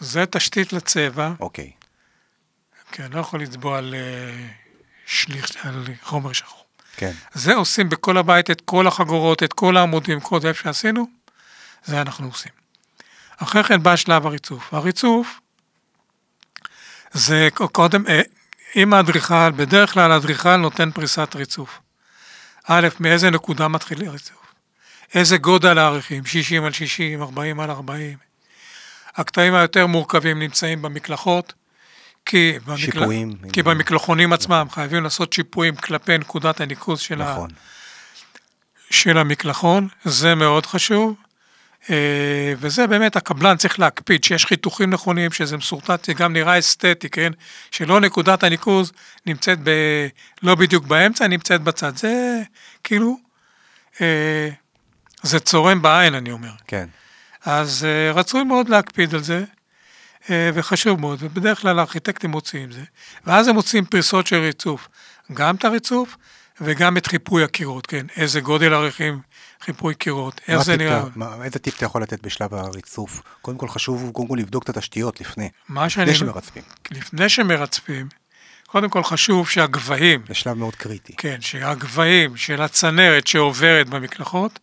זה 0.00 0.26
תשתית 0.26 0.72
לצבע, 0.72 1.32
אוקיי. 1.40 1.70
כן, 2.92 3.12
לא 3.12 3.20
יכול 3.20 3.42
לצבוע 3.42 3.78
על 3.78 3.94
אה, 3.94 4.48
על 5.62 5.84
חומר 6.02 6.32
שחור. 6.32 6.57
כן. 6.98 7.12
זה 7.32 7.54
עושים 7.54 7.88
בכל 7.88 8.18
הבית, 8.18 8.50
את 8.50 8.60
כל 8.60 8.86
החגורות, 8.86 9.42
את 9.42 9.52
כל 9.52 9.76
העמודים, 9.76 10.20
כל 10.20 10.40
זה 10.40 10.54
שעשינו, 10.54 11.06
זה 11.84 12.00
אנחנו 12.00 12.26
עושים. 12.26 12.52
אחרי 13.36 13.64
כן 13.64 13.82
בא 13.82 13.96
שלב 13.96 14.26
הריצוף. 14.26 14.74
הריצוף 14.74 15.40
זה 17.12 17.48
קודם, 17.72 18.06
אה, 18.06 18.20
אם 18.76 18.94
האדריכל, 18.94 19.50
בדרך 19.50 19.92
כלל 19.92 20.12
האדריכל 20.12 20.56
נותן 20.56 20.90
פריסת 20.90 21.28
ריצוף. 21.34 21.80
א', 22.64 22.88
מאיזה 23.00 23.30
נקודה 23.30 23.68
מתחיל 23.68 24.08
הריצוף? 24.08 24.54
איזה 25.14 25.38
גודל 25.38 25.78
העריכים? 25.78 26.26
60 26.26 26.64
על 26.64 26.72
60, 26.72 27.22
40 27.22 27.60
על 27.60 27.70
40. 27.70 28.18
הקטעים 29.16 29.54
היותר 29.54 29.86
מורכבים 29.86 30.38
נמצאים 30.38 30.82
במקלחות, 30.82 31.52
כי, 32.28 32.58
במקל... 32.66 32.76
שיפועים. 32.76 33.34
כי 33.52 33.62
במקלחונים 33.62 34.32
עצמם 34.32 34.66
חייבים 34.70 35.04
לעשות 35.04 35.32
שיפועים 35.32 35.76
כלפי 35.76 36.18
נקודת 36.18 36.60
הניקוז 36.60 37.00
של 37.00 37.22
ה... 37.22 37.32
נכון. 37.32 37.50
של 38.90 39.18
המקלחון, 39.18 39.88
זה 40.04 40.34
מאוד 40.34 40.66
חשוב. 40.66 41.14
אה, 41.90 42.52
וזה 42.58 42.86
באמת 42.86 43.16
הקבלן 43.16 43.56
צריך 43.56 43.78
להקפיד, 43.78 44.24
שיש 44.24 44.46
חיתוכים 44.46 44.90
נכונים, 44.90 45.32
שזה 45.32 45.56
מסורטט, 45.56 46.04
זה 46.04 46.12
גם 46.12 46.32
נראה 46.32 46.58
אסתטי, 46.58 47.10
כן? 47.10 47.32
שלא 47.70 48.00
נקודת 48.00 48.42
הניקוז 48.42 48.92
נמצאת 49.26 49.58
ב... 49.62 49.70
לא 50.42 50.54
בדיוק 50.54 50.84
באמצע, 50.84 51.26
נמצאת 51.26 51.62
בצד. 51.62 51.96
זה 51.96 52.42
כאילו, 52.84 53.18
אה, 54.00 54.48
זה 55.22 55.40
צורם 55.40 55.82
בעין, 55.82 56.14
אני 56.14 56.32
אומר. 56.32 56.52
כן. 56.66 56.88
אז 57.44 57.84
אה, 57.84 58.12
רצוי 58.12 58.44
מאוד 58.44 58.68
להקפיד 58.68 59.14
על 59.14 59.22
זה, 59.22 59.44
וחשוב 60.54 61.00
מאוד, 61.00 61.18
ובדרך 61.22 61.60
כלל 61.60 61.78
הארכיטקטים 61.78 62.30
מוציאים 62.30 62.72
זה. 62.72 62.82
ואז 63.26 63.48
הם 63.48 63.54
מוציאים 63.54 63.84
פריסות 63.84 64.26
של 64.26 64.36
ריצוף. 64.36 64.88
גם 65.32 65.54
את 65.54 65.64
הריצוף 65.64 66.16
וגם 66.60 66.96
את 66.96 67.06
חיפוי 67.06 67.44
הקירות, 67.44 67.86
כן? 67.86 68.06
איזה 68.16 68.40
גודל 68.40 68.74
עריכים 68.74 69.20
חיפוי 69.60 69.94
קירות, 69.94 70.40
איך 70.48 70.62
זה 70.62 70.76
נראה? 70.76 71.02
מה, 71.16 71.44
איזה 71.44 71.58
טיפ 71.58 71.76
אתה 71.76 71.84
יכול 71.84 72.02
לתת 72.02 72.22
בשלב 72.22 72.54
הריצוף? 72.54 73.22
קודם 73.42 73.58
כל 73.58 73.68
חשוב, 73.68 74.10
קודם 74.12 74.28
כל 74.28 74.36
לבדוק 74.38 74.62
את 74.62 74.68
התשתיות 74.68 75.20
לפני, 75.20 75.48
לפני 75.68 75.90
שאני... 75.90 76.14
שמרצפים. 76.14 76.62
לפני 76.90 77.28
שמרצפים, 77.28 78.08
קודם 78.66 78.88
כל 78.88 79.04
חשוב 79.04 79.48
שהגבהים... 79.48 80.22
זה 80.28 80.34
שלב 80.34 80.56
מאוד 80.56 80.74
קריטי. 80.74 81.12
כן, 81.16 81.40
שהגבהים 81.40 82.36
של 82.36 82.62
הצנרת 82.62 83.26
שעוברת 83.26 83.88
במקלחות, 83.88 84.58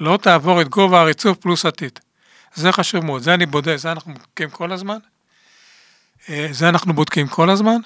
לא 0.00 0.18
תעבור 0.22 0.60
את 0.60 0.68
גובה 0.68 1.00
הריצוף 1.00 1.38
פלוס 1.38 1.66
עתיד. 1.66 1.98
זה 2.58 2.72
חשוב 2.72 3.04
מאוד, 3.04 3.22
זה 3.22 3.34
אני 3.34 3.46
בודק, 3.46 3.76
זה 3.76 3.92
אנחנו 3.92 4.14
בודקים 4.14 4.50
כל 4.50 4.72
הזמן. 4.72 4.98
אה, 6.28 6.48
זה 6.50 6.68
אנחנו 6.68 6.92
בודקים 6.92 7.28
כל 7.28 7.50
הזמן, 7.50 7.76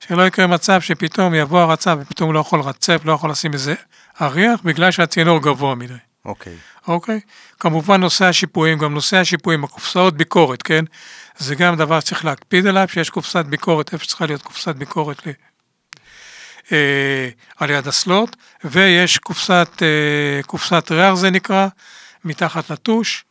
שלא 0.00 0.26
יקרה 0.26 0.46
מצב 0.46 0.80
שפתאום 0.80 1.34
יבוא 1.34 1.60
הרצף 1.60 1.94
ופתאום 2.00 2.32
לא 2.32 2.38
יכול 2.38 2.58
לרצף, 2.58 3.00
לא 3.04 3.12
יכול 3.12 3.30
לשים 3.30 3.52
איזה 3.52 3.74
אריח, 4.20 4.60
בגלל 4.64 4.90
שהצינור 4.90 5.42
גבוה 5.42 5.74
מדי. 5.74 5.94
אוקיי. 6.24 6.56
אוקיי? 6.88 7.20
כמובן 7.60 8.00
נושא 8.00 8.24
השיפועים, 8.24 8.78
גם 8.78 8.94
נושא 8.94 9.16
השיפועים, 9.16 9.64
הקופסאות 9.64 10.16
ביקורת, 10.16 10.62
כן? 10.62 10.84
זה 11.36 11.54
גם 11.54 11.76
דבר 11.76 12.00
שצריך 12.00 12.24
להקפיד 12.24 12.66
עליו, 12.66 12.88
שיש 12.88 13.10
קופסת 13.10 13.44
ביקורת, 13.44 13.92
איפה 13.92 14.06
צריכה 14.06 14.26
להיות 14.26 14.42
קופסת 14.42 14.74
ביקורת 14.74 15.26
ל... 15.26 15.30
אה, 16.72 17.28
על 17.56 17.70
יד 17.70 17.88
הסלוט, 17.88 18.36
ויש 18.64 19.18
קופסת, 19.18 19.68
אה, 19.82 20.42
קופסת 20.42 20.90
ריח 20.90 21.14
זה 21.14 21.30
נקרא, 21.30 21.68
מתחת 22.24 22.70
לטוש, 22.70 23.24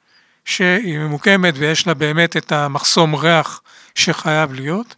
שהיא 0.46 0.98
ממוקמת 0.98 1.54
ויש 1.58 1.88
לה 1.88 1.94
באמת 1.94 2.38
את 2.38 2.52
המחסום 2.52 3.16
ריח 3.16 3.62
שחייב 3.96 4.54
להיות. 4.54 4.96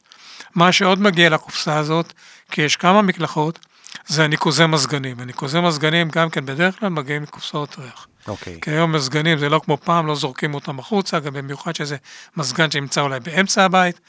מה 0.55 0.71
שעוד 0.71 1.01
מגיע 1.01 1.29
לקופסה 1.29 1.77
הזאת, 1.77 2.13
כי 2.51 2.61
יש 2.61 2.75
כמה 2.75 3.01
מקלחות, 3.01 3.59
זה 4.07 4.23
הניקוזי 4.23 4.65
מזגנים. 4.65 5.19
הניקוזי 5.19 5.59
מזגנים 5.59 6.09
גם 6.09 6.29
כן 6.29 6.45
בדרך 6.45 6.79
כלל 6.79 6.89
מגיעים 6.89 7.23
מקופסאות 7.23 7.75
ריח. 7.79 8.07
אוקיי. 8.27 8.55
Okay. 8.55 8.59
כי 8.59 8.71
היום 8.71 8.91
מזגנים 8.91 9.37
זה 9.37 9.49
לא 9.49 9.61
כמו 9.65 9.77
פעם, 9.77 10.07
לא 10.07 10.15
זורקים 10.15 10.53
אותם 10.53 10.79
החוצה, 10.79 11.19
גם 11.19 11.33
במיוחד 11.33 11.75
שזה 11.75 11.97
מזגן 12.37 12.71
שנמצא 12.71 13.01
אולי 13.01 13.19
באמצע 13.19 13.63
הבית, 13.63 13.99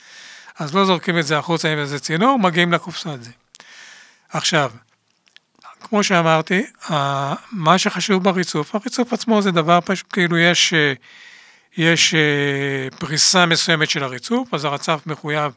אז 0.58 0.74
לא 0.74 0.84
זורקים 0.84 1.18
את 1.18 1.26
זה 1.26 1.38
החוצה 1.38 1.72
עם 1.72 1.78
איזה 1.78 1.98
צינור, 1.98 2.38
מגיעים 2.38 2.72
לקופסה 2.72 3.12
הזה. 3.12 3.30
עכשיו, 4.28 4.70
כמו 5.80 6.04
שאמרתי, 6.04 6.66
מה 7.52 7.78
שחשוב 7.78 8.24
בריצוף, 8.24 8.74
הריצוף 8.74 9.12
עצמו 9.12 9.42
זה 9.42 9.50
דבר 9.50 9.78
פשוט, 9.84 10.06
כאילו 10.12 10.38
יש, 10.38 10.74
יש 11.78 12.14
אה, 12.14 12.88
פריסה 12.98 13.46
מסוימת 13.46 13.90
של 13.90 14.04
הריצוף, 14.04 14.54
אז 14.54 14.64
הרצף 14.64 15.00
מחויב 15.06 15.52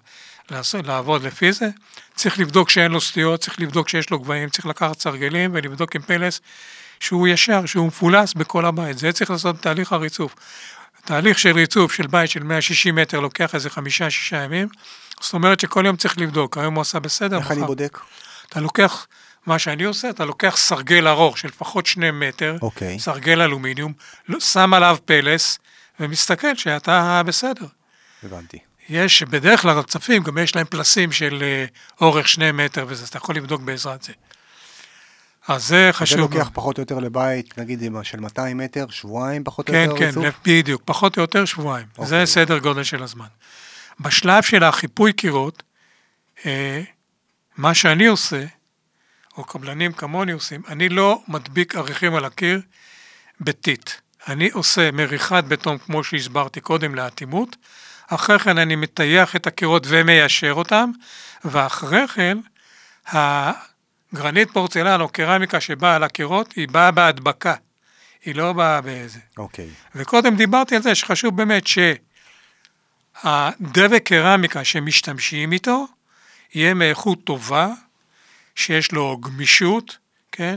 לעבוד 0.83 1.23
לפי 1.23 1.51
זה. 1.51 1.69
צריך 2.15 2.39
לבדוק 2.39 2.69
שאין 2.69 2.91
לו 2.91 3.01
סטיות, 3.01 3.39
צריך 3.39 3.59
לבדוק 3.59 3.89
שיש 3.89 4.09
לו 4.09 4.19
גבהים, 4.19 4.49
צריך 4.49 4.65
לקחת 4.65 4.99
סרגלים 4.99 5.51
ולבדוק 5.53 5.95
עם 5.95 6.01
פלס 6.01 6.41
שהוא 6.99 7.27
ישר, 7.27 7.65
שהוא 7.65 7.87
מפולס 7.87 8.33
בכל 8.33 8.65
הבית. 8.65 8.97
זה 8.97 9.11
צריך 9.11 9.31
לעשות 9.31 9.61
תהליך 9.61 9.93
הריצוף. 9.93 10.35
תהליך 11.05 11.39
של 11.39 11.55
ריצוף 11.55 11.93
של 11.93 12.07
בית 12.07 12.29
של 12.29 12.43
160 12.43 12.95
מטר 12.95 13.19
לוקח 13.19 13.55
איזה 13.55 13.69
חמישה-שישה 13.69 14.37
ימים, 14.37 14.67
זאת 15.21 15.33
אומרת 15.33 15.59
שכל 15.59 15.83
יום 15.85 15.95
צריך 15.95 16.17
לבדוק, 16.17 16.57
היום 16.57 16.75
הוא 16.75 16.81
עשה 16.81 16.99
בסדר. 16.99 17.37
איך 17.37 17.51
אני 17.51 17.61
בודק? 17.61 17.99
אתה 18.49 18.59
לוקח, 18.59 19.07
מה 19.45 19.59
שאני 19.59 19.83
עושה, 19.83 20.09
אתה 20.09 20.25
לוקח 20.25 20.55
סרגל 20.57 21.07
ארוך 21.07 21.37
של 21.37 21.47
לפחות 21.47 21.85
שני 21.85 22.11
מטר, 22.11 22.55
okay. 22.59 22.61
אוקיי. 22.63 22.99
סרגל 22.99 23.41
אלומיניום, 23.41 23.93
שם 24.39 24.73
עליו 24.73 24.97
פלס 25.05 25.59
ומסתכל 26.01 26.55
שאתה 26.55 27.21
בסדר. 27.25 27.65
הבנתי. 28.23 28.57
יש, 28.89 29.23
בדרך 29.23 29.61
כלל 29.61 29.77
רצפים, 29.77 30.23
גם 30.23 30.37
יש 30.37 30.55
להם 30.55 30.65
פלסים 30.69 31.11
של 31.11 31.39
אה, 31.41 31.65
אורך 32.01 32.27
שני 32.27 32.51
מטר 32.51 32.85
וזה, 32.87 33.03
אז 33.03 33.09
אתה 33.09 33.17
יכול 33.17 33.35
לבדוק 33.35 33.61
בעזרת 33.61 34.03
זה. 34.03 34.13
אז 35.47 35.67
זה 35.67 35.89
חשוב. 35.91 36.17
זה 36.17 36.21
לוקח 36.21 36.49
פחות 36.53 36.77
או 36.77 36.81
יותר 36.81 36.99
לבית, 36.99 37.57
נגיד 37.57 37.83
של 38.03 38.19
200 38.19 38.57
מטר, 38.57 38.85
שבועיים 38.89 39.43
פחות 39.43 39.67
כן, 39.67 39.89
או 39.89 39.95
יותר 39.95 40.11
כן, 40.11 40.21
כן, 40.21 40.29
בדיוק, 40.45 40.81
פחות 40.85 41.17
או 41.17 41.21
יותר 41.21 41.45
שבועיים. 41.45 41.87
אוקיי. 41.97 42.05
זה 42.05 42.25
סדר 42.25 42.57
גודל 42.57 42.83
של 42.83 43.03
הזמן. 43.03 43.27
בשלב 43.99 44.43
של 44.43 44.63
החיפוי 44.63 45.13
קירות, 45.13 45.63
אה, 46.45 46.81
מה 47.57 47.73
שאני 47.73 48.05
עושה, 48.05 48.45
או 49.37 49.43
קבלנים 49.43 49.93
כמוני 49.93 50.31
עושים, 50.31 50.61
אני 50.67 50.89
לא 50.89 51.21
מדביק 51.27 51.75
עריכים 51.75 52.15
על 52.15 52.25
הקיר 52.25 52.61
בטיט. 53.41 53.89
אני 54.27 54.49
עושה 54.49 54.91
מריחת 54.91 55.43
בטון, 55.43 55.77
כמו 55.77 56.03
שהסברתי 56.03 56.61
קודם, 56.61 56.95
לאטימות, 56.95 57.55
אחרי 58.07 58.39
כן 58.39 58.57
אני 58.57 58.75
מטייח 58.75 59.35
את 59.35 59.47
הקירות 59.47 59.83
ומיישר 59.87 60.53
אותם, 60.53 60.91
ואחרי 61.45 62.07
כן 62.07 62.37
הגרנית 63.07 64.51
פורצלן 64.51 65.01
או 65.01 65.09
קרמיקה 65.09 65.61
שבאה 65.61 65.95
על 65.95 66.03
הקירות, 66.03 66.53
היא 66.53 66.67
באה 66.67 66.91
בהדבקה, 66.91 67.55
היא 68.25 68.35
לא 68.35 68.53
באה 68.53 68.81
באיזה. 68.81 69.19
אוקיי. 69.37 69.65
Okay. 69.65 69.69
וקודם 69.95 70.35
דיברתי 70.35 70.75
על 70.75 70.81
זה 70.81 70.95
שחשוב 70.95 71.37
באמת 71.37 71.63
שהדבק 73.23 74.01
קרמיקה 74.03 74.63
שמשתמשים 74.63 75.51
איתו, 75.51 75.87
יהיה 76.53 76.73
מאיכות 76.73 77.23
טובה, 77.23 77.67
שיש 78.55 78.91
לו 78.91 79.17
גמישות, 79.17 79.97
כן? 80.31 80.55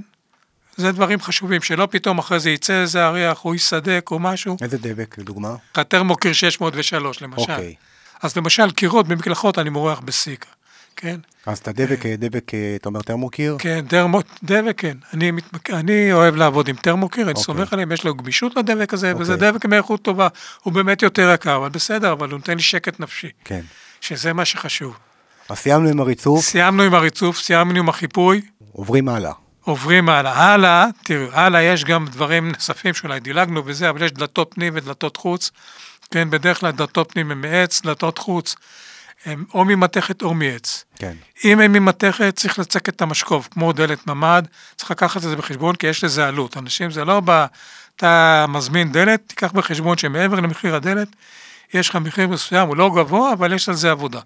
זה 0.77 0.93
דברים 0.93 1.21
חשובים, 1.21 1.63
שלא 1.63 1.89
פתאום 1.91 2.19
אחרי 2.19 2.41
זה 2.41 2.51
יצא 2.51 2.81
איזה 2.81 3.07
אריח 3.07 3.45
או 3.45 3.55
יסדק 3.55 4.09
או 4.11 4.19
משהו. 4.19 4.57
איזה 4.63 4.79
דבק, 4.79 5.19
לדוגמה? 5.19 5.55
הטרמוקיר 5.75 6.33
603 6.33 7.23
למשל. 7.23 7.41
אוקיי. 7.53 7.75
אז 8.23 8.37
למשל, 8.37 8.71
קירות 8.71 9.09
במקלחות 9.09 9.59
אני 9.59 9.71
מורח 9.71 10.01
בסיקה, 10.01 10.49
כן? 10.97 11.21
אז 11.47 11.59
את 11.59 11.69
הדבק, 11.69 12.07
דבק, 12.07 12.53
אתה 12.77 12.89
אומר 12.89 13.03
טרמוקיר? 13.03 13.57
כן, 13.59 13.85
דרמו, 13.89 14.21
דבק, 14.43 14.75
כן. 14.77 14.97
אני, 15.15 15.31
מתמק... 15.31 15.71
אני 15.71 16.13
אוהב 16.13 16.37
לעבוד 16.37 16.69
עם 16.69 16.77
טרמוקיר, 16.77 17.23
אני 17.25 17.31
אוקיי. 17.31 17.45
סומך 17.45 17.73
עליהם, 17.73 17.93
יש 17.93 18.05
לו 18.05 18.15
גמישות 18.15 18.57
לדבק 18.57 18.95
הזה, 18.95 19.13
וזה 19.19 19.35
אוקיי. 19.35 19.51
דבק 19.51 19.67
מאיכות 19.67 20.03
טובה. 20.03 20.29
הוא 20.63 20.73
באמת 20.73 21.03
יותר 21.03 21.31
יקר, 21.35 21.57
אבל 21.57 21.69
בסדר, 21.69 22.13
אבל 22.13 22.31
הוא 22.31 22.39
נותן 22.39 22.57
לי 22.57 22.63
שקט 22.63 23.01
נפשי. 23.01 23.29
כן. 23.45 23.61
שזה 24.01 24.33
מה 24.33 24.45
שחשוב. 24.45 24.97
אז 25.49 25.59
סיימנו 25.59 25.89
עם 25.89 26.01
הריצוף. 26.01 26.45
סיימנו 26.45 26.83
עם 26.83 26.95
הריצוף, 26.95 27.41
סיימנו 27.41 27.79
עם 27.79 27.89
החיפוי. 27.89 28.41
עוברים 28.73 29.09
הלאה. 29.09 29.33
עוברים 29.65 30.09
הלאה. 30.09 30.33
הלאה, 30.33 30.87
תראו, 31.05 31.33
הלאה 31.33 31.63
יש 31.63 31.85
גם 31.85 32.07
דברים 32.07 32.49
נוספים 32.49 32.95
שאולי 32.95 33.21
דילגנו 33.21 33.63
וזה, 33.67 33.91
אבל 33.91 34.03
יש 34.03 34.13
דלתות 34.13 34.51
פנים 34.55 34.73
ודלתות 34.77 35.17
חוץ. 35.17 35.51
כן, 36.11 36.31
בדרך 36.31 36.61
כלל 36.61 36.71
דלתות 36.71 37.13
פנים 37.13 37.31
הם 37.31 37.41
מעץ, 37.41 37.83
דלתות 37.83 38.19
חוץ 38.19 38.57
הם 39.25 39.45
או 39.55 39.65
ממתכת 39.65 40.23
או 40.23 40.35
מעץ. 40.35 40.85
כן. 40.99 41.13
אם 41.45 41.61
הם 41.61 41.73
ממתכת, 41.73 42.37
צריך 42.37 42.59
לצקת 42.59 42.89
את 42.89 43.03
המשקוף, 43.03 43.49
כמו 43.51 43.73
דלת 43.73 44.07
ממ"ד, 44.07 44.43
צריך 44.77 44.91
לקחת 44.91 45.17
את 45.17 45.23
זה 45.23 45.37
בחשבון, 45.37 45.75
כי 45.75 45.87
יש 45.87 46.05
לזה 46.05 46.29
עלות. 46.29 46.57
אנשים, 46.57 46.91
זה 46.91 47.05
לא 47.05 47.21
בא, 47.21 47.47
אתה 47.97 48.45
מזמין 48.49 48.93
דלת, 48.93 49.21
תיקח 49.27 49.53
בחשבון 49.53 49.99
שמעבר 49.99 50.41
למחיר 50.41 50.75
הדלת, 50.75 51.09
יש 51.75 51.89
לך 51.89 51.97
מחיר 51.97 52.29
מסוים, 52.29 52.69
הוא 52.69 52.77
לא 52.77 52.91
גבוה, 52.97 53.33
אבל 53.33 53.53
יש 53.53 53.69
על 53.69 53.75
זה 53.75 53.91
עבודה. 53.91 54.21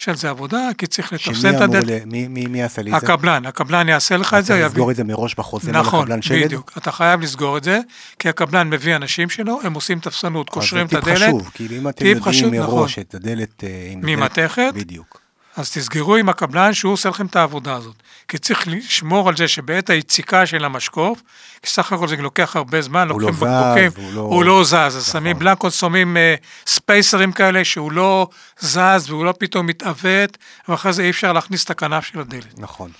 יש 0.00 0.08
על 0.08 0.16
זה 0.16 0.30
עבודה, 0.30 0.68
כי 0.78 0.86
צריך 0.86 1.12
לתפסן 1.12 1.56
את 1.56 1.60
הדלת. 1.60 1.84
ל... 1.86 1.98
מי, 2.06 2.28
מי, 2.28 2.46
מי 2.46 2.60
יעשה 2.60 2.82
לי 2.82 2.96
את 2.96 3.00
זה? 3.00 3.06
הקבלן, 3.06 3.46
הקבלן 3.46 3.88
יעשה 3.88 4.16
לך 4.16 4.34
את 4.34 4.44
זה. 4.44 4.54
צריך 4.54 4.66
לסגור 4.66 4.90
את 4.90 4.96
זה 4.96 5.04
מראש 5.04 5.34
בחוזה 5.34 5.72
נכון, 5.72 6.00
לקבלן 6.00 6.22
שלד? 6.22 6.36
נכון, 6.36 6.46
בדיוק. 6.46 6.72
אתה 6.78 6.92
חייב 6.92 7.20
לסגור 7.20 7.58
את 7.58 7.64
זה, 7.64 7.80
כי 8.18 8.28
הקבלן 8.28 8.70
מביא 8.70 8.96
אנשים 8.96 9.30
שלו, 9.30 9.60
הם 9.62 9.74
עושים 9.74 9.98
תפסנות, 9.98 10.50
קושרים 10.50 10.86
את 10.86 10.92
הדלת. 10.92 11.18
זה 11.18 11.26
טיפ 11.26 11.26
חשוב, 11.26 11.50
כי 11.54 11.66
אם 11.78 11.88
אתם 11.88 12.06
יודעים 12.06 12.24
חשוב, 12.24 12.50
מראש 12.50 12.92
נכון. 12.92 13.04
את 13.08 13.14
הדלת... 13.14 13.64
אה, 13.64 13.94
ממתכת. 13.96 14.72
בדיוק. 14.74 15.21
אז 15.56 15.70
תסגרו 15.70 16.16
עם 16.16 16.28
הקבלן 16.28 16.74
שהוא 16.74 16.92
עושה 16.92 17.08
לכם 17.08 17.26
את 17.26 17.36
העבודה 17.36 17.74
הזאת. 17.74 17.94
כי 18.28 18.38
צריך 18.38 18.68
לשמור 18.68 19.28
על 19.28 19.36
זה 19.36 19.48
שבעת 19.48 19.90
היציקה 19.90 20.46
של 20.46 20.64
המשקוף, 20.64 21.22
כי 21.62 21.70
סך 21.70 21.92
הכל 21.92 22.08
זה 22.08 22.16
לוקח 22.16 22.56
הרבה 22.56 22.82
זמן, 22.82 23.08
לוקחים 23.08 23.28
לא 23.28 23.34
בקבוקים, 23.34 23.90
הוא 23.96 24.14
לא, 24.14 24.20
הוא 24.20 24.44
לא 24.44 24.64
זז, 24.64 24.74
אז 24.74 24.96
נכון. 24.96 25.20
שמים 25.20 25.38
בלנקות, 25.38 25.72
שמים 25.72 26.16
uh, 26.16 26.70
ספייסרים 26.70 27.32
כאלה 27.32 27.64
שהוא 27.64 27.92
לא 27.92 28.28
זז 28.58 29.10
והוא 29.10 29.24
לא 29.24 29.34
פתאום 29.38 29.66
מתעוות, 29.66 30.38
ואחרי 30.68 30.92
זה 30.92 31.02
אי 31.02 31.10
אפשר 31.10 31.32
להכניס 31.32 31.64
את 31.64 31.70
הכנף 31.70 32.04
של 32.04 32.20
הדלת. 32.20 32.58
נכון. 32.58 32.90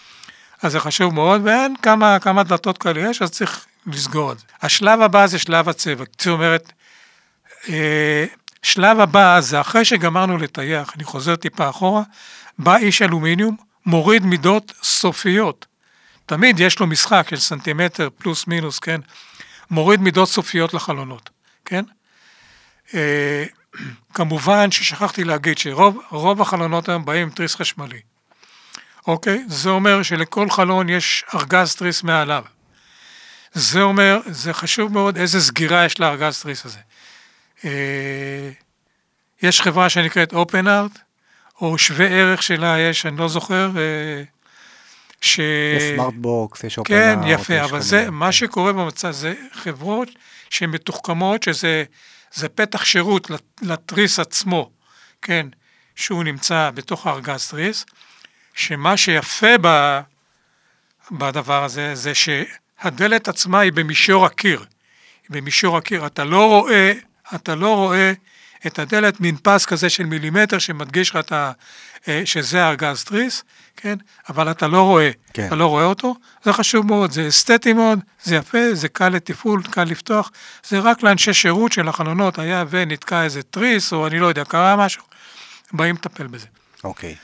אז 0.62 0.72
זה 0.72 0.80
חשוב 0.80 1.14
מאוד, 1.14 1.40
ואין 1.44 1.74
כמה, 1.82 2.18
כמה 2.18 2.42
דלתות 2.42 2.78
כאלה 2.78 3.00
יש, 3.10 3.22
אז 3.22 3.30
צריך 3.30 3.66
לסגור 3.86 4.32
את 4.32 4.38
זה. 4.38 4.44
השלב 4.62 5.00
הבא 5.00 5.26
זה 5.26 5.38
שלב 5.38 5.68
הצבע. 5.68 6.04
זאת 6.18 6.26
אומרת, 6.26 6.72
אה, 7.68 8.24
שלב 8.62 9.00
הבא 9.00 9.40
זה 9.40 9.60
אחרי 9.60 9.84
שגמרנו 9.84 10.38
לטייח, 10.38 10.92
אני 10.96 11.04
חוזר 11.04 11.36
טיפה 11.36 11.68
אחורה, 11.68 12.02
בא 12.58 12.76
איש 12.76 13.02
אלומיניום, 13.02 13.56
מוריד 13.86 14.24
מידות 14.24 14.72
סופיות. 14.82 15.66
תמיד 16.26 16.60
יש 16.60 16.78
לו 16.78 16.86
משחק 16.86 17.26
של 17.30 17.36
סנטימטר 17.36 18.08
פלוס 18.18 18.46
מינוס, 18.46 18.78
כן? 18.78 19.00
מוריד 19.70 20.00
מידות 20.00 20.28
סופיות 20.28 20.74
לחלונות, 20.74 21.30
כן? 21.64 21.84
אה, 22.94 23.44
כמובן 24.14 24.70
ששכחתי 24.70 25.24
להגיד 25.24 25.58
שרוב 25.58 26.40
החלונות 26.40 26.88
היום 26.88 27.04
באים 27.04 27.22
עם 27.22 27.30
תריס 27.30 27.54
חשמלי. 27.54 28.00
אוקיי? 29.06 29.44
זה 29.48 29.70
אומר 29.70 30.02
שלכל 30.02 30.50
חלון 30.50 30.88
יש 30.88 31.24
ארגז 31.34 31.74
תריס 31.74 32.02
מעליו. 32.02 32.44
זה 33.52 33.82
אומר, 33.82 34.20
זה 34.26 34.52
חשוב 34.52 34.92
מאוד 34.92 35.16
איזה 35.16 35.40
סגירה 35.40 35.84
יש 35.84 36.00
לארגז 36.00 36.42
תריס 36.42 36.66
הזה. 36.66 36.78
אה, 37.64 38.50
יש 39.42 39.60
חברה 39.60 39.88
שנקראת 39.88 40.32
OpenArt, 40.32 40.98
או 41.62 41.78
שווה 41.78 42.06
ערך 42.06 42.42
שלה 42.42 42.78
יש, 42.78 43.06
אני 43.06 43.16
לא 43.16 43.28
זוכר, 43.28 43.70
אה, 43.76 44.22
ש... 45.20 45.38
יש 45.76 45.82
סמארט 45.94 46.14
בוקס, 46.14 46.64
יש 46.64 46.78
OpenArt. 46.78 46.84
כן, 46.84 47.18
יפה, 47.26 47.64
אבל 47.64 47.80
זה, 47.80 48.10
מה 48.10 48.32
שקורה 48.32 48.72
במצב, 48.72 49.10
זה 49.10 49.34
חברות 49.52 50.08
שהן 50.50 50.70
מתוחכמות, 50.70 51.42
שזה 51.42 51.84
זה 52.34 52.48
פתח 52.48 52.84
שירות 52.84 53.30
לתריס 53.62 54.18
עצמו, 54.18 54.70
כן, 55.22 55.46
שהוא 55.96 56.24
נמצא 56.24 56.70
בתוך 56.74 57.06
הארגז 57.06 57.48
תריס, 57.48 57.84
שמה 58.54 58.96
שיפה 58.96 59.58
ב, 59.60 60.00
בדבר 61.10 61.64
הזה, 61.64 61.94
זה 61.94 62.12
שהדלת 62.14 63.28
עצמה 63.28 63.60
היא 63.60 63.72
במישור 63.72 64.26
הקיר. 64.26 64.64
במישור 65.30 65.76
הקיר, 65.76 66.06
אתה 66.06 66.24
לא 66.24 66.48
רואה, 66.48 66.92
אתה 67.34 67.54
לא 67.54 67.76
רואה 67.76 68.12
את 68.66 68.78
הדלת, 68.78 69.20
מין 69.20 69.36
פס 69.42 69.66
כזה 69.66 69.90
של 69.90 70.04
מילימטר 70.04 70.58
שמדגיש 70.58 71.10
לך. 71.10 71.18
אה, 72.08 72.22
שזה 72.24 72.68
ארגז 72.68 73.04
תריס, 73.04 73.44
כן? 73.76 73.96
אבל 74.28 74.50
אתה 74.50 74.66
לא 74.66 74.82
רואה, 74.82 75.10
כן. 75.32 75.46
אתה 75.46 75.54
לא 75.54 75.66
רואה 75.66 75.84
אותו, 75.84 76.14
זה 76.44 76.52
חשוב 76.52 76.86
מאוד, 76.86 77.10
זה 77.10 77.28
אסתטי 77.28 77.72
מאוד, 77.72 77.98
זה 78.22 78.36
יפה, 78.36 78.74
זה 78.74 78.88
קל 78.88 79.08
לתפעול, 79.08 79.62
קל 79.62 79.84
לפתוח, 79.84 80.30
זה 80.68 80.78
רק 80.78 81.02
לאנשי 81.02 81.32
שירות 81.32 81.72
של 81.72 81.88
החלונות, 81.88 82.38
היה 82.38 82.64
ונתקע 82.70 83.24
איזה 83.24 83.42
תריס, 83.42 83.92
או 83.92 84.06
אני 84.06 84.18
לא 84.18 84.26
יודע, 84.26 84.44
קרה 84.44 84.76
משהו, 84.76 85.02
באים 85.72 85.94
לטפל 85.94 86.26
בזה. 86.26 86.46
אוקיי. 86.84 87.16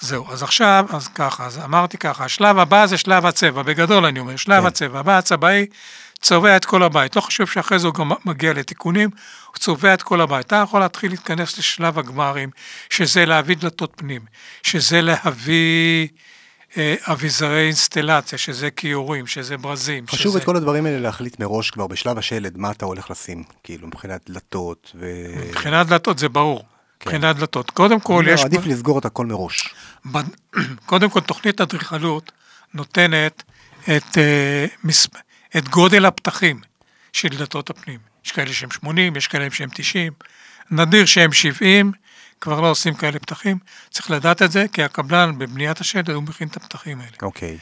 זהו, 0.00 0.32
אז 0.32 0.42
עכשיו, 0.42 0.86
אז 0.90 1.08
ככה, 1.08 1.46
אז 1.46 1.58
אמרתי 1.58 1.98
ככה, 1.98 2.24
השלב 2.24 2.58
הבא 2.58 2.86
זה 2.86 2.98
שלב 2.98 3.26
הצבע, 3.26 3.62
בגדול 3.62 4.06
אני 4.06 4.20
אומר, 4.20 4.36
שלב 4.36 4.60
כן. 4.60 4.66
הצבע, 4.66 4.98
הבא 4.98 5.18
הצבעי 5.18 5.66
צובע 6.24 6.56
את 6.56 6.64
כל 6.64 6.82
הבית, 6.82 7.16
לא 7.16 7.20
חשוב 7.20 7.46
שאחרי 7.50 7.78
זה 7.78 7.86
הוא 7.86 7.94
גם 7.94 8.10
מגיע 8.24 8.52
לתיקונים, 8.52 9.10
הוא 9.46 9.56
צובע 9.56 9.94
את 9.94 10.02
כל 10.02 10.20
הבית. 10.20 10.46
אתה 10.46 10.56
יכול 10.56 10.80
להתחיל 10.80 11.10
להתכנס 11.10 11.58
לשלב 11.58 11.98
הגמרים, 11.98 12.50
שזה 12.90 13.26
להביא 13.26 13.56
דלתות 13.56 13.92
פנים, 13.96 14.20
שזה 14.62 15.00
להביא 15.00 16.08
אה, 16.76 16.94
אביזרי 17.02 17.66
אינסטלציה, 17.66 18.38
שזה 18.38 18.70
כיורים, 18.70 19.26
שזה 19.26 19.56
ברזים. 19.56 20.06
חשוב 20.06 20.30
שזה... 20.32 20.38
את 20.38 20.44
כל 20.44 20.56
הדברים 20.56 20.86
האלה 20.86 21.00
להחליט 21.00 21.40
מראש 21.40 21.70
כבר 21.70 21.86
בשלב 21.86 22.18
השלד, 22.18 22.58
מה 22.58 22.70
אתה 22.70 22.84
הולך 22.84 23.10
לשים, 23.10 23.44
כאילו, 23.62 23.86
מבחינת 23.86 24.30
דלתות 24.30 24.92
ו... 24.94 25.10
מבחינת 25.48 25.86
דלתות 25.86 26.18
זה 26.18 26.28
ברור. 26.28 26.58
כן. 26.60 27.10
מבחינת 27.10 27.36
דלתות. 27.36 27.70
קודם 27.70 28.00
כל 28.00 28.24
יש... 28.28 28.44
עדיף 28.44 28.66
לסגור 28.66 28.98
את 28.98 29.04
הכל 29.04 29.26
מראש. 29.26 29.74
קודם 30.86 31.10
כל, 31.10 31.20
תוכנית 31.20 31.60
אדריכלות 31.60 32.32
נותנת 32.74 33.42
את, 33.84 34.18
אה, 34.18 34.66
את 35.56 35.68
גודל 35.68 36.06
הפתחים 36.06 36.60
של 37.12 37.28
דלתות 37.28 37.70
הפנים. 37.70 38.00
יש 38.24 38.32
כאלה 38.32 38.52
שהם 38.52 38.70
80, 38.70 39.16
יש 39.16 39.26
כאלה 39.28 39.50
שהם 39.50 39.68
90, 39.74 40.12
נדיר 40.70 41.06
שהם 41.06 41.32
70, 41.32 41.92
כבר 42.40 42.60
לא 42.60 42.70
עושים 42.70 42.94
כאלה 42.94 43.18
פתחים. 43.18 43.58
צריך 43.90 44.10
לדעת 44.10 44.42
את 44.42 44.52
זה, 44.52 44.64
כי 44.72 44.82
הקבלן 44.82 45.38
בבניית 45.38 45.80
השלד, 45.80 46.10
הוא 46.10 46.22
מכין 46.22 46.48
את 46.48 46.56
הפתחים 46.56 47.00
האלה. 47.00 47.16
אוקיי. 47.22 47.58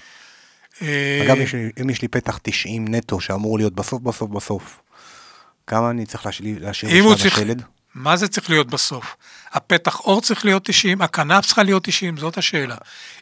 אה, 0.83 1.21
אגב, 1.25 1.37
אם 1.81 1.91
יש 1.91 2.03
לי 2.03 2.09
פתח 2.09 2.39
90 2.43 2.95
נטו 2.95 3.21
שאמור 3.21 3.59
להיות 3.59 3.75
בסוף, 3.75 4.03
בסוף, 4.03 4.31
בסוף, 4.31 4.81
כמה 5.67 5.91
אני 5.91 6.07
צריך 6.07 6.27
להשאיר 6.27 7.11
בשלב 7.13 7.33
השלד? 7.33 7.63
מה 7.95 8.17
זה 8.17 8.29
צריך 8.29 8.51
להיות 8.51 8.67
בסוף? 8.67 9.17
הפתח 9.53 10.01
אור 10.01 10.21
צריך 10.21 10.45
להיות 10.45 10.65
90, 10.65 11.03
הכנף 11.03 11.47
צריכה 11.47 11.63
להיות 11.63 11.85
90, 11.85 12.17
זאת 12.17 12.39
השאלה. 12.39 12.77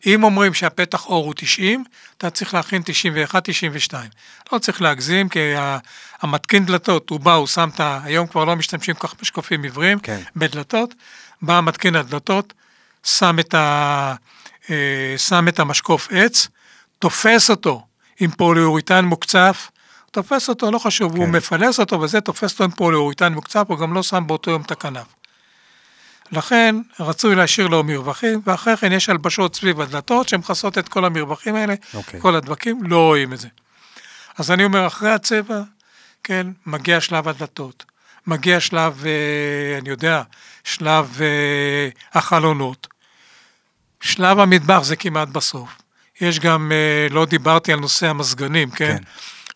אם 0.07 0.25
אומרים 0.25 0.55
שהפתח 0.55 1.07
אור 1.07 1.25
הוא 1.25 1.35
90, 1.37 1.85
אתה 2.19 2.31
צריך 2.31 2.55
להכין 2.55 2.83
91, 2.85 3.45
92. 3.45 4.11
לא 4.53 4.59
צריך 4.59 4.83
להגזים, 4.83 5.29
כי 5.29 5.39
המתקין 6.23 6.67
דלתות, 6.67 7.11
הוא 7.11 7.21
בא, 7.21 7.35
הוא 7.35 7.47
שם 7.47 7.69
את 7.75 7.81
ה... 7.81 8.01
היום 8.05 8.27
כבר 8.27 8.45
לא 8.45 8.57
משתמשים 8.57 8.95
כל 8.95 9.09
כך 9.09 9.15
בשקופים 9.21 9.63
עיוורים, 9.63 9.99
כן. 9.99 10.21
בדלתות, 10.37 10.95
בא 11.43 11.61
מתקין 11.61 11.97
הדלתות, 11.97 12.53
שם 13.05 13.39
את, 13.39 13.55
ה... 13.55 14.15
אה, 14.71 15.15
שם 15.17 15.49
את 15.49 15.59
המשקוף 15.59 16.09
עץ, 16.13 16.49
תופס 16.99 17.51
אותו 17.51 17.87
עם 18.21 18.31
פוליאוריטן 18.31 19.05
מוקצף, 19.05 19.71
תופס 20.11 20.49
אותו, 20.49 20.71
לא 20.71 20.79
חשוב, 20.79 21.13
כן. 21.13 21.19
הוא 21.19 21.29
מפלס 21.29 21.81
אותו 21.81 22.01
וזה 22.01 22.21
תופס 22.21 22.53
אותו 22.53 22.65
עם 22.65 22.71
פוליאוריטן 22.71 23.33
מוקצף, 23.33 23.65
הוא 23.69 23.79
גם 23.79 23.95
לא 23.95 24.03
שם 24.03 24.25
באותו 24.27 24.51
יום 24.51 24.63
את 24.63 24.71
הכנף. 24.71 25.07
לכן 26.33 26.77
רצוי 27.01 27.35
להשאיר 27.35 27.67
לו 27.67 27.85
מרווחים, 27.85 28.41
ואחרי 28.47 28.77
כן 28.77 28.93
יש 28.93 29.09
הלבשות 29.09 29.57
סביב 29.57 29.81
הדלתות 29.81 30.29
שמכסות 30.29 30.79
את 30.79 30.89
כל 30.89 31.05
המרווחים 31.05 31.55
האלה, 31.55 31.75
okay. 31.75 31.97
אוקיי. 31.97 32.21
כל 32.21 32.37
הדבקים, 32.37 32.83
לא 32.83 33.07
רואים 33.07 33.33
את 33.33 33.39
זה. 33.39 33.49
אז 34.39 34.51
אני 34.51 34.65
אומר, 34.65 34.87
אחרי 34.87 35.11
הצבע, 35.11 35.63
כן, 36.25 36.47
מגיע 36.67 37.01
שלב 37.01 37.29
הדלתות, 37.29 37.85
מגיע 38.27 38.61
שלב, 38.61 39.05
אה, 39.07 39.79
אני 39.79 39.91
יודע, 39.91 40.23
שלב 40.65 41.17
אה, 41.21 41.89
החלונות. 42.13 42.87
שלב 44.01 44.39
המטבח 44.39 44.83
זה 44.83 44.97
כמעט 44.97 45.29
בסוף. 45.29 45.71
יש 46.21 46.39
גם, 46.39 46.73
אה, 46.73 47.07
לא 47.11 47.25
דיברתי 47.27 47.73
על 47.73 47.81
נושא 47.81 48.07
המזגנים, 48.07 48.71
כן? 48.71 48.97
כן. 48.97 49.03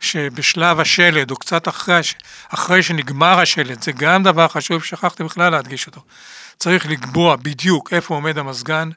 שבשלב 0.01 0.80
השלד, 0.80 1.30
או 1.30 1.36
קצת 1.36 1.68
אחרי, 1.68 2.01
אחרי 2.49 2.82
שנגמר 2.82 3.40
השלד, 3.40 3.82
זה 3.82 3.92
גם 3.92 4.22
דבר 4.22 4.49
חשוב, 4.49 4.84
שכחתי 4.84 5.24
בכלל 5.24 5.53
להדגיש 5.53 5.86
אותו. 5.86 6.01
צריך 6.59 6.86
לקבוע 6.86 7.36
בדיוק 7.36 7.92
איפה 7.92 8.14
עומד 8.14 8.38
המזגן, 8.38 8.90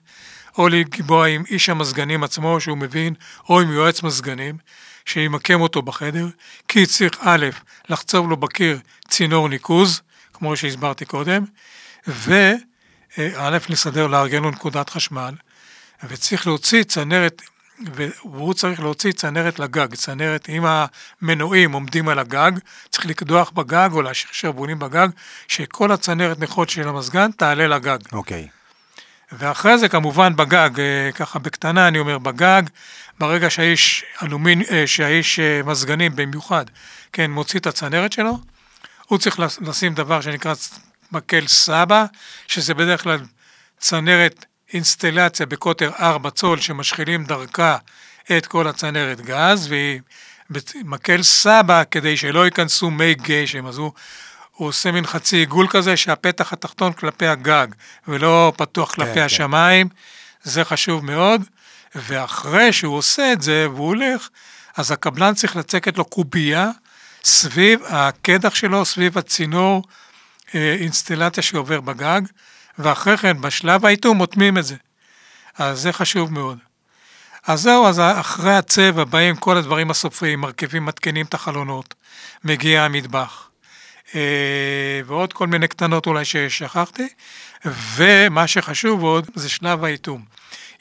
או 0.57 0.67
לקבוע 0.67 1.27
עם 1.27 1.43
איש 1.49 1.69
המזגנים 1.69 2.23
עצמו 2.23 2.61
שהוא 2.61 2.77
מבין, 2.77 3.13
או 3.49 3.61
עם 3.61 3.71
יועץ 3.71 4.03
מזגנים, 4.03 4.57
שימקם 5.05 5.61
אותו 5.61 5.81
בחדר, 5.81 6.27
כי 6.67 6.85
צריך 6.85 7.17
א', 7.21 7.45
לחצוב 7.89 8.29
לו 8.29 8.37
בקיר 8.37 8.79
צינור 9.07 9.49
ניקוז, 9.49 10.01
כמו 10.33 10.57
שהסברתי 10.57 11.05
קודם, 11.05 11.43
וא', 12.07 12.53
לסדר, 13.69 14.07
לארגן 14.07 14.43
לו 14.43 14.51
נקודת 14.51 14.89
חשמל, 14.89 15.33
וצריך 16.03 16.47
להוציא 16.47 16.83
צנרת 16.83 17.41
והוא 17.79 18.53
צריך 18.53 18.79
להוציא 18.79 19.11
צנרת 19.11 19.59
לגג, 19.59 19.95
צנרת, 19.95 20.49
אם 20.49 20.63
המנועים 20.65 21.71
עומדים 21.71 22.09
על 22.09 22.19
הגג, 22.19 22.51
צריך 22.89 23.05
לקדוח 23.05 23.49
בגג 23.49 23.89
או 23.91 24.01
להשאיר 24.01 24.33
שרבונים 24.33 24.79
בגג, 24.79 25.07
שכל 25.47 25.91
הצנרת 25.91 26.39
נכות 26.39 26.69
של 26.69 26.87
המזגן 26.87 27.31
תעלה 27.31 27.67
לגג. 27.67 27.97
אוקיי. 28.11 28.47
Okay. 28.51 28.57
ואחרי 29.31 29.77
זה 29.77 29.89
כמובן 29.89 30.35
בגג, 30.35 30.79
אה, 30.79 31.09
ככה 31.15 31.39
בקטנה 31.39 31.87
אני 31.87 31.99
אומר 31.99 32.17
בגג, 32.17 32.61
ברגע 33.19 33.49
שהאיש 33.49 34.05
אלומין, 34.23 34.61
אה, 34.71 34.87
שהאיש 34.87 35.39
אה, 35.39 35.61
מזגנים 35.65 36.15
במיוחד, 36.15 36.65
כן, 37.13 37.31
מוציא 37.31 37.59
את 37.59 37.67
הצנרת 37.67 38.11
שלו, 38.11 38.37
הוא 39.05 39.19
צריך 39.19 39.39
לשים 39.61 39.93
דבר 39.93 40.21
שנקרא 40.21 40.53
מקל 41.11 41.47
סבא, 41.47 42.05
שזה 42.47 42.73
בדרך 42.73 43.03
כלל 43.03 43.19
צנרת 43.79 44.45
אינסטלציה 44.73 45.45
בקוטר 45.45 45.91
4 45.99 46.29
צול 46.29 46.59
שמשחילים 46.59 47.25
דרכה 47.25 47.77
את 48.37 48.45
כל 48.45 48.67
הצנרת 48.67 49.21
גז, 49.21 49.67
והיא 49.69 50.01
מקל 50.83 51.23
סבא 51.23 51.83
כדי 51.91 52.17
שלא 52.17 52.45
ייכנסו 52.45 52.91
מי 52.91 53.13
גשם, 53.13 53.67
אז 53.67 53.77
הוא, 53.77 53.91
הוא 54.51 54.67
עושה 54.67 54.91
מין 54.91 55.05
חצי 55.05 55.35
עיגול 55.35 55.67
כזה 55.69 55.97
שהפתח 55.97 56.53
התחתון 56.53 56.93
כלפי 56.93 57.27
הגג 57.27 57.67
ולא 58.07 58.53
פתוח 58.57 58.93
כלפי 58.93 59.13
כן, 59.13 59.21
השמיים, 59.21 59.89
כן. 59.89 59.95
זה 60.43 60.65
חשוב 60.65 61.05
מאוד, 61.05 61.41
ואחרי 61.95 62.73
שהוא 62.73 62.97
עושה 62.97 63.33
את 63.33 63.41
זה 63.41 63.67
והוא 63.69 63.87
הולך, 63.87 64.29
אז 64.77 64.91
הקבלן 64.91 65.33
צריך 65.33 65.55
לצקת 65.55 65.97
לו 65.97 66.05
קובייה 66.05 66.69
סביב 67.23 67.79
הקדח 67.85 68.55
שלו, 68.55 68.85
סביב 68.85 69.17
הצינור 69.17 69.83
אה, 70.55 70.75
אינסטלציה 70.79 71.43
שעובר 71.43 71.81
בגג, 71.81 72.21
ואחרי 72.79 73.17
כן, 73.17 73.41
בשלב 73.41 73.85
האיתום 73.85 74.17
מוטמים 74.17 74.57
את 74.57 74.65
זה. 74.65 74.75
אז 75.57 75.79
זה 75.79 75.93
חשוב 75.93 76.33
מאוד. 76.33 76.57
אז 77.47 77.61
זהו, 77.61 77.87
אז 77.87 77.99
אחרי 77.99 78.53
הצבע 78.55 79.03
באים 79.03 79.35
כל 79.35 79.57
הדברים 79.57 79.91
הסופיים, 79.91 80.41
מרכיבים 80.41 80.85
מתקינים 80.85 81.25
את 81.25 81.33
החלונות, 81.33 81.93
מגיע 82.43 82.83
המטבח. 82.83 83.49
אה, 84.15 85.01
ועוד 85.05 85.33
כל 85.33 85.47
מיני 85.47 85.67
קטנות 85.67 86.07
אולי 86.07 86.25
ששכחתי, 86.25 87.07
ומה 87.65 88.47
שחשוב 88.47 89.03
עוד 89.03 89.29
זה 89.35 89.49
שלב 89.49 89.83
האיתום. 89.83 90.25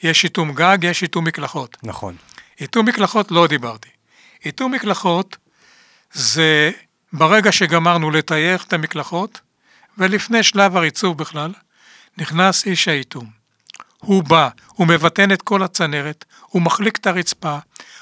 יש 0.03 0.23
איתום 0.23 0.53
גג, 0.53 0.77
יש 0.81 1.03
איתום 1.03 1.25
מקלחות. 1.25 1.77
נכון. 1.83 2.15
איתום 2.61 2.85
מקלחות 2.85 3.31
לא 3.31 3.47
דיברתי. 3.47 3.89
איתום 4.45 4.71
מקלחות 4.71 5.37
זה 6.13 6.71
ברגע 7.13 7.51
שגמרנו 7.51 8.11
לטייח 8.11 8.63
את 8.63 8.73
המקלחות, 8.73 9.41
ולפני 9.97 10.43
שלב 10.43 10.77
הריצוף 10.77 11.17
בכלל, 11.17 11.53
נכנס 12.17 12.65
איש 12.65 12.87
האיתום. 12.87 13.25
הוא 13.99 14.23
בא, 14.23 14.49
הוא 14.67 14.87
מבטן 14.87 15.31
את 15.31 15.41
כל 15.41 15.63
הצנרת, 15.63 16.25
הוא 16.49 16.61
מחליק 16.61 16.97
את 16.97 17.07
הרצפה, 17.07 17.57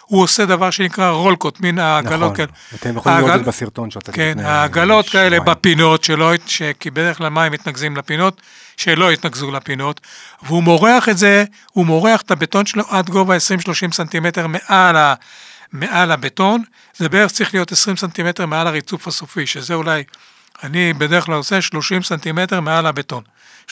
הוא 0.05 0.23
עושה 0.23 0.45
דבר 0.45 0.69
שנקרא 0.69 1.09
רולקוט, 1.09 1.59
מין 1.59 1.79
העגלות 1.79 2.21
נכון, 2.21 2.35
כאלה. 2.35 2.47
אתם 2.75 2.97
יכולים 2.97 3.17
לראות 3.17 3.29
את 3.29 3.35
העגל- 3.35 3.43
זה 3.43 3.49
בסרטון 3.51 3.91
שאתה 3.91 4.11
כן, 4.11 4.33
העגלות 4.43 5.09
כאלה 5.09 5.39
בפינות, 5.39 6.03
שלא, 6.03 6.31
ש... 6.45 6.61
כי 6.79 6.89
בדרך 6.91 7.17
כלל 7.17 7.29
מים 7.29 7.51
מתנקזים 7.51 7.97
לפינות, 7.97 8.41
שלא 8.77 9.11
יתנקזו 9.11 9.51
לפינות, 9.51 10.01
והוא 10.43 10.63
מורח 10.63 11.09
את 11.09 11.17
זה, 11.17 11.43
הוא 11.71 11.85
מורח 11.85 12.21
את 12.21 12.31
הבטון 12.31 12.65
שלו 12.65 12.83
עד 12.89 13.09
גובה 13.09 13.35
20-30 13.37 13.39
סנטימטר 13.93 14.47
מעל, 14.47 14.95
ה... 14.97 15.13
מעל 15.71 16.11
הבטון, 16.11 16.63
זה 16.97 17.09
בערך 17.09 17.31
צריך 17.31 17.53
להיות 17.53 17.71
20 17.71 17.97
סנטימטר 17.97 18.45
מעל 18.45 18.67
הריצוף 18.67 19.07
הסופי, 19.07 19.45
שזה 19.47 19.73
אולי, 19.73 20.03
אני 20.63 20.93
בדרך 20.93 21.25
כלל 21.25 21.35
עושה 21.35 21.61
30 21.61 22.03
סנטימטר 22.03 22.59
מעל 22.61 22.85
הבטון, 22.85 23.23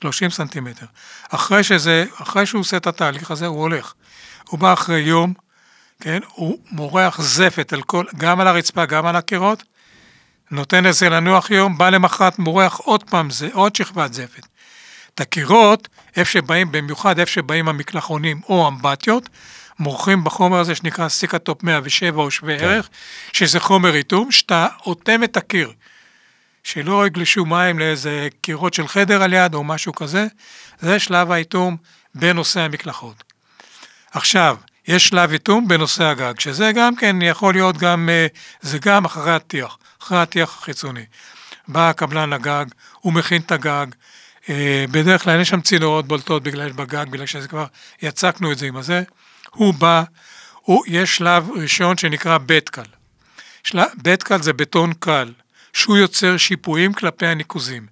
30 0.02 0.30
סנטימטר. 0.30 0.86
אחרי 1.30 1.64
שזה, 1.64 2.06
אחרי 2.22 2.46
שהוא 2.46 2.62
עושה 2.62 2.78
את 2.78 2.88
התהליך 2.88 3.32
הזה, 3.32 3.46
הוא 3.46 3.62
הולך. 3.62 3.94
הוא 4.50 4.60
בא 4.60 4.74
אחרי 4.74 5.00
יום, 5.00 5.34
כן, 6.00 6.20
הוא 6.34 6.60
מורח 6.72 7.22
זפת 7.22 7.74
על 7.74 7.82
כל, 7.82 8.06
גם 8.18 8.40
על 8.40 8.48
הרצפה, 8.48 8.86
גם 8.86 9.06
על 9.06 9.16
הקירות, 9.16 9.64
נותן 10.52 10.84
לזה 10.84 11.10
לנוח 11.10 11.52
יום, 11.52 11.78
בא 11.78 11.90
למחרת 11.90 12.40
מורח 12.40 12.78
עוד 12.78 13.04
פעם, 13.04 13.30
זה 13.30 13.50
עוד 13.54 13.76
שכבת 13.76 14.14
זפת. 14.14 14.48
את 15.16 15.22
הקירות, 15.22 15.88
איפה 16.16 16.32
שבאים, 16.32 16.72
במיוחד 16.72 17.20
איפה 17.20 17.32
שבאים 17.32 17.68
המקלחונים 17.68 18.42
או 18.50 18.68
אמבטיות, 18.68 19.30
מורחים 19.80 20.24
בחומר 20.24 20.60
הזה 20.60 20.76
שנקרא 20.76 21.10
סיקטופ 21.10 21.64
107 21.64 22.22
או 22.22 22.32
שווה 22.32 22.60
כן. 22.60 22.66
ערך, 22.66 22.90
שזה 23.34 23.60
חומר 23.60 23.96
איתום, 23.96 24.32
שאתה 24.32 24.68
אוטם 24.86 25.24
את 25.24 25.38
הקיר. 25.38 25.72
שלא 26.64 27.08
יגלשו 27.08 27.46
מים 27.46 27.80
לאיזה 27.80 28.28
קירות 28.42 28.74
של 28.74 28.88
חדר 28.88 29.24
על 29.24 29.34
יד 29.34 29.54
או 29.54 29.64
משהו 29.64 29.94
כזה, 29.94 30.28
זה 30.80 31.00
שלב 31.00 31.32
האיתום 31.32 31.78
בנושא 32.16 32.60
המקלחות. 32.60 33.24
עכשיו, 34.12 34.58
יש 34.88 35.08
שלב 35.08 35.32
איתום 35.32 35.68
בנושא 35.68 36.04
הגג, 36.04 36.40
שזה 36.40 36.72
גם 36.76 36.96
כן 36.96 37.22
יכול 37.22 37.54
להיות 37.54 37.78
גם, 37.78 38.10
אה, 38.10 38.28
זה 38.62 38.78
גם 38.82 39.06
אחרי 39.06 39.32
הטיח, 39.32 39.78
אחרי 40.02 40.18
הטיח 40.18 40.58
החיצוני. 40.58 41.06
בא 41.68 41.90
הקבלן 41.90 42.30
לגג, 42.30 42.66
הוא 43.00 43.14
מכין 43.14 43.42
את 43.42 43.52
הגג, 43.52 43.86
אה, 44.50 44.86
בדרך 44.92 45.24
כלל 45.24 45.36
אין 45.36 45.46
שם 45.46 45.62
צינורות 45.62 46.08
בולטות 46.08 46.44
בגלל 46.44 46.72
בגג, 46.72 47.06
בגלל 47.10 47.26
שזה 47.26 47.48
כבר, 47.48 47.66
יצקנו 48.02 48.52
את 48.52 48.58
זה 48.58 48.66
עם 48.66 48.78
הזה. 48.78 49.04
הוא 49.50 49.74
בא, 49.74 50.04
הוא, 50.62 50.84
יש 50.88 51.16
שלב 51.16 51.50
ראשון 51.62 51.98
שנקרא 51.98 52.38
בית 52.38 52.70
קל. 52.70 52.84
בית 53.96 54.24
קל 54.24 54.42
זה 54.42 54.54
בטון 54.54 54.94
קל, 54.94 55.34
שהוא 55.74 55.98
יוצר 55.98 56.38
שיפועים 56.38 56.94
כלפי 56.94 57.26
הניקוזים. 57.28 57.86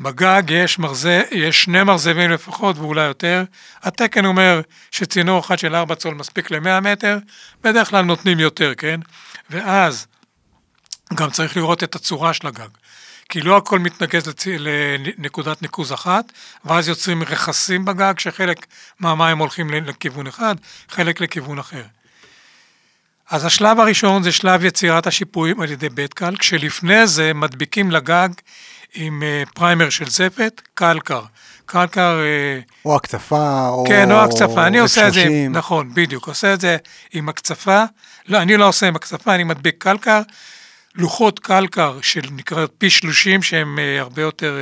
בגג 0.00 0.42
יש, 0.48 0.78
מרזה, 0.78 1.22
יש 1.30 1.62
שני 1.62 1.82
מרזבים 1.82 2.30
לפחות 2.30 2.78
ואולי 2.78 3.04
יותר. 3.04 3.44
התקן 3.82 4.24
אומר 4.24 4.60
שצינור 4.90 5.40
אחד 5.40 5.58
של 5.58 5.74
4 5.74 5.94
צול 5.94 6.14
מספיק 6.14 6.50
ל-100 6.50 6.80
מטר, 6.80 7.18
בדרך 7.64 7.90
כלל 7.90 8.04
נותנים 8.04 8.40
יותר, 8.40 8.74
כן? 8.74 9.00
ואז 9.50 10.06
גם 11.14 11.30
צריך 11.30 11.56
לראות 11.56 11.84
את 11.84 11.94
הצורה 11.94 12.32
של 12.32 12.46
הגג. 12.46 12.68
כי 13.28 13.40
לא 13.40 13.56
הכל 13.56 13.78
מתנקז 13.78 14.26
לצ... 14.26 14.46
לנקודת 14.46 15.62
ניקוז 15.62 15.92
אחת, 15.92 16.32
ואז 16.64 16.88
יוצרים 16.88 17.22
רכסים 17.22 17.84
בגג, 17.84 18.18
שחלק 18.18 18.66
מהמים 19.00 19.38
הולכים 19.38 19.70
לכיוון 19.70 20.26
אחד, 20.26 20.54
חלק 20.88 21.20
לכיוון 21.20 21.58
אחר. 21.58 21.82
אז 23.30 23.44
השלב 23.44 23.80
הראשון 23.80 24.22
זה 24.22 24.32
שלב 24.32 24.64
יצירת 24.64 25.06
השיפועים 25.06 25.60
על 25.60 25.70
ידי 25.70 25.88
בית 25.88 26.14
קל, 26.14 26.36
כשלפני 26.36 27.06
זה 27.06 27.34
מדביקים 27.34 27.90
לגג 27.90 28.28
עם 28.94 29.22
uh, 29.22 29.50
פריימר 29.54 29.90
של 29.90 30.10
זפת, 30.10 30.60
קלקר. 30.74 31.22
קלקר... 31.66 32.20
Uh, 32.20 32.72
או 32.84 32.96
הקצפה, 32.96 33.68
או... 33.68 33.84
כן, 33.88 34.12
או 34.12 34.16
הקצפה. 34.16 34.66
אני 34.66 34.78
עושה 34.78 35.08
את 35.08 35.12
זה, 35.12 35.20
30. 35.20 35.52
נכון, 35.52 35.94
בדיוק. 35.94 36.28
עושה 36.28 36.54
את 36.54 36.60
זה 36.60 36.76
עם 37.12 37.28
הקצפה. 37.28 37.84
לא, 38.28 38.42
אני 38.42 38.56
לא 38.56 38.68
עושה 38.68 38.88
עם 38.88 38.96
הקצפה, 38.96 39.34
אני 39.34 39.44
מדביק 39.44 39.74
קלקר. 39.78 40.22
לוחות 40.94 41.38
קלקר 41.38 41.98
של 42.02 42.20
נקרא 42.32 42.66
פי 42.78 42.90
שלושים, 42.90 43.42
שהם 43.42 43.78
uh, 43.78 44.00
הרבה 44.00 44.22
יותר... 44.22 44.58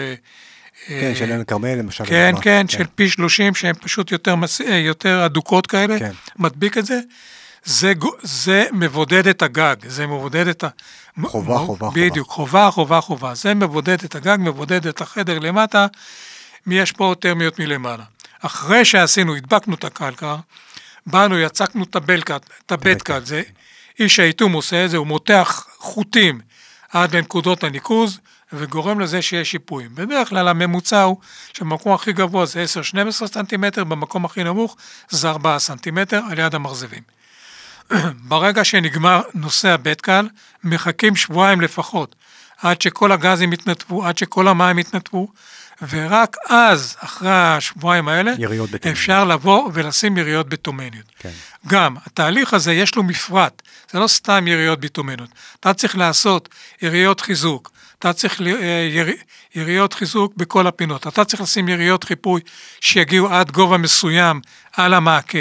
כן, 0.89 1.13
של 1.15 1.31
עין 1.33 1.45
כרמל 1.45 1.75
למשל. 1.75 2.05
כן. 2.05 2.35
כן, 2.43 2.69
של 2.69 2.85
פי 2.95 3.09
שלושים, 3.09 3.55
שהן 3.55 3.75
פשוט. 3.81 4.13
אה, 4.69 4.77
יותר 4.77 5.27
אדוקות 5.27 5.67
כאלה, 5.67 5.99
כן. 5.99 6.13
מדביק 6.37 6.79
את 6.79 6.87
זה. 6.87 7.01
זה, 7.67 7.93
זה 8.23 8.67
מבודד 8.73 9.27
את 9.27 9.43
הגג, 9.43 9.77
זה 9.87 10.07
מבודד 10.07 10.49
את 10.49 10.65
ה... 10.65 10.69
חובה, 11.23 11.55
מ- 11.55 11.59
חובה, 11.59 11.59
חובה. 11.59 11.91
בדיוק, 11.95 12.29
חובה, 12.29 12.71
חובה, 12.71 13.01
חובה. 13.01 13.35
זה 13.35 13.55
מבודד 13.55 14.05
את 14.05 14.15
הגג, 14.15 14.37
מבודד 14.41 14.87
את 14.87 15.01
החדר 15.01 15.39
למטה, 15.39 15.87
יש 16.67 16.93
פה 16.93 17.15
טרמיות 17.21 17.59
מלמעלה. 17.59 18.05
אחרי 18.41 18.85
שעשינו, 18.85 19.35
הדבקנו 19.35 19.75
את 19.75 19.85
הקלקר, 19.85 20.37
באנו, 21.07 21.39
יצקנו 21.39 21.85
את 21.85 21.97
הבלקט, 21.97 22.51
את 22.67 22.73
הבטקט, 22.73 23.27
זה 23.27 23.43
איש 23.99 24.19
האיתום 24.19 24.53
עושה 24.53 24.85
את 24.85 24.91
זה, 24.91 24.97
הוא 24.97 25.07
מותח 25.07 25.67
חוטים 25.79 26.41
עד 26.93 27.17
לנקודות 27.17 27.65
הניקוז, 27.65 28.19
וגורם 28.53 29.01
לזה 29.01 29.23
שיש 29.23 29.51
שיפועים. 29.51 29.95
בדרך 29.95 30.29
כלל 30.29 30.49
הממוצע 30.49 31.03
הוא 31.03 31.17
שבמקום 31.53 31.93
הכי 31.93 32.13
גבוה 32.13 32.47
זה 32.47 32.65
10-12 33.23 33.27
סנטימטר, 33.27 33.85
במקום 33.85 34.25
הכי 34.25 34.45
נמוך 34.45 34.77
זה 35.09 35.29
4 35.31 35.59
סנטימטר 35.59 36.21
על 36.31 36.39
יד 36.39 36.55
המרזבים. 36.55 37.03
ברגע 38.29 38.65
שנגמר 38.65 39.21
נושא 39.35 39.69
הבית 39.69 40.01
קל, 40.01 40.29
מחכים 40.65 41.17
שבועיים 41.17 41.61
לפחות, 41.61 42.15
עד 42.63 42.83
שכל 42.83 43.13
הגזים 43.13 43.53
יתנתבו, 43.53 44.07
עד 44.07 44.19
שכל 44.19 44.49
המים 44.49 44.79
יתנתבו, 44.79 45.29
ורק 45.89 46.37
אז, 46.49 46.97
אחרי 46.99 47.31
השבועיים 47.33 48.09
האלה, 48.09 48.33
בטומניות. 48.71 48.99
אפשר 48.99 49.25
לבוא 49.25 49.71
ולשים 49.75 50.19
יריות 50.19 50.49
בטומניות. 50.49 51.07
כן. 51.19 51.31
גם, 51.67 51.97
התהליך 52.07 52.55
הזה 52.55 52.73
יש 52.73 52.95
לו 52.95 53.03
מפרט, 53.03 53.63
זה 53.91 53.99
לא 53.99 54.09
סתם 54.09 54.49
יריות 54.49 54.81
ביטומנות. 54.81 55.29
אתה 55.61 55.75
צריך 55.75 55.97
לעשות 55.97 56.49
יריות 56.83 57.21
חיזוק, 57.21 57.71
אתה 57.99 58.13
צריך 58.13 58.41
אה, 58.41 58.89
יר, 58.91 59.07
יריות 59.55 59.95
חיזוק 59.95 60.33
בכל 60.37 60.67
הפינות, 60.67 61.07
אתה 61.07 61.25
צריך 61.25 61.43
לשים 61.43 61.69
יריות 61.69 62.05
חיפוי 62.05 62.41
שיגיעו 62.81 63.29
עד 63.29 63.51
גובה 63.51 63.77
מסוים 63.77 64.41
על 64.73 64.95
המעקה, 64.95 65.39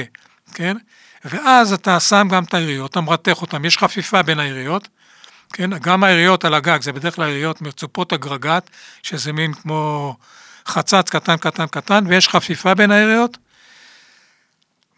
כן? 0.54 0.78
ואז 1.26 1.74
אתה 1.74 2.00
שם 2.00 2.28
גם 2.32 2.44
את 2.44 2.54
היריות, 2.54 2.92
אתה 2.92 3.02
מרתך 3.02 3.38
אותן, 3.42 3.66
יש 3.66 3.78
חפיפה 3.78 4.22
בין 4.22 4.40
היריות, 4.40 4.88
כן? 5.54 5.70
גם 5.80 6.04
היריות 6.04 6.46
על 6.46 6.54
הגג, 6.54 6.82
זה 6.82 6.92
בדרך 6.92 7.16
כלל 7.16 7.30
יריות 7.30 7.62
מצופות 7.62 8.14
אגרגט, 8.14 8.70
שזה 9.04 9.34
מין 9.34 9.54
כמו 9.54 10.16
חצץ 10.68 11.10
קטן 11.10 11.38
קטן 11.38 11.68
קטן, 11.68 12.04
ויש 12.08 12.28
חפיפה 12.28 12.74
בין 12.74 12.92
היריות. 12.92 13.38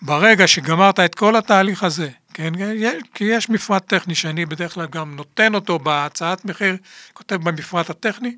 ברגע 0.02 0.48
שגמרת 0.48 1.00
את 1.00 1.16
כל 1.16 1.36
התהליך 1.36 1.84
הזה, 1.84 2.10
כן, 2.34 2.54
כי 3.14 3.24
יש 3.24 3.50
מפרט 3.50 3.88
טכני 3.88 4.16
שאני 4.16 4.46
בדרך 4.46 4.74
כלל 4.74 4.86
גם 4.86 5.16
נותן 5.16 5.56
אותו 5.56 5.80
בהצעת 5.80 6.46
מחיר, 6.46 6.78
כותב 7.14 7.36
במפרט 7.36 7.90
הטכני, 7.90 8.36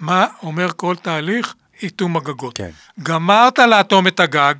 מה 0.00 0.26
אומר 0.42 0.68
כל 0.76 0.96
תהליך 1.02 1.54
איתום 1.82 2.16
הגגות. 2.16 2.56
כן. 2.56 2.70
גמרת 3.02 3.58
לאטום 3.58 4.06
את 4.06 4.20
הגג, 4.20 4.54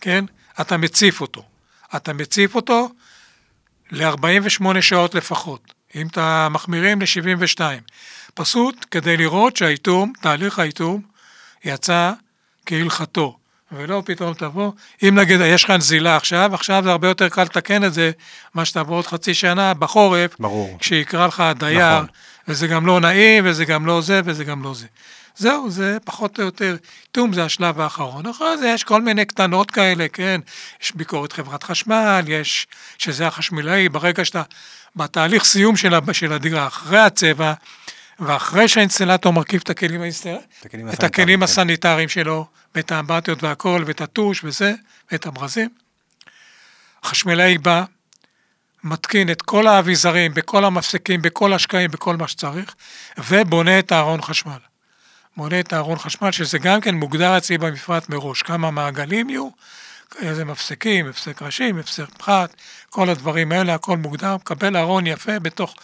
כן, 0.00 0.24
אתה 0.60 0.76
מציף 0.76 1.20
אותו. 1.20 1.49
אתה 1.96 2.12
מציף 2.12 2.54
אותו 2.54 2.88
ל-48 3.90 4.80
שעות 4.80 5.14
לפחות, 5.14 5.74
אם 5.94 6.06
אתה 6.06 6.48
מחמירים 6.50 7.00
ל-72. 7.00 7.60
פשוט 8.34 8.86
כדי 8.90 9.16
לראות 9.16 9.56
שהאיתום, 9.56 10.12
תהליך 10.20 10.58
האיתום, 10.58 11.02
יצא 11.64 12.12
כהלכתו. 12.66 13.36
ולא 13.72 14.02
פתאום 14.06 14.34
תבוא, 14.34 14.72
אם 15.02 15.18
נגיד 15.18 15.40
יש 15.40 15.64
לך 15.64 15.70
נזילה 15.70 16.16
עכשיו, 16.16 16.50
עכשיו 16.54 16.82
זה 16.84 16.90
הרבה 16.90 17.08
יותר 17.08 17.28
קל 17.28 17.42
לתקן 17.42 17.84
את 17.84 17.94
זה, 17.94 18.10
מה 18.54 18.64
שתבוא 18.64 18.96
עוד 18.96 19.06
חצי 19.06 19.34
שנה 19.34 19.74
בחורף, 19.74 20.36
ברור. 20.40 20.76
כשיקרא 20.78 21.26
לך 21.26 21.40
הדייר, 21.40 21.94
נכון. 21.94 22.06
וזה 22.48 22.66
גם 22.66 22.86
לא 22.86 23.00
נעים, 23.00 23.44
וזה 23.46 23.64
גם 23.64 23.86
לא 23.86 24.00
זה, 24.00 24.20
וזה 24.24 24.44
גם 24.44 24.62
לא 24.62 24.74
זה. 24.74 24.86
זהו, 25.36 25.70
זה 25.70 25.98
פחות 26.04 26.38
או 26.38 26.44
יותר, 26.44 26.76
איתום 27.06 27.32
זה 27.32 27.44
השלב 27.44 27.80
האחרון. 27.80 28.26
אחרי 28.26 28.58
זה 28.58 28.68
יש 28.68 28.84
כל 28.84 29.02
מיני 29.02 29.24
קטנות 29.24 29.70
כאלה, 29.70 30.08
כן, 30.08 30.40
יש 30.82 30.92
ביקורת 30.94 31.32
חברת 31.32 31.62
חשמל, 31.62 32.24
יש, 32.26 32.66
שזה 32.98 33.26
החשמלאי, 33.26 33.88
ברגע 33.88 34.24
שאתה, 34.24 34.42
בתהליך 34.96 35.44
סיום 35.44 35.76
של, 35.76 35.94
של 36.12 36.32
הדירה, 36.32 36.66
אחרי 36.66 36.98
הצבע, 36.98 37.52
ואחרי 38.20 38.68
שהאינסטלטור 38.68 39.32
מרכיב 39.32 39.60
את 39.64 39.70
הכלים. 39.70 40.02
את 40.02 40.66
הכלים 40.66 40.88
את 40.88 40.92
הסניטריים, 40.92 41.12
הכלים 41.12 41.38
כן. 41.38 41.42
הסניטריים 41.42 42.08
שלו, 42.08 42.46
ואת 42.74 42.92
האמבטיות 42.92 43.42
והכל, 43.42 43.84
ואת 43.86 44.00
הטוש 44.00 44.40
וזה, 44.44 44.74
ואת 45.12 45.26
הברזים. 45.26 45.68
החשמלאי 47.02 47.58
בא, 47.58 47.84
מתקין 48.84 49.30
את 49.30 49.42
כל 49.42 49.66
האביזרים, 49.66 50.34
בכל 50.34 50.64
המפסקים, 50.64 51.22
בכל 51.22 51.52
השקעים, 51.52 51.90
בכל 51.90 52.16
מה 52.16 52.28
שצריך, 52.28 52.74
ובונה 53.28 53.78
את 53.78 53.92
הארון 53.92 54.22
חשמל. 54.22 54.69
בונה 55.40 55.60
את 55.60 55.72
הארון 55.72 55.98
חשמל, 55.98 56.30
שזה 56.30 56.58
גם 56.58 56.80
כן 56.80 56.94
מוגדר 56.94 57.38
אצלי 57.38 57.58
במפרט 57.58 58.08
מראש, 58.08 58.42
כמה 58.42 58.70
מעגלים 58.70 59.30
יהיו, 59.30 59.48
איזה 60.18 60.44
מפסקים, 60.44 61.08
הפסק 61.08 61.42
ראשים, 61.42 61.78
הפסק 61.78 62.04
פחת, 62.18 62.54
כל 62.90 63.10
הדברים 63.10 63.52
האלה, 63.52 63.74
הכל 63.74 63.96
מוגדר, 63.96 64.36
מקבל 64.36 64.76
ארון 64.76 65.06
יפה 65.06 65.38
בתוך 65.38 65.74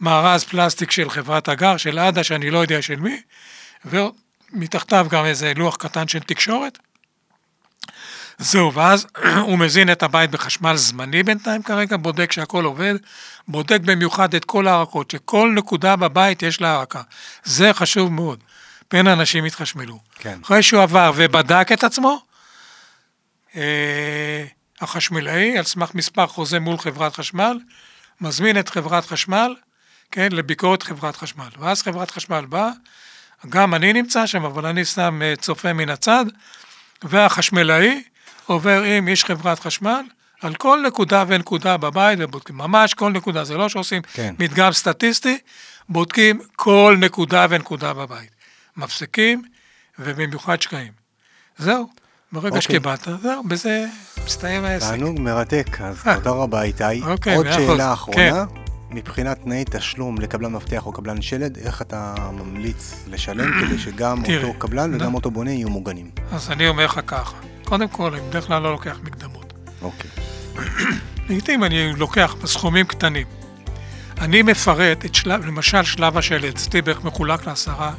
מארז 0.00 0.44
פלסטיק 0.44 0.90
של 0.90 1.10
חברת 1.10 1.48
הגר, 1.48 1.76
של 1.76 1.98
עדה, 1.98 2.24
שאני 2.24 2.50
לא 2.50 2.58
יודע 2.58 2.82
של 2.82 2.96
מי, 2.96 3.20
ומתחתיו 3.84 5.06
גם 5.10 5.24
איזה 5.24 5.52
לוח 5.56 5.76
קטן 5.76 6.08
של 6.08 6.20
תקשורת, 6.20 6.78
זהו, 8.38 8.74
ואז 8.74 9.06
הוא 9.46 9.58
מזין 9.58 9.92
את 9.92 10.02
הבית 10.02 10.30
בחשמל 10.30 10.76
זמני 10.76 11.22
בינתיים 11.22 11.62
כרגע, 11.62 11.96
בודק 11.96 12.32
שהכל 12.32 12.64
עובד, 12.64 12.94
בודק 13.48 13.80
במיוחד 13.84 14.34
את 14.34 14.44
כל 14.44 14.66
ההערכות, 14.66 15.10
שכל 15.10 15.52
נקודה 15.54 15.96
בבית 15.96 16.42
יש 16.42 16.60
לה 16.60 16.68
הערכה. 16.68 17.02
זה 17.44 17.72
חשוב 17.72 18.12
מאוד. 18.12 18.38
בין 18.90 19.06
אנשים 19.06 19.46
יתחשמלו. 19.46 19.98
כן. 20.14 20.38
אחרי 20.44 20.62
שהוא 20.62 20.82
עבר 20.82 21.12
ובדק 21.16 21.68
את 21.72 21.84
עצמו, 21.84 22.22
אה, 23.56 24.44
החשמלאי, 24.80 25.58
על 25.58 25.64
סמך 25.64 25.94
מספר 25.94 26.26
חוזה 26.26 26.60
מול 26.60 26.78
חברת 26.78 27.16
חשמל, 27.16 27.58
מזמין 28.20 28.58
את 28.58 28.68
חברת 28.68 29.06
חשמל, 29.06 29.54
כן, 30.10 30.28
לביקורת 30.32 30.82
חברת 30.82 31.16
חשמל. 31.16 31.48
ואז 31.58 31.82
חברת 31.82 32.10
חשמל 32.10 32.44
באה, 32.48 32.70
גם 33.48 33.74
אני 33.74 33.92
נמצא 33.92 34.26
שם, 34.26 34.44
אבל 34.44 34.66
אני 34.66 34.84
סתם 34.84 35.20
אה, 35.22 35.34
צופה 35.36 35.72
מן 35.72 35.88
הצד, 35.88 36.24
והחשמלאי 37.02 38.02
עובר 38.46 38.82
עם 38.82 39.08
איש 39.08 39.24
חברת 39.24 39.58
חשמל, 39.58 40.02
על 40.40 40.54
כל 40.54 40.82
נקודה 40.86 41.24
ונקודה 41.28 41.76
בבית, 41.76 42.18
ובודקים 42.22 42.56
ממש 42.56 42.94
כל 42.94 43.12
נקודה, 43.12 43.44
זה 43.44 43.56
לא 43.56 43.68
שעושים 43.68 44.02
כן. 44.02 44.34
מדגם 44.38 44.72
סטטיסטי, 44.72 45.38
בודקים 45.88 46.40
כל 46.56 46.96
נקודה 46.98 47.46
ונקודה 47.50 47.92
בבית. 47.92 48.37
מפסיקים, 48.78 49.42
ובמיוחד 49.98 50.62
שקעים. 50.62 50.92
זהו, 51.58 51.88
ברגע 52.32 52.46
אוקיי. 52.46 52.62
שקיבלת, 52.62 53.08
זהו, 53.22 53.42
בזה 53.48 53.86
מסתיים 54.24 54.64
העסק. 54.64 54.90
תענוג 54.90 55.20
מרתק, 55.20 55.80
אז 55.80 56.02
תודה 56.14 56.30
רבה 56.30 56.62
איתי. 56.62 57.02
אוקיי, 57.02 57.34
עוד 57.36 57.46
מאה 57.46 57.54
אחוז. 57.56 57.66
שאלה 57.66 57.92
אחרונה, 57.92 58.44
מבחינת 58.90 59.38
תנאי 59.44 59.64
תשלום 59.70 60.20
לקבלן 60.20 60.52
מפתח 60.52 60.86
או 60.86 60.92
קבלן 60.92 61.22
שלד, 61.22 61.58
איך 61.58 61.82
אתה 61.82 62.14
ממליץ 62.32 63.04
לשלם 63.08 63.50
כדי 63.60 63.78
שגם 63.78 64.22
תראה, 64.24 64.44
אותו 64.44 64.58
קבלן 64.58 64.94
וגם 64.94 65.14
אותו 65.14 65.30
בונה 65.30 65.50
יהיו 65.50 65.68
מוגנים? 65.68 66.10
אז 66.32 66.50
אני 66.50 66.68
אומר 66.68 66.84
לך 66.84 67.00
ככה, 67.06 67.36
קודם 67.64 67.88
כל, 67.88 68.14
אני 68.14 68.28
בדרך 68.28 68.46
כלל 68.46 68.62
לא 68.62 68.72
לוקח 68.72 68.98
מקדמות. 69.02 69.52
אוקיי. 69.82 70.10
לעיתים 71.28 71.64
אני 71.64 71.92
לוקח 71.96 72.34
בסכומים 72.42 72.86
קטנים. 72.86 73.26
אני 74.20 74.42
מפרט 74.42 75.04
את 75.04 75.14
שלב, 75.14 75.46
למשל 75.46 75.82
שלב 75.82 76.18
השלד, 76.18 76.44
אצלי 76.44 76.82
בערך 76.82 77.04
מחולק 77.04 77.46
לעשרה, 77.46 77.92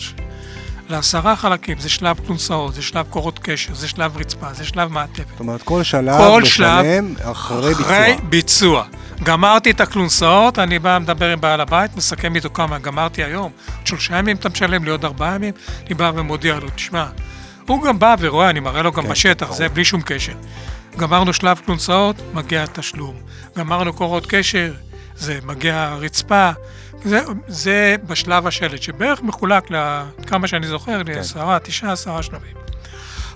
לעשרה 0.90 1.36
חלקים, 1.36 1.80
זה 1.80 1.90
שלב 1.90 2.20
כלונסאות, 2.26 2.74
זה 2.74 2.82
שלב 2.82 3.06
קורות 3.10 3.40
קשר, 3.40 3.74
זה 3.74 3.88
שלב 3.88 4.18
רצפה, 4.18 4.54
זה 4.54 4.66
שלב 4.66 4.92
מעטפת. 4.92 5.28
זאת 5.32 5.40
אומרת, 5.40 5.62
כל 5.62 5.84
שלב 5.84 6.18
כל 6.18 6.46
שלב 6.46 6.82
משלם 6.82 7.16
אחרי 7.22 7.74
ביצוע. 7.74 7.86
אחרי 7.86 8.16
ביצוע. 8.30 8.84
גמרתי 9.24 9.72
את 9.72 9.82
הכלונסאות, 9.82 10.60
אני 10.60 10.80
בא, 10.80 11.00
מדבר 11.02 11.30
עם 11.30 11.42
בעל 11.42 11.62
הבית, 11.62 11.96
מסכם 11.98 12.36
איתו 12.36 12.50
כמה 12.54 12.80
גמרתי 12.80 13.24
היום. 13.24 13.52
עוד 13.78 13.88
שלושה 13.88 14.18
ימים 14.18 14.36
אתה 14.36 14.50
משלם 14.50 14.84
לי 14.84 14.92
עוד 14.92 15.06
ארבעה 15.06 15.36
ימים, 15.36 15.54
אני 15.86 15.94
בא 15.94 16.12
ומודיע 16.16 16.60
לו, 16.60 16.70
תשמע, 16.70 17.06
הוא 17.68 17.84
גם 17.84 18.00
בא 18.00 18.16
ורואה, 18.20 18.50
אני 18.50 18.60
מראה 18.60 18.82
לו 18.82 18.92
גם 18.92 19.04
כן, 19.04 19.10
בשטח, 19.10 19.46
ברור. 19.46 19.58
זה 19.58 19.70
בלי 19.70 19.86
שום 19.86 20.02
קשר. 20.02 20.34
גמרנו 20.98 21.34
שלב 21.34 21.62
כלונסאות, 21.66 22.16
מגיע 22.34 22.64
התשלום. 22.64 23.16
גמרנו 23.58 23.94
קורות 23.94 24.26
קשר, 24.26 24.74
זה 25.16 25.40
מגיע 25.44 25.76
הרצפה. 25.76 26.52
זה, 27.04 27.22
זה 27.48 27.96
בשלב 28.08 28.48
השלד, 28.48 28.82
שבערך 28.82 29.22
מחולק 29.22 29.64
לכמה 29.70 30.48
שאני 30.48 30.68
זוכר, 30.68 31.04
כן. 31.04 31.12
לעשרה, 31.12 31.60
תשעה, 31.60 31.92
עשרה 31.92 32.24
שלבים. 32.24 32.56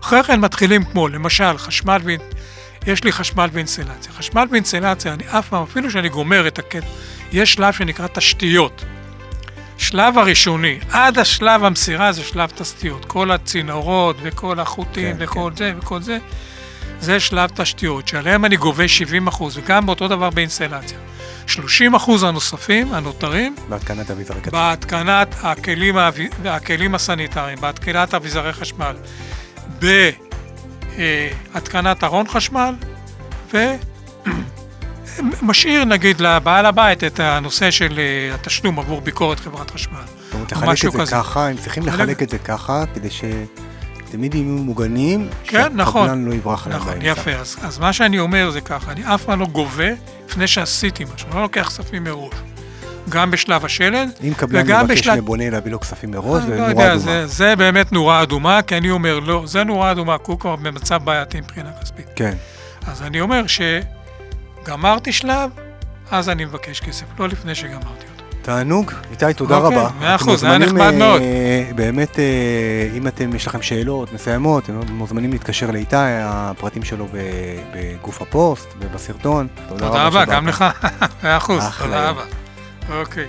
אחרי 0.01 0.23
כן 0.23 0.39
מתחילים 0.39 0.83
כמו, 0.83 1.07
למשל, 1.07 1.57
חשמל 1.57 2.01
ו... 2.03 2.11
יש 2.87 3.03
לי 3.03 3.11
חשמל 3.11 3.49
ואינסטלציה. 3.53 4.13
חשמל 4.13 4.47
ואינסטלציה, 4.51 5.13
אני 5.13 5.23
אף 5.27 5.49
פעם, 5.49 5.63
אפילו 5.63 5.91
שאני 5.91 6.09
גומר 6.09 6.47
את 6.47 6.59
הקטע, 6.59 6.87
יש 7.31 7.53
שלב 7.53 7.73
שנקרא 7.73 8.07
תשתיות. 8.07 8.85
שלב 9.77 10.17
הראשוני, 10.17 10.79
עד 10.91 11.19
השלב 11.19 11.63
המסירה 11.63 12.11
זה 12.11 12.23
שלב 12.23 12.49
תשתיות. 12.55 13.05
כל 13.05 13.31
הצינורות 13.31 14.15
וכל 14.21 14.59
החוטים 14.59 15.17
כן, 15.17 15.23
וכל 15.23 15.51
זה 15.55 15.73
וכל 15.77 16.01
זה, 16.01 16.17
זה 17.03 17.19
שלב 17.19 17.49
תשתיות, 17.55 18.07
שעליהם 18.07 18.45
אני 18.45 18.57
גובה 18.57 18.87
70 18.87 19.27
אחוז, 19.27 19.57
וגם 19.57 19.85
באותו 19.85 20.07
דבר 20.07 20.29
באינסטלציה. 20.29 20.97
30 21.47 21.95
אחוז 21.95 22.23
הנוספים, 22.23 22.93
הנותרים, 22.93 23.55
בהתקנת 23.69 24.11
אביזרי 24.11 24.41
קצה. 24.41 24.51
בהתקנת 24.51 25.35
הכלים, 25.41 25.95
הכלים 26.45 26.95
הסניטריים, 26.95 27.57
בהתקנת 27.61 28.13
אביזרי 28.13 28.53
חשמל, 28.53 28.95
בהתקנת 31.53 32.03
ארון 32.03 32.27
חשמל, 32.27 32.73
ומשאיר 35.41 35.85
נגיד 35.93 36.21
לבעל 36.21 36.65
הבית 36.65 37.03
את 37.03 37.19
הנושא 37.19 37.71
של 37.71 37.99
אה, 37.99 38.35
התשלום 38.35 38.79
עבור 38.79 39.01
ביקורת 39.01 39.39
חברת 39.39 39.71
חשמל. 39.71 39.93
זאת 40.25 40.33
אומרת, 40.33 40.53
או 40.53 40.57
לחלק 40.57 40.85
את 40.85 40.91
זה 40.91 40.97
כזה. 40.99 41.11
ככה, 41.11 41.47
הם 41.47 41.57
צריכים 41.57 41.83
חלק- 41.83 41.93
לחלק 41.93 42.23
את 42.23 42.29
זה 42.29 42.37
ככה, 42.39 42.83
כדי 42.95 43.09
שתמיד 44.13 44.35
יהיו 44.35 44.45
מוגנים, 44.45 45.29
כן, 45.43 45.73
נכון. 45.73 46.07
שהקבלן 46.07 46.25
לא 46.25 46.33
יברח 46.33 46.67
להם 46.67 46.75
נכון. 46.75 46.93
יפה. 47.01 47.31
אז, 47.31 47.57
אז 47.61 47.79
מה 47.79 47.93
שאני 47.93 48.19
אומר 48.19 48.49
זה 48.51 48.61
ככה, 48.61 48.91
אני 48.91 49.15
אף 49.15 49.23
פעם 49.23 49.39
לא 49.39 49.45
גובה 49.45 49.89
לפני 50.29 50.47
שעשיתי 50.47 51.05
משהו, 51.15 51.27
אני 51.27 51.35
לא 51.35 51.41
לוקח 51.41 51.67
כספים 51.67 52.03
מראש. 52.03 52.33
גם 53.09 53.31
בשלב 53.31 53.65
השלד, 53.65 54.09
אם 54.23 54.33
קבלן 54.33 54.61
מבקש 54.61 54.99
בשלב... 54.99 55.15
מבונה 55.15 55.49
להביא 55.49 55.71
לו 55.71 55.79
כספים 55.79 56.11
מראש, 56.11 56.43
זה 56.43 56.49
לא 56.49 56.55
נורא 56.55 56.69
יודע, 56.69 56.93
אדומה. 56.93 56.97
זה, 56.99 57.27
זה 57.27 57.55
באמת 57.55 57.91
נורה 57.91 58.23
אדומה, 58.23 58.61
כי 58.61 58.77
אני 58.77 58.91
אומר, 58.91 59.19
לא, 59.19 59.43
זה 59.45 59.63
נורה 59.63 59.91
אדומה, 59.91 60.17
כי 60.17 60.31
הוא 60.31 60.39
כבר 60.39 60.55
במצב 60.55 61.03
בעייתי 61.03 61.41
מבחינה 61.41 61.69
כספית. 61.81 62.05
כן. 62.15 62.35
אז 62.87 63.01
אני 63.01 63.21
אומר 63.21 63.43
שגמרתי 63.47 65.11
שלב, 65.11 65.49
אז 66.11 66.29
אני 66.29 66.45
מבקש 66.45 66.79
כסף, 66.79 67.05
לא 67.19 67.27
לפני 67.27 67.55
שגמרתי. 67.55 68.12
תענוג, 68.43 68.91
איתי, 69.11 69.33
תודה 69.35 69.57
אוקיי, 69.57 69.77
רבה. 69.77 69.89
מאה 69.99 70.15
אחוז, 70.15 70.43
היה 70.43 70.57
נחמד 70.57 70.81
אה, 70.81 70.91
מאוד. 70.91 71.21
באמת, 71.75 72.19
אה, 72.19 72.23
אם 72.97 73.07
אתם, 73.07 73.35
יש 73.35 73.47
לכם 73.47 73.61
שאלות 73.61 74.13
מסוימות, 74.13 74.63
אתם 74.63 74.79
מוזמנים 74.89 75.31
להתקשר 75.31 75.71
לאיתי, 75.71 75.95
הפרטים 75.99 76.83
שלו 76.83 77.07
בגוף 77.73 78.21
הפוסט 78.21 78.67
ובסרטון. 78.79 79.47
תודה 79.67 79.87
רבה, 79.87 80.09
שבאת. 80.23 80.35
גם 80.35 80.47
לך, 80.47 80.65
מאה 81.23 81.37
אחוז, 81.37 81.63
תודה. 81.79 82.09
רבה. 82.09 82.23
אוקיי. 82.99 83.27